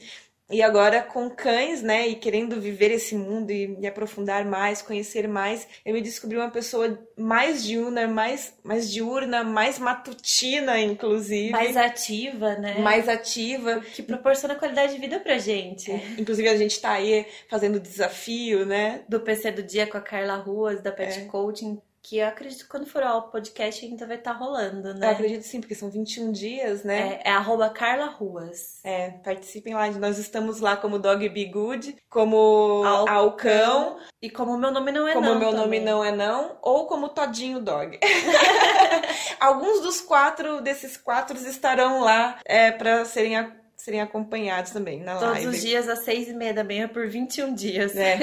e 0.52 0.62
agora 0.62 1.02
com 1.02 1.30
cães, 1.30 1.82
né, 1.82 2.08
e 2.08 2.16
querendo 2.16 2.60
viver 2.60 2.92
esse 2.92 3.16
mundo 3.16 3.52
e 3.52 3.68
me 3.68 3.88
aprofundar 3.88 4.46
mais, 4.46 4.82
conhecer 4.82 5.28
mais, 5.28 5.68
eu 5.86 5.94
me 5.94 6.02
descobri 6.02 6.38
uma 6.38 6.50
pessoa 6.50 7.00
mais 7.18 7.64
diurna, 7.64 8.08
mais, 8.08 8.54
mais 8.64 8.92
diurna, 8.92 9.44
mais 9.44 9.80
matutina, 9.80 10.80
inclusive. 10.80 11.52
Mais 11.52 11.78
ativa, 11.78 12.56
né? 12.56 12.80
Mais 12.80 13.08
ativa. 13.08 13.80
Que 13.80 14.04
proporciona 14.04 14.56
qualidade 14.56 14.94
de 14.94 15.00
vida 15.00 15.20
pra 15.20 15.38
gente. 15.38 15.92
É. 15.92 16.02
Inclusive 16.18 16.48
a 16.50 16.58
gente 16.58 16.80
tá 16.80 16.92
aí 16.92 17.26
fazendo 17.50 17.80
desafio, 17.80 18.66
né? 18.66 19.04
Do 19.08 19.20
PC 19.20 19.52
do 19.52 19.64
Dia 19.64 19.88
com 19.88 19.98
a 19.98 20.02
Carla 20.02 20.36
Ruas, 20.36 20.82
da 20.82 20.92
Pet 20.92 21.20
é. 21.20 21.26
Coaching 21.26 21.80
que 22.04 22.18
eu 22.18 22.28
acredito 22.28 22.64
que 22.64 22.70
quando 22.70 22.88
for 22.88 23.04
ao 23.04 23.30
podcast 23.30 23.86
ainda 23.86 24.08
vai 24.08 24.18
estar 24.18 24.34
tá 24.34 24.38
rolando, 24.38 24.94
né? 24.94 25.08
Eu 25.08 25.12
acredito 25.12 25.44
sim, 25.44 25.60
porque 25.60 25.76
são 25.76 25.90
21 25.90 26.32
dias, 26.32 26.84
né? 26.84 27.20
É, 27.24 27.30
é 27.30 27.32
arroba 27.32 27.70
Carla 27.70 28.08
Ruas. 28.08 28.80
É, 28.84 29.12
participem 29.24 29.74
lá. 29.74 29.90
Nós 29.92 30.18
estamos 30.18 30.60
lá 30.60 30.76
como 30.76 30.98
Dog 30.98 31.28
Be 31.30 31.46
Good, 31.46 31.98
como 32.10 32.84
Alcão, 32.86 33.16
Alcão 33.16 34.00
e 34.22 34.30
como 34.30 34.58
Meu 34.58 34.72
Nome 34.72 34.92
Não 34.92 35.08
É 35.08 35.14
como 35.14 35.26
Não. 35.26 35.34
Como 35.40 35.52
Meu 35.52 35.60
Nome 35.60 35.80
Não 35.80 36.04
É 36.04 36.12
Não, 36.12 36.58
ou 36.62 36.88
como 36.88 37.10
Todinho 37.10 37.60
Dog. 37.60 38.00
Alguns 39.40 39.82
dos 39.82 40.02
quatro, 40.02 40.62
desses 40.62 40.98
quatro 40.98 41.38
estarão 41.38 42.02
lá 42.02 42.40
é, 42.46 42.72
para 42.72 43.06
serem 43.06 43.38
serem 43.84 44.02
acompanhados 44.02 44.72
também 44.72 45.00
na 45.00 45.14
Todos 45.14 45.30
live. 45.30 45.46
Todos 45.46 45.58
os 45.58 45.64
dias 45.64 45.90
às 45.90 46.04
seis 46.04 46.28
e 46.28 46.34
meia 46.34 46.54
da 46.54 46.64
manhã 46.64 46.88
por 46.88 47.08
21 47.08 47.54
dias. 47.54 47.96
É. 47.96 48.18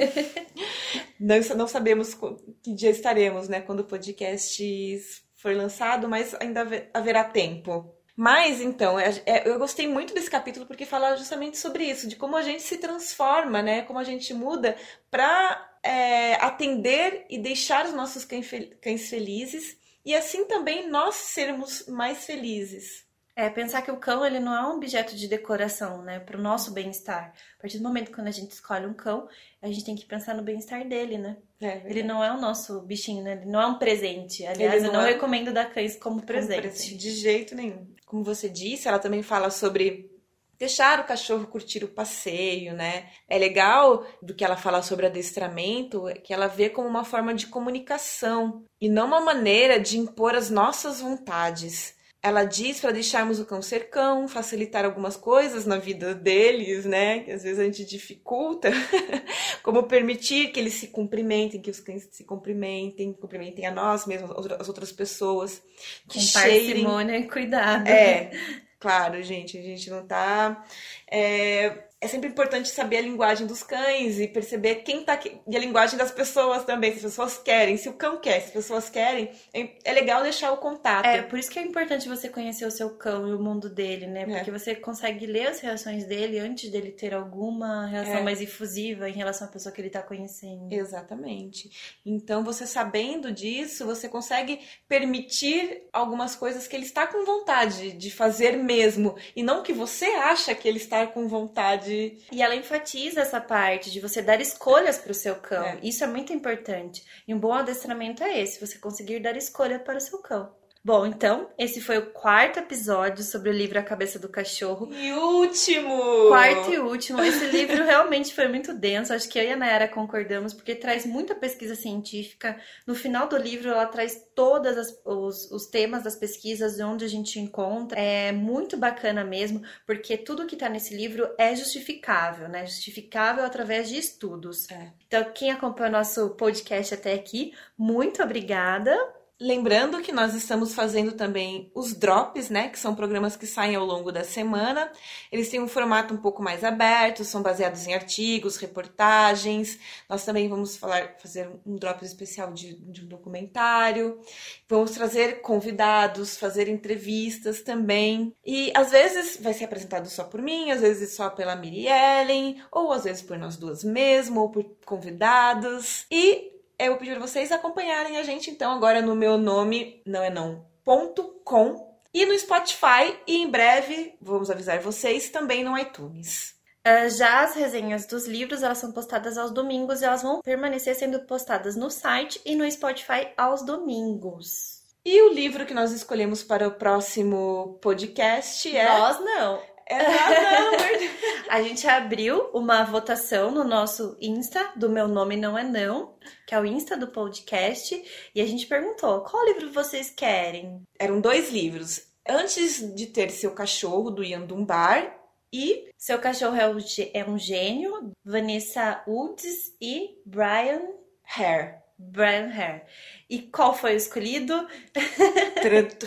não, 1.19 1.37
não 1.57 1.69
sabemos 1.69 2.15
que 2.63 2.75
dia 2.75 2.91
estaremos, 2.91 3.49
né? 3.49 3.61
Quando 3.61 3.81
o 3.81 3.85
podcast 3.85 5.01
for 5.37 5.55
lançado, 5.55 6.09
mas 6.09 6.35
ainda 6.41 6.67
haverá 6.95 7.25
tempo. 7.25 7.95
Mas 8.17 8.61
então, 8.61 8.99
é, 8.99 9.11
é, 9.27 9.49
eu 9.49 9.59
gostei 9.59 9.87
muito 9.87 10.13
desse 10.13 10.29
capítulo 10.29 10.67
porque 10.67 10.85
fala 10.85 11.17
justamente 11.17 11.57
sobre 11.57 11.85
isso, 11.85 12.09
de 12.09 12.17
como 12.17 12.37
a 12.37 12.43
gente 12.43 12.63
se 12.63 12.79
transforma, 12.79 13.63
né? 13.63 13.83
Como 13.83 13.99
a 13.99 14.05
gente 14.05 14.35
muda 14.35 14.77
para 15.11 15.79
é, 15.83 16.35
atender 16.35 17.27
e 17.31 17.39
deixar 17.39 17.87
os 17.87 17.95
nossos 17.95 18.25
cães 18.25 19.09
felizes 19.09 19.77
e 20.05 20.15
assim 20.15 20.47
também 20.47 20.89
nós 20.89 21.15
sermos 21.15 21.87
mais 21.87 22.25
felizes. 22.25 23.08
É 23.39 23.49
pensar 23.49 23.83
que 23.83 23.91
o 23.93 23.99
cão 23.99 24.27
ele 24.27 24.41
não 24.41 24.53
é 24.53 24.67
um 24.67 24.75
objeto 24.75 25.15
de 25.15 25.29
decoração, 25.29 26.03
né, 26.03 26.19
para 26.19 26.37
o 26.37 26.43
nosso 26.43 26.73
bem-estar. 26.73 27.33
A 27.57 27.63
partir 27.63 27.79
do 27.79 27.85
momento 27.85 28.11
que 28.11 28.21
a 28.21 28.31
gente 28.33 28.51
escolhe 28.51 28.85
um 28.85 28.93
cão, 28.93 29.29
a 29.63 29.69
gente 29.69 29.85
tem 29.85 29.95
que 29.95 30.05
pensar 30.05 30.35
no 30.35 30.43
bem-estar 30.43 30.85
dele, 30.89 31.19
né? 31.19 31.37
É, 31.61 31.81
ele 31.89 32.03
não 32.03 32.23
é 32.23 32.33
o 32.33 32.41
nosso 32.41 32.81
bichinho, 32.81 33.23
né? 33.23 33.35
Ele 33.35 33.47
não 33.49 33.61
é 33.61 33.67
um 33.69 33.79
presente. 33.79 34.45
Aliás, 34.45 34.83
não 34.83 34.89
eu 34.89 34.93
não 34.93 35.03
é... 35.03 35.13
recomendo 35.13 35.53
dar 35.53 35.73
cães 35.73 35.95
como 35.95 36.21
presente. 36.21 36.63
como 36.63 36.73
presente. 36.73 36.97
De 36.97 37.11
jeito 37.13 37.55
nenhum. 37.55 37.87
Como 38.05 38.25
você 38.25 38.49
disse, 38.49 38.89
ela 38.89 38.99
também 38.99 39.23
fala 39.23 39.51
sobre 39.51 40.11
deixar 40.59 40.99
o 40.99 41.05
cachorro 41.05 41.47
curtir 41.47 41.85
o 41.85 41.89
passeio, 41.89 42.75
né? 42.75 43.09
É 43.29 43.39
legal 43.39 44.05
do 44.21 44.35
que 44.35 44.45
ela 44.45 44.57
fala 44.57 44.83
sobre 44.83 45.07
adestramento, 45.07 46.09
é 46.09 46.15
que 46.15 46.35
ela 46.35 46.49
vê 46.49 46.69
como 46.69 46.89
uma 46.89 47.05
forma 47.05 47.33
de 47.33 47.47
comunicação 47.47 48.65
e 48.81 48.89
não 48.89 49.07
uma 49.07 49.21
maneira 49.21 49.79
de 49.79 49.97
impor 49.97 50.35
as 50.35 50.51
nossas 50.51 51.01
vontades. 51.01 51.97
Ela 52.21 52.43
diz 52.43 52.81
para 52.81 52.91
deixarmos 52.91 53.39
o 53.39 53.47
cão 53.47 53.63
ser 53.63 53.91
cão, 53.91 54.27
facilitar 54.27 54.85
algumas 54.85 55.17
coisas 55.17 55.65
na 55.65 55.77
vida 55.79 56.15
deles, 56.15 56.85
né? 56.85 57.21
Que 57.21 57.31
às 57.31 57.45
vezes 57.45 57.61
a 57.61 57.65
gente 57.65 57.85
dificulta, 57.85 58.71
como 59.63 59.85
permitir 59.85 60.51
que 60.51 60.59
eles 60.59 60.75
se 60.75 60.89
cumprimentem, 60.89 61.61
que 61.61 61.71
os 61.71 61.79
cães 61.79 62.09
se 62.11 62.25
cumprimentem, 62.25 63.13
cumprimentem 63.13 63.67
a 63.67 63.71
nós 63.71 64.05
mesmos, 64.05 64.33
as 64.59 64.69
outras 64.69 64.91
pessoas, 64.91 65.63
que 66.09 66.19
Com 66.19 66.25
cheirem. 66.25 66.83
parcimônia 66.83 67.19
e 67.19 67.29
cuidado. 67.29 67.87
É, 67.87 68.31
claro, 68.81 69.23
gente, 69.23 69.57
a 69.57 69.63
gente 69.63 69.89
não 69.89 70.05
tá 70.05 70.65
é, 71.11 71.88
é 72.01 72.07
sempre 72.07 72.29
importante 72.29 72.69
saber 72.69 72.99
a 72.99 73.01
linguagem 73.01 73.45
dos 73.45 73.65
cães 73.65 74.21
e 74.21 74.29
perceber 74.29 74.77
quem 74.77 75.03
tá 75.03 75.15
aqui, 75.15 75.41
e 75.49 75.57
a 75.57 75.59
linguagem 75.59 75.99
das 75.99 76.13
pessoas 76.13 76.65
também, 76.65 76.93
se 76.93 76.99
as 76.99 77.03
pessoas 77.03 77.39
querem, 77.39 77.77
se 77.77 77.89
o 77.89 77.93
cão 77.93 78.21
quer, 78.21 78.41
se 78.41 78.47
as 78.47 78.53
pessoas 78.53 78.89
querem, 78.89 79.31
é, 79.53 79.71
é 79.85 79.93
legal 79.93 80.23
deixar 80.23 80.53
o 80.53 80.59
contato. 80.59 81.07
É, 81.07 81.23
por 81.23 81.37
isso 81.37 81.51
que 81.51 81.59
é 81.59 81.63
importante 81.63 82.09
você 82.09 82.29
conhecer 82.29 82.65
o 82.67 82.71
seu 82.71 82.91
cão 82.91 83.27
e 83.27 83.33
o 83.33 83.43
mundo 83.43 83.69
dele, 83.69 84.07
né? 84.07 84.23
É. 84.23 84.27
Porque 84.27 84.51
é. 84.51 84.53
você 84.53 84.77
consegue 84.77 85.27
ler 85.27 85.49
as 85.49 85.59
reações 85.59 86.05
dele 86.05 86.39
antes 86.39 86.71
dele 86.71 86.93
ter 86.93 87.13
alguma 87.13 87.87
reação 87.87 88.19
é. 88.19 88.23
mais 88.23 88.41
efusiva 88.41 89.09
em 89.09 89.15
relação 89.15 89.49
à 89.49 89.51
pessoa 89.51 89.73
que 89.73 89.81
ele 89.81 89.91
tá 89.91 90.03
conhecendo. 90.03 90.73
Exatamente. 90.73 91.99
Então, 92.07 92.45
você 92.45 92.65
sabendo 92.65 93.33
disso, 93.33 93.85
você 93.85 94.09
consegue 94.09 94.61
permitir 94.89 95.83
algumas 95.93 96.37
coisas 96.37 96.69
que 96.69 96.77
ele 96.77 96.85
está 96.85 97.09
com 97.09 97.25
vontade 97.25 97.91
de 97.93 98.11
fazer 98.11 98.57
mesmo, 98.57 99.17
e 99.35 99.43
não 99.43 99.65
que 99.65 99.73
você 99.73 100.07
acha 100.07 100.55
que 100.55 100.69
ele 100.69 100.79
está 100.79 101.05
com 101.05 101.27
vontade 101.27 101.88
de. 101.89 102.19
E 102.31 102.43
ela 102.43 102.55
enfatiza 102.55 103.21
essa 103.21 103.41
parte 103.41 103.91
de 103.91 104.01
você 104.01 104.23
dar 104.23 104.41
escolhas 104.41 104.99
para 104.99 105.13
o 105.13 105.15
seu 105.15 105.37
cão. 105.37 105.65
É. 105.65 105.79
Isso 105.83 106.05
é 106.05 106.07
muito 106.07 106.33
importante. 106.33 107.05
E 107.27 107.35
um 107.35 107.39
bom 107.39 107.53
adestramento 107.53 108.23
é 108.23 108.41
esse: 108.41 108.65
você 108.65 108.79
conseguir 108.79 109.21
dar 109.21 109.37
escolha 109.37 109.79
para 109.79 109.99
o 109.99 110.01
seu 110.01 110.19
cão. 110.21 110.58
Bom, 110.83 111.05
então, 111.05 111.51
esse 111.59 111.81
foi 111.81 111.99
o 111.99 112.11
quarto 112.13 112.61
episódio 112.61 113.25
sobre 113.25 113.51
o 113.51 113.53
livro 113.53 113.79
A 113.79 113.83
Cabeça 113.83 114.19
do 114.19 114.29
Cachorro. 114.29 114.89
E 114.93 115.13
último! 115.13 116.29
Quarto 116.29 116.73
e 116.73 116.79
último. 116.79 117.21
Esse 117.21 117.47
livro 117.47 117.83
realmente 117.85 118.33
foi 118.33 118.47
muito 118.47 118.73
denso. 118.73 119.13
Acho 119.13 119.29
que 119.29 119.39
eu 119.39 119.45
e 119.45 119.53
a 119.53 119.57
Nayara 119.57 119.89
concordamos, 119.89 120.55
porque 120.55 120.75
traz 120.75 121.05
muita 121.05 121.35
pesquisa 121.35 121.75
científica. 121.75 122.57
No 122.87 122.95
final 122.95 123.29
do 123.29 123.37
livro, 123.37 123.71
ela 123.71 123.87
traz 123.87 124.25
todos 124.35 124.77
os, 125.05 125.51
os, 125.51 125.67
temas 125.67 126.05
das 126.05 126.15
pesquisas, 126.15 126.79
onde 126.79 127.05
a 127.05 127.09
gente 127.09 127.41
encontra. 127.41 127.99
É 127.99 128.31
muito 128.31 128.77
bacana 128.77 129.25
mesmo, 129.25 129.61
porque 129.85 130.17
tudo 130.17 130.47
que 130.47 130.55
está 130.55 130.69
nesse 130.69 130.95
livro 130.97 131.29
é 131.37 131.55
justificável, 131.57 132.49
né? 132.49 132.65
Justificável 132.65 133.45
através 133.45 133.89
de 133.89 133.99
estudos. 133.99 134.71
É. 134.71 134.93
Então, 135.09 135.33
quem 135.35 135.51
acompanha 135.51 135.89
o 135.89 135.93
nosso 135.93 136.31
podcast 136.31 136.95
até 136.95 137.13
aqui, 137.13 137.53
muito 137.77 138.23
obrigada 138.23 138.97
Lembrando 139.41 140.03
que 140.03 140.11
nós 140.11 140.35
estamos 140.35 140.75
fazendo 140.75 141.13
também 141.13 141.71
os 141.73 141.95
drops, 141.95 142.51
né? 142.51 142.69
Que 142.69 142.79
são 142.79 142.93
programas 142.93 143.37
que 143.37 143.47
saem 143.47 143.77
ao 143.77 143.85
longo 143.85 144.11
da 144.11 144.25
semana. 144.25 144.91
Eles 145.31 145.49
têm 145.49 145.61
um 145.61 145.69
formato 145.69 146.13
um 146.13 146.17
pouco 146.17 146.43
mais 146.43 146.65
aberto, 146.65 147.23
são 147.23 147.41
baseados 147.41 147.87
em 147.87 147.95
artigos, 147.95 148.57
reportagens. 148.57 149.79
Nós 150.09 150.25
também 150.25 150.49
vamos 150.49 150.77
falar, 150.77 151.15
fazer 151.21 151.49
um 151.65 151.77
drop 151.77 152.05
especial 152.05 152.53
de, 152.53 152.75
de 152.91 153.05
um 153.05 153.07
documentário. 153.07 154.21
Vamos 154.69 154.91
trazer 154.91 155.41
convidados, 155.41 156.37
fazer 156.37 156.69
entrevistas 156.69 157.63
também. 157.63 158.35
E 158.45 158.73
às 158.75 158.91
vezes 158.91 159.39
vai 159.41 159.55
ser 159.55 159.67
apresentado 159.67 160.09
só 160.09 160.25
por 160.25 160.43
mim, 160.43 160.73
às 160.73 160.81
vezes 160.81 161.15
só 161.15 161.31
pela 161.31 161.55
Miri 161.55 161.87
Ellen, 161.87 162.61
ou 162.73 162.91
às 162.91 163.05
vezes 163.05 163.23
por 163.23 163.39
nós 163.39 163.57
duas 163.57 163.85
mesmo, 163.85 164.41
ou 164.41 164.51
por 164.51 164.65
convidados. 164.85 166.07
E 166.11 166.58
eu 166.79 166.91
vou 166.91 166.99
pedir 166.99 167.13
para 167.13 167.27
vocês 167.27 167.51
acompanharem 167.51 168.17
a 168.17 168.23
gente 168.23 168.51
então 168.51 168.73
agora 168.73 169.03
no 169.03 169.15
meu 169.15 169.37
nome, 169.37 170.03
não 170.07 170.23
é 170.23 170.31
não, 170.31 170.65
ponto 170.85 171.41
com, 171.45 171.89
e 172.13 172.25
no 172.25 172.39
Spotify, 172.39 173.17
e 173.27 173.37
em 173.37 173.51
breve, 173.51 174.17
vamos 174.21 174.51
avisar 174.51 174.81
vocês, 174.81 175.29
também 175.29 175.63
no 175.63 175.77
iTunes. 175.77 176.57
Uh, 176.87 177.11
já 177.11 177.43
as 177.43 177.55
resenhas 177.55 178.07
dos 178.07 178.27
livros, 178.27 178.63
elas 178.63 178.79
são 178.79 178.93
postadas 178.93 179.37
aos 179.37 179.51
domingos 179.51 180.01
e 180.01 180.07
elas 180.07 180.23
vão 180.23 180.41
permanecer 180.41 180.95
sendo 180.95 181.21
postadas 181.21 181.77
no 181.77 181.91
site 181.91 182.41
e 182.47 182.57
no 182.57 182.71
Spotify 182.71 183.29
aos 183.37 183.63
domingos. 183.63 184.79
E 185.05 185.21
o 185.23 185.33
livro 185.33 185.67
que 185.67 185.75
nós 185.75 185.93
escolhemos 185.93 186.43
para 186.43 186.67
o 186.67 186.73
próximo 186.73 187.79
podcast 187.81 188.75
é... 188.75 188.99
Nós 188.99 189.21
não. 189.21 189.61
É 189.89 189.99
a 191.49 191.63
gente 191.63 191.87
abriu 191.89 192.51
uma 192.53 192.85
votação 192.85 193.51
no 193.51 193.65
nosso 193.65 194.17
Insta, 194.21 194.73
do 194.77 194.91
Meu 194.91 195.09
Nome 195.09 195.37
Não 195.37 195.57
É 195.57 195.65
Não, 195.65 196.15
que 196.47 196.55
é 196.55 196.61
o 196.61 196.67
Insta 196.67 196.97
do 196.97 197.09
podcast, 197.09 198.31
e 198.35 198.41
a 198.41 198.47
gente 198.47 198.67
perguntou: 198.67 199.23
qual 199.23 199.45
livro 199.47 199.73
vocês 199.73 200.11
querem? 200.11 200.83
Eram 200.99 201.21
dois 201.21 201.51
livros. 201.51 202.07
Antes 202.29 202.95
de 202.95 203.07
ter 203.07 203.31
seu 203.31 203.53
cachorro, 203.53 204.11
do 204.11 204.23
Ian 204.23 204.43
Dunbar, 204.43 205.19
E 205.51 205.89
Seu 205.97 206.19
Cachorro 206.19 206.57
é 206.57 206.69
um, 206.69 206.79
é 207.15 207.25
um 207.25 207.39
Gênio, 207.39 208.13
Vanessa 208.23 209.03
Woods 209.07 209.73
e 209.81 210.21
Brian 210.27 210.83
Hare. 211.25 211.77
Brian 211.99 212.53
Hare. 212.55 212.83
E 213.29 213.41
qual 213.41 213.75
foi 213.75 213.95
o 213.95 213.97
escolhido? 213.97 214.69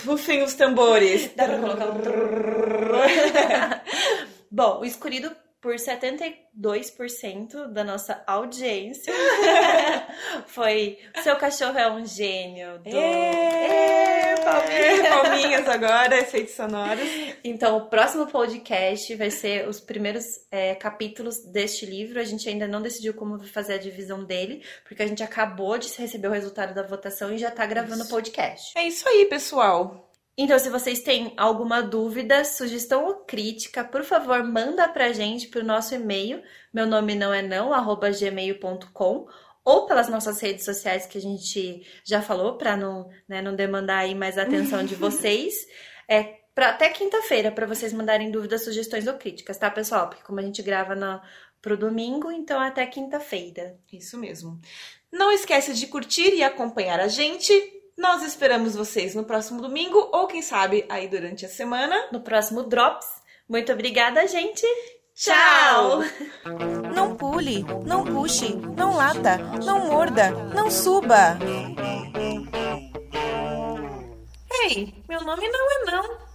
Rufem 0.06 0.44
os 0.44 0.54
tambores. 0.54 1.32
Bom, 4.62 4.82
o 4.82 4.86
escolhido 4.86 5.36
por 5.60 5.74
72% 5.74 7.74
da 7.74 7.84
nossa 7.84 8.24
audiência 8.28 9.12
foi 10.46 11.00
Seu 11.24 11.36
Cachorro 11.36 11.80
é 11.80 11.92
um 11.92 12.06
Gênio. 12.06 12.78
Do... 12.78 12.96
É, 12.96 14.36
palminhas, 14.36 15.10
palminhas 15.10 15.68
agora, 15.68 16.20
efeitos 16.20 16.54
sonoros. 16.54 17.10
Então, 17.44 17.78
o 17.78 17.88
próximo 17.88 18.28
podcast 18.28 19.16
vai 19.16 19.32
ser 19.32 19.68
os 19.68 19.80
primeiros 19.80 20.26
é, 20.52 20.76
capítulos 20.76 21.44
deste 21.52 21.88
livro. 21.88 22.20
A 22.20 22.24
gente 22.24 22.48
ainda 22.48 22.68
não 22.68 22.84
decidiu 22.84 23.16
como 23.16 23.44
fazer 23.48 23.74
a 23.74 23.80
divisão 23.80 24.24
dele, 24.24 24.64
porque 24.88 25.02
a 25.02 25.08
gente 25.08 25.24
acabou 25.24 25.76
de 25.80 25.92
receber 25.98 26.28
o 26.28 26.32
resultado 26.32 26.76
da 26.76 26.84
votação 26.84 27.34
e 27.34 27.40
já 27.40 27.50
tá 27.50 27.66
gravando 27.66 28.04
o 28.04 28.08
podcast. 28.08 28.78
É 28.78 28.84
isso 28.84 29.10
aí, 29.10 29.26
pessoal. 29.26 30.11
Então, 30.42 30.58
se 30.58 30.72
vocês 30.72 31.02
têm 31.02 31.36
alguma 31.38 31.84
dúvida, 31.84 32.44
sugestão 32.44 33.06
ou 33.06 33.14
crítica, 33.18 33.84
por 33.84 34.04
favor, 34.04 34.44
manda 34.44 34.90
pra 34.90 35.14
gente 35.14 35.48
pro 35.48 35.64
nosso 35.64 35.94
e-mail, 35.94 36.42
meu 36.74 36.88
nome 36.88 37.14
não 37.14 37.32
é 37.32 37.44
não, 37.44 37.72
arroba 37.72 38.10
gmail.com, 38.10 39.28
ou 39.64 39.86
pelas 39.86 40.10
nossas 40.10 40.42
redes 40.42 40.66
sociais 40.66 41.06
que 41.06 41.16
a 41.16 41.22
gente 41.22 41.86
já 42.04 42.24
falou, 42.24 42.58
para 42.58 42.76
não, 42.76 43.08
né, 43.30 43.40
não 43.40 43.56
demandar 43.56 44.00
aí 44.00 44.16
mais 44.16 44.36
a 44.40 44.42
atenção 44.42 44.84
de 44.84 44.96
vocês. 44.98 45.68
É 46.10 46.40
pra, 46.56 46.70
até 46.70 46.90
quinta-feira, 46.90 47.52
para 47.52 47.68
vocês 47.68 47.94
mandarem 47.94 48.32
dúvidas, 48.32 48.64
sugestões 48.64 49.06
ou 49.06 49.14
críticas, 49.14 49.60
tá, 49.60 49.70
pessoal? 49.70 50.10
Porque 50.10 50.24
como 50.24 50.40
a 50.40 50.44
gente 50.44 50.64
grava 50.64 50.96
no, 50.96 51.22
pro 51.62 51.78
domingo, 51.78 52.32
então 52.32 52.60
até 52.60 52.84
quinta-feira. 52.88 53.78
Isso 53.94 54.18
mesmo. 54.18 54.60
Não 55.12 55.32
esquece 55.32 55.76
de 55.76 55.86
curtir 55.86 56.34
e 56.34 56.42
acompanhar 56.42 57.00
a 57.00 57.08
gente 57.08 57.54
nós 58.02 58.24
esperamos 58.24 58.76
vocês 58.76 59.14
no 59.14 59.24
próximo 59.24 59.62
domingo 59.62 60.10
ou 60.12 60.26
quem 60.26 60.42
sabe 60.42 60.84
aí 60.90 61.08
durante 61.08 61.46
a 61.46 61.50
semana. 61.50 61.96
No 62.12 62.22
próximo 62.22 62.64
Drops. 62.64 63.06
Muito 63.48 63.72
obrigada, 63.72 64.28
gente. 64.28 64.66
Tchau! 65.14 66.00
Não 66.96 67.16
pule, 67.16 67.64
não 67.86 68.04
puxe, 68.04 68.56
não 68.56 68.96
lata, 68.96 69.38
não 69.64 69.86
morda, 69.86 70.32
não 70.56 70.72
suba. 70.72 71.38
Ei, 74.66 74.94
meu 75.08 75.22
nome 75.24 75.48
não 75.48 75.72
é 75.72 75.92
não. 75.92 76.31